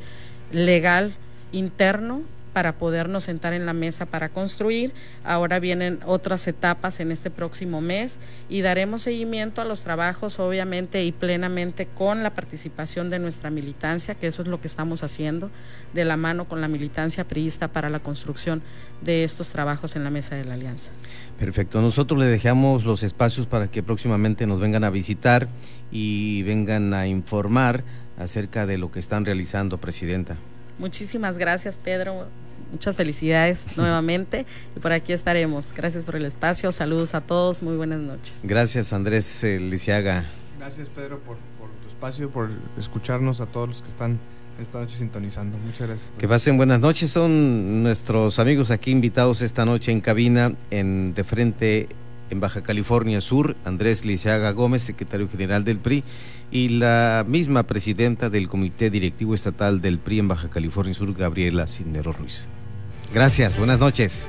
legal 0.51 1.15
interno 1.51 2.21
para 2.53 2.77
podernos 2.77 3.25
sentar 3.25 3.53
en 3.53 3.65
la 3.65 3.73
mesa 3.73 4.05
para 4.05 4.29
construir. 4.29 4.93
Ahora 5.23 5.59
vienen 5.59 5.99
otras 6.05 6.47
etapas 6.47 6.99
en 6.99 7.11
este 7.11 7.29
próximo 7.29 7.81
mes 7.81 8.19
y 8.49 8.61
daremos 8.61 9.03
seguimiento 9.03 9.61
a 9.61 9.65
los 9.65 9.81
trabajos, 9.81 10.39
obviamente 10.39 11.03
y 11.03 11.11
plenamente 11.11 11.87
con 11.87 12.23
la 12.23 12.33
participación 12.33 13.09
de 13.09 13.19
nuestra 13.19 13.49
militancia, 13.49 14.15
que 14.15 14.27
eso 14.27 14.41
es 14.41 14.47
lo 14.47 14.61
que 14.61 14.67
estamos 14.67 15.03
haciendo, 15.03 15.49
de 15.93 16.05
la 16.05 16.17
mano 16.17 16.45
con 16.45 16.61
la 16.61 16.67
militancia 16.67 17.27
priista 17.27 17.67
para 17.69 17.89
la 17.89 17.99
construcción 17.99 18.61
de 19.01 19.23
estos 19.23 19.49
trabajos 19.49 19.95
en 19.95 20.03
la 20.03 20.09
mesa 20.09 20.35
de 20.35 20.45
la 20.45 20.53
alianza. 20.53 20.91
Perfecto. 21.39 21.81
Nosotros 21.81 22.19
le 22.19 22.25
dejamos 22.25 22.85
los 22.85 23.03
espacios 23.03 23.47
para 23.47 23.69
que 23.69 23.83
próximamente 23.83 24.45
nos 24.45 24.59
vengan 24.59 24.83
a 24.83 24.89
visitar 24.89 25.49
y 25.91 26.43
vengan 26.43 26.93
a 26.93 27.07
informar 27.07 27.83
acerca 28.17 28.65
de 28.65 28.77
lo 28.77 28.91
que 28.91 28.99
están 28.99 29.25
realizando, 29.25 29.79
Presidenta. 29.79 30.37
Muchísimas 30.81 31.37
gracias, 31.37 31.77
Pedro. 31.77 32.25
Muchas 32.71 32.97
felicidades 32.97 33.65
nuevamente 33.77 34.47
y 34.75 34.79
por 34.79 34.91
aquí 34.93 35.13
estaremos. 35.13 35.67
Gracias 35.75 36.05
por 36.05 36.15
el 36.15 36.25
espacio. 36.25 36.71
Saludos 36.71 37.13
a 37.13 37.21
todos. 37.21 37.61
Muy 37.61 37.77
buenas 37.77 37.99
noches. 37.99 38.33
Gracias, 38.41 38.91
Andrés 38.91 39.43
eh, 39.43 39.59
Lisiaga. 39.59 40.25
Gracias, 40.57 40.89
Pedro, 40.89 41.19
por, 41.19 41.37
por 41.59 41.69
tu 41.69 41.87
espacio, 41.87 42.31
por 42.31 42.49
escucharnos 42.79 43.41
a 43.41 43.45
todos 43.45 43.69
los 43.69 43.81
que 43.83 43.89
están 43.89 44.19
esta 44.59 44.79
noche 44.79 44.97
sintonizando. 44.97 45.55
Muchas 45.59 45.87
gracias. 45.87 46.11
Que 46.17 46.27
pasen 46.27 46.57
buenas 46.57 46.79
noches. 46.79 47.11
Son 47.11 47.83
nuestros 47.83 48.39
amigos 48.39 48.71
aquí 48.71 48.89
invitados 48.89 49.43
esta 49.43 49.65
noche 49.65 49.91
en 49.91 50.01
cabina, 50.01 50.55
en 50.71 51.13
de 51.13 51.23
frente 51.23 51.89
en 52.31 52.39
Baja 52.39 52.63
California 52.63 53.21
Sur, 53.21 53.55
Andrés 53.65 54.03
Liceaga 54.05 54.51
Gómez, 54.51 54.81
secretario 54.81 55.29
general 55.29 55.63
del 55.63 55.77
PRI, 55.77 56.03
y 56.51 56.69
la 56.69 57.25
misma 57.27 57.63
presidenta 57.63 58.29
del 58.29 58.47
Comité 58.49 58.89
Directivo 58.89 59.33
Estatal 59.33 59.81
del 59.81 59.99
PRI 59.99 60.19
en 60.19 60.27
Baja 60.27 60.49
California 60.49 60.93
Sur, 60.93 61.13
Gabriela 61.13 61.67
Cisneros 61.67 62.17
Ruiz. 62.17 62.49
Gracias, 63.13 63.57
buenas 63.57 63.79
noches. 63.79 64.27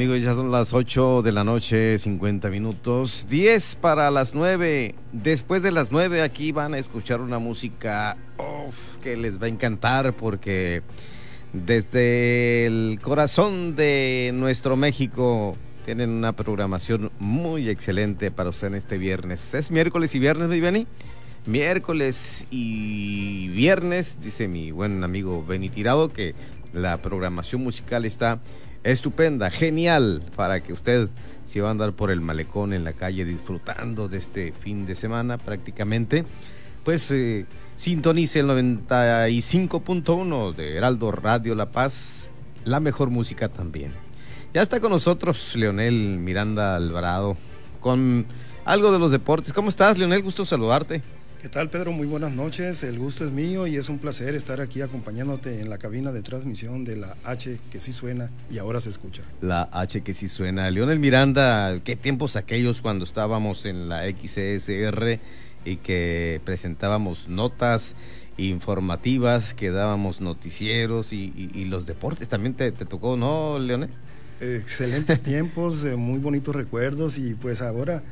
Amigos, 0.00 0.22
ya 0.22 0.34
son 0.34 0.50
las 0.50 0.72
8 0.72 1.20
de 1.20 1.30
la 1.30 1.44
noche, 1.44 1.98
50 1.98 2.48
minutos, 2.48 3.26
10 3.28 3.74
para 3.82 4.10
las 4.10 4.34
9. 4.34 4.94
Después 5.12 5.62
de 5.62 5.72
las 5.72 5.92
9 5.92 6.22
aquí 6.22 6.52
van 6.52 6.72
a 6.72 6.78
escuchar 6.78 7.20
una 7.20 7.38
música 7.38 8.16
que 9.02 9.18
les 9.18 9.38
va 9.38 9.44
a 9.44 9.50
encantar 9.50 10.14
porque 10.14 10.80
desde 11.52 12.64
el 12.64 12.98
corazón 13.02 13.76
de 13.76 14.30
nuestro 14.32 14.74
México 14.74 15.58
tienen 15.84 16.08
una 16.08 16.32
programación 16.32 17.12
muy 17.18 17.68
excelente 17.68 18.30
para 18.30 18.48
usted 18.48 18.68
en 18.68 18.76
este 18.76 18.96
viernes. 18.96 19.52
Es 19.52 19.70
miércoles 19.70 20.14
y 20.14 20.18
viernes, 20.18 20.48
Benny. 20.48 20.86
Miércoles 21.44 22.46
y 22.50 23.48
viernes, 23.48 24.16
dice 24.22 24.48
mi 24.48 24.70
buen 24.70 25.04
amigo 25.04 25.44
Benny 25.44 25.68
Tirado, 25.68 26.10
que 26.10 26.34
la 26.72 27.02
programación 27.02 27.62
musical 27.62 28.06
está 28.06 28.40
estupenda, 28.84 29.50
genial, 29.50 30.22
para 30.36 30.62
que 30.62 30.72
usted 30.72 31.08
si 31.50 31.58
va 31.58 31.66
a 31.66 31.72
andar 31.72 31.94
por 31.94 32.12
el 32.12 32.20
malecón 32.20 32.72
en 32.72 32.84
la 32.84 32.92
calle 32.92 33.24
disfrutando 33.24 34.06
de 34.06 34.18
este 34.18 34.52
fin 34.52 34.86
de 34.86 34.94
semana 34.94 35.36
prácticamente, 35.36 36.24
pues 36.84 37.10
eh, 37.10 37.44
sintonice 37.74 38.38
el 38.38 38.46
95.1 38.46 40.54
de 40.54 40.76
Heraldo 40.76 41.10
Radio 41.10 41.56
La 41.56 41.72
Paz, 41.72 42.30
la 42.64 42.78
mejor 42.78 43.10
música 43.10 43.48
también. 43.48 43.94
Ya 44.54 44.62
está 44.62 44.78
con 44.78 44.92
nosotros 44.92 45.56
Leonel 45.56 46.18
Miranda 46.18 46.76
Alvarado 46.76 47.36
con 47.80 48.26
algo 48.64 48.92
de 48.92 49.00
los 49.00 49.10
deportes. 49.10 49.52
¿Cómo 49.52 49.70
estás, 49.70 49.98
Leonel? 49.98 50.22
Gusto 50.22 50.44
saludarte. 50.44 51.02
¿Qué 51.40 51.48
tal, 51.48 51.70
Pedro? 51.70 51.90
Muy 51.92 52.06
buenas 52.06 52.32
noches. 52.32 52.82
El 52.82 52.98
gusto 52.98 53.24
es 53.24 53.32
mío 53.32 53.66
y 53.66 53.76
es 53.76 53.88
un 53.88 53.98
placer 53.98 54.34
estar 54.34 54.60
aquí 54.60 54.82
acompañándote 54.82 55.60
en 55.60 55.70
la 55.70 55.78
cabina 55.78 56.12
de 56.12 56.20
transmisión 56.20 56.84
de 56.84 56.96
la 56.96 57.16
H 57.24 57.58
que 57.70 57.80
sí 57.80 57.92
suena 57.92 58.30
y 58.50 58.58
ahora 58.58 58.78
se 58.78 58.90
escucha. 58.90 59.22
La 59.40 59.70
H 59.72 60.02
que 60.02 60.12
sí 60.12 60.28
suena. 60.28 60.70
Leonel 60.70 60.98
Miranda, 60.98 61.80
¿qué 61.82 61.96
tiempos 61.96 62.36
aquellos 62.36 62.82
cuando 62.82 63.06
estábamos 63.06 63.64
en 63.64 63.88
la 63.88 64.02
XSR 64.02 65.18
y 65.64 65.76
que 65.78 66.42
presentábamos 66.44 67.26
notas 67.30 67.94
informativas, 68.36 69.54
que 69.54 69.70
dábamos 69.70 70.20
noticieros 70.20 71.14
y, 71.14 71.64
los 71.64 71.86
deportes? 71.86 72.28
¿También 72.28 72.52
te, 72.52 72.70
tocó, 72.72 73.16
no, 73.16 73.58
Leonel? 73.58 73.88
Excelentes 74.42 75.22
tiempos, 75.22 75.86
eh, 75.86 75.96
muy 75.96 76.18
bonitos 76.18 76.54
recuerdos 76.54 77.16
y 77.16 77.34
pues 77.34 77.62
ahora 77.62 78.02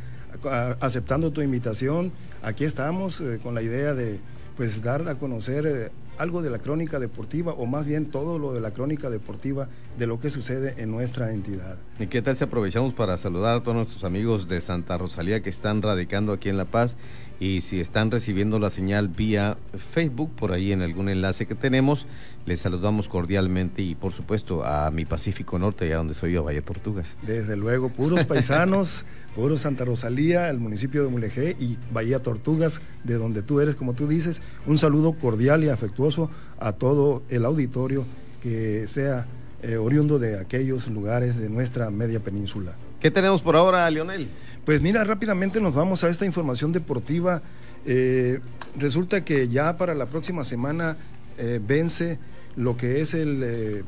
aceptando 0.80 1.30
tu 1.32 1.42
invitación 1.42 2.12
aquí 2.42 2.64
estamos 2.64 3.20
eh, 3.20 3.38
con 3.42 3.54
la 3.54 3.62
idea 3.62 3.94
de 3.94 4.20
pues 4.56 4.82
dar 4.82 5.08
a 5.08 5.14
conocer 5.16 5.66
eh, 5.66 5.90
algo 6.18 6.42
de 6.42 6.50
la 6.50 6.58
crónica 6.58 6.98
deportiva 6.98 7.52
o 7.52 7.66
más 7.66 7.86
bien 7.86 8.06
todo 8.06 8.40
lo 8.40 8.52
de 8.52 8.60
la 8.60 8.72
crónica 8.72 9.08
deportiva 9.08 9.68
de 9.96 10.06
lo 10.08 10.18
que 10.18 10.30
sucede 10.30 10.74
en 10.78 10.90
nuestra 10.90 11.32
entidad. 11.32 11.78
¿Y 12.00 12.08
qué 12.08 12.22
tal 12.22 12.36
si 12.36 12.42
aprovechamos 12.42 12.92
para 12.92 13.16
saludar 13.18 13.58
a 13.58 13.62
todos 13.62 13.76
nuestros 13.76 14.02
amigos 14.02 14.48
de 14.48 14.60
Santa 14.60 14.98
Rosalía 14.98 15.42
que 15.42 15.50
están 15.50 15.80
radicando 15.80 16.32
aquí 16.32 16.48
en 16.48 16.56
La 16.56 16.64
Paz 16.64 16.96
y 17.38 17.60
si 17.60 17.80
están 17.80 18.10
recibiendo 18.10 18.58
la 18.58 18.70
señal 18.70 19.06
vía 19.06 19.58
Facebook 19.92 20.34
por 20.34 20.50
ahí 20.50 20.72
en 20.72 20.82
algún 20.82 21.08
enlace 21.08 21.46
que 21.46 21.54
tenemos, 21.54 22.06
les 22.46 22.60
saludamos 22.60 23.08
cordialmente 23.08 23.82
y 23.82 23.94
por 23.94 24.12
supuesto 24.12 24.64
a 24.64 24.90
mi 24.90 25.04
Pacífico 25.04 25.56
Norte, 25.58 25.84
allá 25.84 25.98
donde 25.98 26.14
soy 26.14 26.32
yo, 26.32 26.42
Valle 26.42 26.62
Tortugas. 26.62 27.16
Desde 27.22 27.56
luego, 27.56 27.90
puros 27.90 28.24
paisanos 28.24 29.06
Oro 29.38 29.56
Santa 29.56 29.84
Rosalía, 29.84 30.50
el 30.50 30.58
municipio 30.58 31.04
de 31.04 31.08
Mulegé 31.08 31.56
y 31.60 31.78
Bahía 31.92 32.20
Tortugas, 32.20 32.80
de 33.04 33.14
donde 33.14 33.42
tú 33.42 33.60
eres, 33.60 33.76
como 33.76 33.94
tú 33.94 34.08
dices. 34.08 34.42
Un 34.66 34.78
saludo 34.78 35.12
cordial 35.12 35.62
y 35.62 35.68
afectuoso 35.68 36.28
a 36.58 36.72
todo 36.72 37.22
el 37.28 37.44
auditorio 37.44 38.04
que 38.42 38.86
sea 38.88 39.26
eh, 39.62 39.76
oriundo 39.76 40.18
de 40.18 40.38
aquellos 40.40 40.88
lugares 40.88 41.36
de 41.40 41.48
nuestra 41.48 41.90
media 41.90 42.20
península. 42.20 42.76
¿Qué 43.00 43.12
tenemos 43.12 43.40
por 43.40 43.54
ahora, 43.54 43.88
Leonel? 43.90 44.28
Pues 44.64 44.80
mira, 44.80 45.04
rápidamente 45.04 45.60
nos 45.60 45.74
vamos 45.74 46.02
a 46.02 46.08
esta 46.08 46.26
información 46.26 46.72
deportiva. 46.72 47.40
Eh, 47.86 48.40
resulta 48.76 49.24
que 49.24 49.48
ya 49.48 49.76
para 49.76 49.94
la 49.94 50.06
próxima 50.06 50.42
semana 50.42 50.96
eh, 51.38 51.60
vence 51.64 52.18
lo 52.56 52.76
que 52.76 53.00
es 53.00 53.14
el 53.14 53.84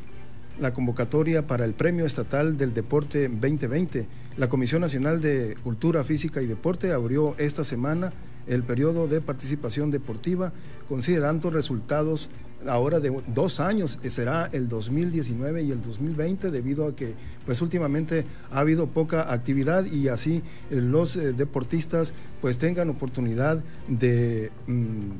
la 0.60 0.72
convocatoria 0.72 1.46
para 1.46 1.64
el 1.64 1.72
Premio 1.72 2.04
Estatal 2.04 2.56
del 2.56 2.74
Deporte 2.74 3.28
2020. 3.28 4.06
La 4.40 4.48
Comisión 4.48 4.80
Nacional 4.80 5.20
de 5.20 5.54
Cultura 5.62 6.02
Física 6.02 6.40
y 6.40 6.46
Deporte 6.46 6.94
abrió 6.94 7.34
esta 7.36 7.62
semana 7.62 8.10
el 8.46 8.62
periodo 8.62 9.06
de 9.06 9.20
participación 9.20 9.90
deportiva, 9.90 10.54
considerando 10.88 11.50
resultados 11.50 12.30
ahora 12.66 13.00
de 13.00 13.14
dos 13.34 13.60
años, 13.60 13.98
será 14.02 14.48
el 14.50 14.66
2019 14.66 15.60
y 15.64 15.72
el 15.72 15.82
2020, 15.82 16.50
debido 16.50 16.86
a 16.86 16.96
que 16.96 17.12
pues 17.44 17.60
últimamente 17.60 18.24
ha 18.50 18.60
habido 18.60 18.86
poca 18.86 19.30
actividad 19.30 19.84
y 19.84 20.08
así 20.08 20.42
eh, 20.70 20.76
los 20.76 21.16
eh, 21.16 21.34
deportistas 21.34 22.14
pues 22.40 22.56
tengan 22.56 22.88
oportunidad 22.88 23.62
de 23.88 24.50
mm, 24.66 25.10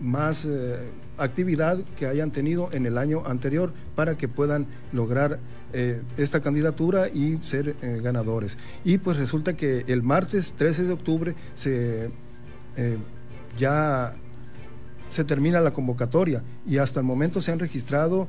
más... 0.00 0.46
Eh, 0.46 0.78
actividad 1.22 1.78
que 1.96 2.06
hayan 2.06 2.30
tenido 2.30 2.70
en 2.72 2.86
el 2.86 2.98
año 2.98 3.22
anterior 3.26 3.72
para 3.94 4.16
que 4.16 4.28
puedan 4.28 4.66
lograr 4.92 5.38
eh, 5.72 6.02
esta 6.16 6.40
candidatura 6.40 7.08
y 7.08 7.38
ser 7.42 7.76
eh, 7.82 8.00
ganadores. 8.02 8.58
Y 8.84 8.98
pues 8.98 9.16
resulta 9.16 9.54
que 9.54 9.84
el 9.86 10.02
martes 10.02 10.52
13 10.54 10.84
de 10.84 10.92
octubre 10.92 11.34
se 11.54 12.10
eh, 12.76 12.98
ya 13.58 14.14
se 15.08 15.24
termina 15.24 15.60
la 15.60 15.72
convocatoria 15.72 16.42
y 16.66 16.78
hasta 16.78 17.00
el 17.00 17.06
momento 17.06 17.40
se 17.42 17.52
han 17.52 17.58
registrado 17.58 18.28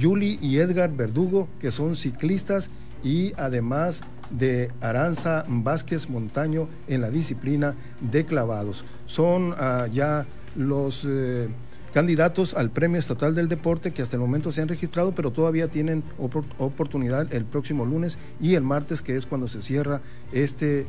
Julie 0.00 0.38
y 0.40 0.58
Edgar 0.58 0.90
Verdugo, 0.90 1.48
que 1.60 1.70
son 1.70 1.94
ciclistas 1.94 2.70
y 3.02 3.32
además 3.36 4.00
de 4.30 4.70
Aranza 4.80 5.44
Vázquez 5.48 6.08
Montaño 6.08 6.68
en 6.86 7.00
la 7.00 7.10
disciplina 7.10 7.74
de 8.00 8.24
clavados. 8.24 8.84
Son 9.06 9.54
ah, 9.58 9.86
ya 9.90 10.26
los 10.58 11.06
eh, 11.06 11.48
candidatos 11.94 12.54
al 12.54 12.70
Premio 12.70 12.98
Estatal 12.98 13.34
del 13.34 13.48
Deporte 13.48 13.92
que 13.92 14.02
hasta 14.02 14.16
el 14.16 14.20
momento 14.20 14.50
se 14.50 14.60
han 14.60 14.68
registrado, 14.68 15.14
pero 15.14 15.30
todavía 15.30 15.68
tienen 15.68 16.02
oportunidad 16.18 17.32
el 17.32 17.44
próximo 17.44 17.86
lunes 17.86 18.18
y 18.40 18.54
el 18.54 18.62
martes, 18.62 19.00
que 19.00 19.16
es 19.16 19.24
cuando 19.24 19.48
se 19.48 19.62
cierra 19.62 20.02
este 20.32 20.86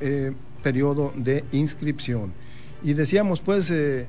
eh, 0.00 0.32
periodo 0.62 1.12
de 1.14 1.44
inscripción. 1.52 2.32
Y 2.82 2.94
decíamos, 2.94 3.40
pues, 3.40 3.70
eh, 3.70 4.08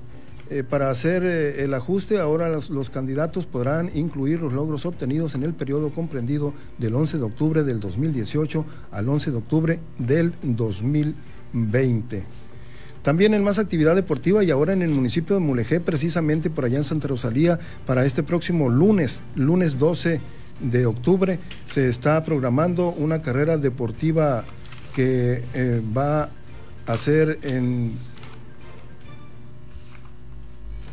para 0.69 0.89
hacer 0.89 1.23
el 1.23 1.73
ajuste, 1.73 2.19
ahora 2.19 2.49
los, 2.49 2.69
los, 2.69 2.89
candidatos 2.89 3.45
podrán 3.45 3.89
incluir 3.95 4.41
los 4.41 4.51
logros 4.51 4.85
obtenidos 4.85 5.35
en 5.35 5.43
el 5.43 5.53
periodo 5.53 5.93
comprendido 5.93 6.53
del 6.79 6.95
11 6.95 7.17
de 7.17 7.23
octubre 7.23 7.63
del 7.63 7.79
2018 7.79 8.65
al 8.91 9.09
11 9.09 9.31
de 9.31 9.37
octubre 9.37 9.79
del 9.97 10.33
2020. 10.41 12.42
También 13.03 13.33
en 13.33 13.43
más 13.43 13.59
actividad 13.59 13.95
deportiva 13.95 14.43
y 14.43 14.51
ahora 14.51 14.71
en 14.71 14.81
el 14.81 14.89
municipio 14.89 15.35
de 15.35 15.41
Mulegé, 15.41 15.81
precisamente 15.81 16.49
por 16.49 16.63
allá 16.63 16.77
en 16.77 16.85
Santa 16.85 17.09
Rosalía, 17.09 17.59
para 17.85 18.05
este 18.05 18.23
próximo 18.23 18.69
lunes, 18.69 19.23
lunes 19.35 19.77
12 19.77 20.21
de 20.61 20.85
octubre, 20.85 21.39
se 21.69 21.89
está 21.89 22.23
programando 22.23 22.89
una 22.89 23.21
carrera 23.21 23.57
deportiva 23.57 24.45
que 24.95 25.43
eh, 25.53 25.81
va 25.95 26.29
a 26.85 26.97
ser 26.97 27.39
en, 27.43 27.91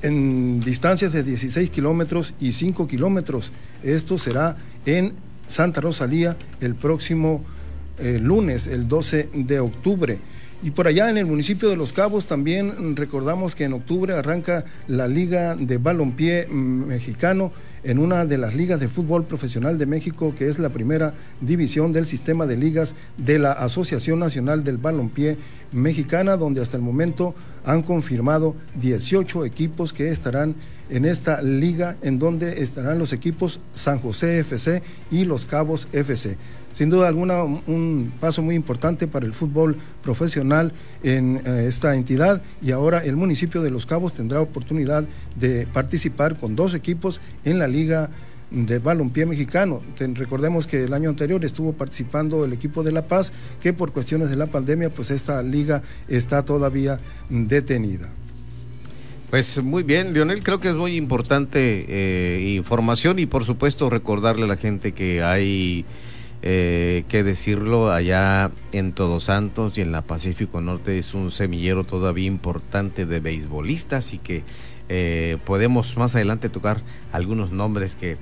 en 0.03 0.61
distancias 0.61 1.13
de 1.13 1.23
16 1.23 1.71
kilómetros 1.71 2.35
y 2.41 2.53
5 2.53 2.89
kilómetros. 2.89 3.53
Esto 3.85 4.19
será 4.19 4.57
en 4.85 5.13
Santa 5.47 5.81
Rosalía 5.81 6.37
el 6.61 6.75
próximo 6.75 7.45
eh, 7.99 8.19
lunes, 8.21 8.67
el 8.67 8.89
12 8.89 9.29
de 9.33 9.61
octubre. 9.61 10.19
Y 10.63 10.73
por 10.73 10.87
allá 10.87 11.09
en 11.09 11.17
el 11.17 11.25
municipio 11.25 11.71
de 11.71 11.77
Los 11.77 11.95
Cabos 11.95 12.27
también 12.27 12.95
recordamos 12.95 13.55
que 13.55 13.65
en 13.65 13.73
octubre 13.73 14.13
arranca 14.13 14.67
la 14.89 15.09
Liga 15.09 15.57
de 15.57 15.79
Balompié 15.79 16.49
Mexicano 16.49 17.51
en 17.83 17.99
una 17.99 18.27
de 18.27 18.37
las 18.37 18.55
ligas 18.55 18.79
de 18.79 18.89
fútbol 18.89 19.25
profesional 19.25 19.79
de 19.79 19.87
México, 19.87 20.35
que 20.37 20.49
es 20.49 20.59
la 20.59 20.69
primera 20.69 21.15
división 21.41 21.95
del 21.95 22.05
sistema 22.05 22.45
de 22.45 22.59
ligas 22.59 22.95
de 23.17 23.39
la 23.39 23.53
Asociación 23.53 24.19
Nacional 24.19 24.63
del 24.63 24.77
Balompié 24.77 25.39
Mexicana, 25.73 26.37
donde 26.37 26.61
hasta 26.61 26.77
el 26.77 26.83
momento 26.83 27.35
han 27.65 27.83
confirmado 27.83 28.55
18 28.83 29.47
equipos 29.47 29.95
que 29.95 30.11
estarán 30.11 30.55
en 30.91 31.07
esta 31.07 31.41
liga, 31.41 31.97
en 32.03 32.19
donde 32.19 32.63
estarán 32.63 32.99
los 32.99 33.15
equipos 33.15 33.61
San 33.73 33.99
José 33.99 34.41
FC 34.41 34.83
y 35.11 35.25
Los 35.25 35.47
Cabos 35.47 35.89
FC 35.93 36.37
sin 36.73 36.91
duda 36.91 37.09
alguna 37.09 37.43
un 37.43 38.12
paso 38.21 38.43
muy 38.43 38.55
importante 38.55 39.07
para 39.07 39.27
el 39.27 39.35
fútbol 39.35 39.77
profesional 40.03 40.73
en 41.03 41.43
eh, 41.45 41.66
esta 41.66 41.95
entidad 41.95 42.43
y 42.62 42.71
ahora 42.71 43.05
el 43.05 43.16
municipio 43.16 43.62
de 43.62 43.71
Los 43.71 43.87
Cabos 43.87 44.12
tendrá 44.12 44.41
oportunidad 44.41 45.05
de 45.37 45.66
participar 45.66 46.39
con 46.39 46.57
dos 46.57 46.75
equipos 46.75 47.21
en 47.45 47.59
la 47.59 47.68
liga 47.68 48.11
de 48.51 48.79
balompié 48.79 49.27
mexicano. 49.27 49.81
recordemos 50.14 50.66
que 50.66 50.85
el 50.85 50.93
año 50.93 51.09
anterior 51.09 51.45
estuvo 51.45 51.73
participando 51.73 52.45
el 52.45 52.53
equipo 52.53 52.83
de 52.83 52.93
La 52.93 53.07
Paz, 53.07 53.33
que 53.61 53.73
por 53.73 53.93
cuestiones 53.93 54.29
de 54.29 54.37
la 54.37 54.47
pandemia, 54.47 54.91
pues 54.91 55.11
esta 55.11 55.43
liga 55.43 55.83
está 56.09 56.45
todavía 56.45 56.99
detenida. 57.29 58.11
Pues 59.31 59.62
muy 59.62 59.85
bien, 59.85 60.12
Leonel, 60.12 60.43
creo 60.43 60.59
que 60.59 60.68
es 60.68 60.75
muy 60.75 60.97
importante 60.97 61.87
eh, 61.89 62.55
información 62.57 63.21
y 63.21 63.27
por 63.27 63.45
supuesto 63.45 63.89
recordarle 63.89 64.45
a 64.45 64.49
la 64.49 64.57
gente 64.57 64.91
que 64.91 65.23
hay 65.23 65.85
eh, 66.43 67.05
que 67.09 67.22
decirlo, 67.22 67.93
allá 67.93 68.51
en 68.72 68.93
Todos 68.93 69.24
Santos 69.24 69.76
y 69.76 69.82
en 69.82 69.93
la 69.93 70.03
Pacífico 70.03 70.61
Norte 70.61 70.99
es 70.99 71.12
un 71.12 71.30
semillero 71.30 71.84
todavía 71.84 72.26
importante 72.26 73.05
de 73.05 73.20
beisbolistas 73.20 74.14
y 74.14 74.18
que 74.18 74.43
eh, 74.88 75.36
podemos 75.45 75.97
más 75.97 76.14
adelante 76.14 76.49
tocar 76.49 76.80
algunos 77.12 77.53
nombres 77.53 77.95
que 77.95 78.16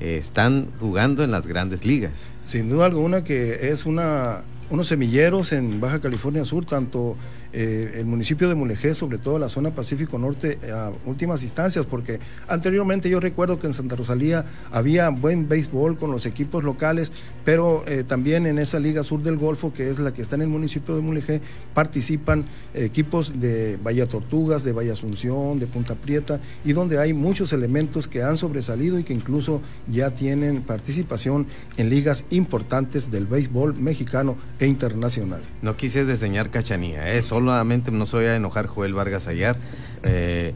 eh, 0.00 0.18
están 0.18 0.68
jugando 0.78 1.24
en 1.24 1.30
las 1.30 1.46
grandes 1.46 1.84
ligas. 1.84 2.28
Sin 2.44 2.68
duda 2.68 2.86
alguna 2.86 3.24
que 3.24 3.70
es 3.70 3.86
una 3.86 4.42
unos 4.70 4.88
semilleros 4.88 5.52
en 5.52 5.80
Baja 5.80 6.00
California 6.00 6.44
Sur, 6.44 6.64
tanto 6.64 7.16
eh, 7.56 8.00
el 8.00 8.06
municipio 8.06 8.48
de 8.48 8.56
Mulegé, 8.56 8.94
sobre 8.94 9.18
todo 9.18 9.38
la 9.38 9.48
zona 9.48 9.70
Pacífico 9.70 10.18
Norte, 10.18 10.58
a 10.72 10.90
últimas 11.06 11.44
instancias, 11.44 11.86
porque 11.86 12.18
anteriormente 12.48 13.08
yo 13.08 13.20
recuerdo 13.20 13.60
que 13.60 13.68
en 13.68 13.72
Santa 13.72 13.94
Rosalía 13.94 14.44
había 14.72 15.08
buen 15.10 15.48
béisbol 15.48 15.96
con 15.96 16.10
los 16.10 16.26
equipos 16.26 16.64
locales, 16.64 17.12
pero 17.44 17.84
eh, 17.86 18.02
también 18.02 18.46
en 18.46 18.58
esa 18.58 18.80
Liga 18.80 19.04
Sur 19.04 19.22
del 19.22 19.36
Golfo, 19.36 19.72
que 19.72 19.88
es 19.88 20.00
la 20.00 20.12
que 20.12 20.20
está 20.20 20.34
en 20.34 20.42
el 20.42 20.48
municipio 20.48 20.96
de 20.96 21.00
Mulegé, 21.00 21.40
participan 21.74 22.44
equipos 22.74 23.40
de 23.40 23.78
Bahía 23.82 24.06
Tortugas, 24.06 24.64
de 24.64 24.72
Bahía 24.72 24.92
Asunción, 24.92 25.60
de 25.60 25.66
Punta 25.66 25.94
Prieta, 25.94 26.40
y 26.64 26.72
donde 26.72 26.98
hay 26.98 27.12
muchos 27.12 27.52
elementos 27.52 28.08
que 28.08 28.22
han 28.22 28.36
sobresalido 28.36 28.98
y 28.98 29.04
que 29.04 29.12
incluso 29.12 29.62
ya 29.88 30.10
tienen 30.10 30.62
participación 30.62 31.46
en 31.76 31.88
ligas 31.88 32.24
importantes 32.30 33.10
del 33.10 33.26
béisbol 33.26 33.74
mexicano 33.74 34.36
e 34.58 34.66
internacional. 34.66 35.40
No 35.62 35.76
quise 35.76 36.04
desdeñar 36.04 36.50
cachanía, 36.50 37.14
¿eh? 37.14 37.22
Solamente 37.44 37.90
no 37.90 38.06
se 38.06 38.16
voy 38.16 38.26
a 38.26 38.36
enojar 38.36 38.66
Joel 38.66 38.94
Vargas 38.94 39.28
Ayar 39.28 39.56
eh, 40.02 40.54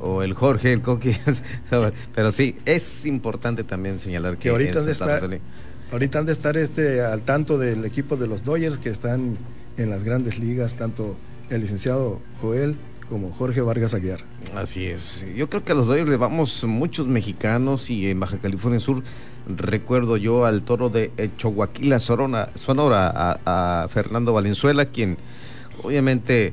o, 0.00 0.22
el 0.22 0.34
Jorge, 0.34 0.72
el 0.72 0.82
Coqui, 0.82 1.12
pero 2.14 2.32
sí, 2.32 2.56
es 2.64 3.06
importante 3.06 3.64
también 3.64 3.98
señalar 3.98 4.38
que, 4.38 4.50
ahorita, 4.50 4.80
han 4.80 4.86
de 4.86 4.92
estar, 4.92 5.40
ahorita 5.92 6.18
han 6.18 6.26
de 6.26 6.32
estar 6.32 6.56
este, 6.56 7.02
al 7.02 7.22
tanto 7.22 7.58
del 7.58 7.84
equipo 7.84 8.16
de 8.16 8.26
los 8.26 8.42
Dodgers 8.42 8.78
que 8.78 8.90
están 8.90 9.38
en 9.76 9.90
las 9.90 10.04
grandes 10.04 10.38
ligas, 10.38 10.74
tanto 10.74 11.16
el 11.50 11.60
licenciado 11.60 12.20
Joel 12.40 12.76
como 13.08 13.30
Jorge 13.32 13.60
Vargas 13.60 13.94
Aguiar. 13.94 14.20
Así 14.54 14.86
es. 14.86 15.24
Yo 15.34 15.48
creo 15.48 15.64
que 15.64 15.72
a 15.72 15.74
los 15.74 15.86
Dodgers 15.86 16.08
le 16.08 16.16
vamos 16.16 16.64
muchos 16.64 17.06
mexicanos 17.06 17.90
y 17.90 18.10
en 18.10 18.20
Baja 18.20 18.38
California 18.38 18.80
Sur 18.80 19.02
recuerdo 19.48 20.16
yo 20.16 20.44
al 20.44 20.62
toro 20.62 20.90
de 20.90 21.10
Choaquila 21.36 22.00
Sonora, 22.00 22.50
Sonora 22.54 23.40
a, 23.44 23.88
Fernando 23.88 24.32
Valenzuela, 24.32 24.86
quien 24.86 25.16
obviamente 25.82 26.52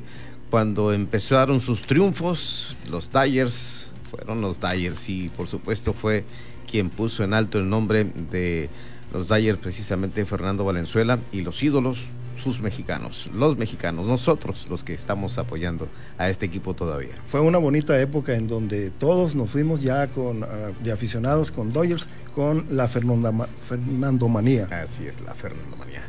cuando 0.50 0.92
empezaron 0.92 1.60
sus 1.60 1.82
triunfos, 1.82 2.76
los 2.90 3.10
Dyers, 3.12 3.90
fueron 4.10 4.40
los 4.40 4.60
Dyers 4.60 5.08
y 5.08 5.28
por 5.30 5.48
supuesto 5.48 5.92
fue 5.92 6.24
quien 6.70 6.90
puso 6.90 7.24
en 7.24 7.34
alto 7.34 7.58
el 7.58 7.68
nombre 7.68 8.04
de 8.30 8.68
los 9.12 9.28
Dyers 9.28 9.58
precisamente 9.58 10.24
Fernando 10.24 10.64
Valenzuela 10.64 11.18
y 11.32 11.42
los 11.42 11.62
ídolos 11.62 12.06
sus 12.36 12.60
mexicanos, 12.60 13.30
los 13.32 13.56
mexicanos, 13.56 14.06
nosotros 14.06 14.66
los 14.68 14.84
que 14.84 14.94
estamos 14.94 15.38
apoyando 15.38 15.88
a 16.18 16.28
este 16.28 16.46
equipo 16.46 16.74
todavía. 16.74 17.14
Fue 17.26 17.40
una 17.40 17.58
bonita 17.58 17.98
época 18.00 18.34
en 18.34 18.46
donde 18.46 18.90
todos 18.90 19.34
nos 19.34 19.50
fuimos 19.50 19.80
ya 19.80 20.08
con 20.08 20.44
ah, 20.44 20.72
de 20.82 20.92
aficionados 20.92 21.50
con 21.50 21.72
Dodgers 21.72 22.08
con 22.34 22.66
la 22.70 22.88
Fernando 22.88 24.28
Manía. 24.28 24.68
Así 24.82 25.06
es, 25.06 25.20
la 25.22 25.34
Fernando 25.34 25.76
Manía. 25.76 26.02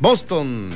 Boston 0.00 0.70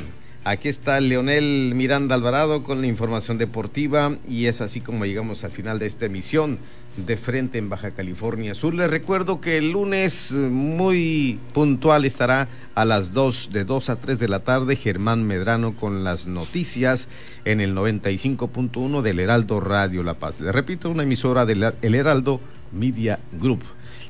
Aquí 0.44 0.68
está 0.68 1.00
Leonel 1.00 1.72
Miranda 1.76 2.16
Alvarado 2.16 2.64
con 2.64 2.80
la 2.80 2.88
información 2.88 3.38
deportiva 3.38 4.16
y 4.28 4.46
es 4.46 4.60
así 4.60 4.80
como 4.80 5.04
llegamos 5.04 5.44
al 5.44 5.52
final 5.52 5.78
de 5.78 5.86
esta 5.86 6.06
emisión 6.06 6.58
de 6.96 7.16
frente 7.16 7.58
en 7.58 7.68
Baja 7.68 7.92
California 7.92 8.56
Sur. 8.56 8.74
Les 8.74 8.90
recuerdo 8.90 9.40
que 9.40 9.56
el 9.56 9.70
lunes 9.70 10.32
muy 10.32 11.38
puntual 11.54 12.04
estará 12.04 12.48
a 12.74 12.84
las 12.84 13.12
2 13.12 13.50
de 13.52 13.64
2 13.64 13.90
a 13.90 14.00
3 14.00 14.18
de 14.18 14.26
la 14.26 14.40
tarde 14.40 14.74
Germán 14.74 15.24
Medrano 15.24 15.76
con 15.76 16.02
las 16.02 16.26
noticias 16.26 17.06
en 17.44 17.60
el 17.60 17.76
95.1 17.76 19.00
del 19.00 19.20
Heraldo 19.20 19.60
Radio 19.60 20.02
La 20.02 20.14
Paz. 20.14 20.40
Le 20.40 20.50
repito, 20.50 20.90
una 20.90 21.04
emisora 21.04 21.46
del 21.46 21.72
El 21.82 21.94
Heraldo 21.94 22.40
Media 22.72 23.20
Group. 23.30 23.62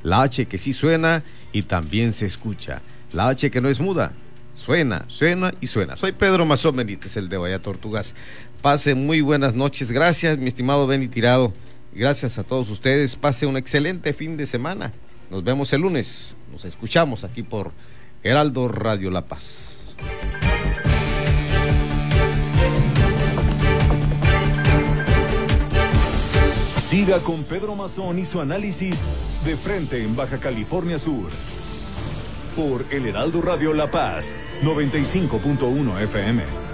La 0.03 0.23
H 0.23 0.47
que 0.47 0.57
sí 0.57 0.73
suena 0.73 1.25
y 1.53 1.65
también 1.65 2.15
se 2.15 2.25
escucha. 2.25 2.81
La 3.13 3.29
H 3.29 3.51
que 3.51 3.61
no 3.61 3.69
es 3.69 3.81
muda 3.81 4.13
Suena, 4.65 5.05
suena 5.09 5.53
y 5.61 5.67
suena. 5.67 5.97
Soy 5.97 6.13
Pedro 6.13 6.47
Mazón 6.47 6.77
Benítez, 6.77 7.17
el 7.17 7.29
de 7.29 7.37
Vaya 7.37 7.61
Tortugas. 7.61 8.15
Pase 8.61 8.95
muy 8.95 9.21
buenas 9.21 9.57
noches. 9.57 9.91
Gracias, 9.91 10.39
mi 10.39 10.47
estimado 10.47 10.87
Benny 10.87 11.09
Tirado. 11.09 11.53
Gracias 11.93 12.39
a 12.39 12.45
todos 12.45 12.71
ustedes. 12.71 13.17
Pase 13.17 13.45
un 13.47 13.57
excelente 13.57 14.13
fin 14.13 14.37
de 14.37 14.47
semana. 14.47 14.93
Nos 15.33 15.43
vemos 15.43 15.73
el 15.73 15.81
lunes. 15.81 16.37
Nos 16.53 16.65
escuchamos 16.65 17.25
aquí 17.25 17.43
por 17.43 17.73
Heraldo 18.23 18.69
Radio 18.69 19.11
La 19.11 19.23
Paz. 19.23 19.97
Siga 26.77 27.19
con 27.19 27.43
Pedro 27.43 27.75
Mazón 27.75 28.21
y 28.21 28.25
su 28.25 28.41
análisis 28.41 29.43
de 29.45 29.57
frente 29.57 30.05
en 30.05 30.15
Baja 30.15 30.39
California 30.39 31.01
Sur 31.01 31.33
por 32.55 32.85
El 32.91 33.07
Heraldo 33.07 33.41
Radio 33.43 33.73
La 33.73 33.91
Paz, 33.91 34.37
95.1 34.63 36.03
FM. 36.03 36.72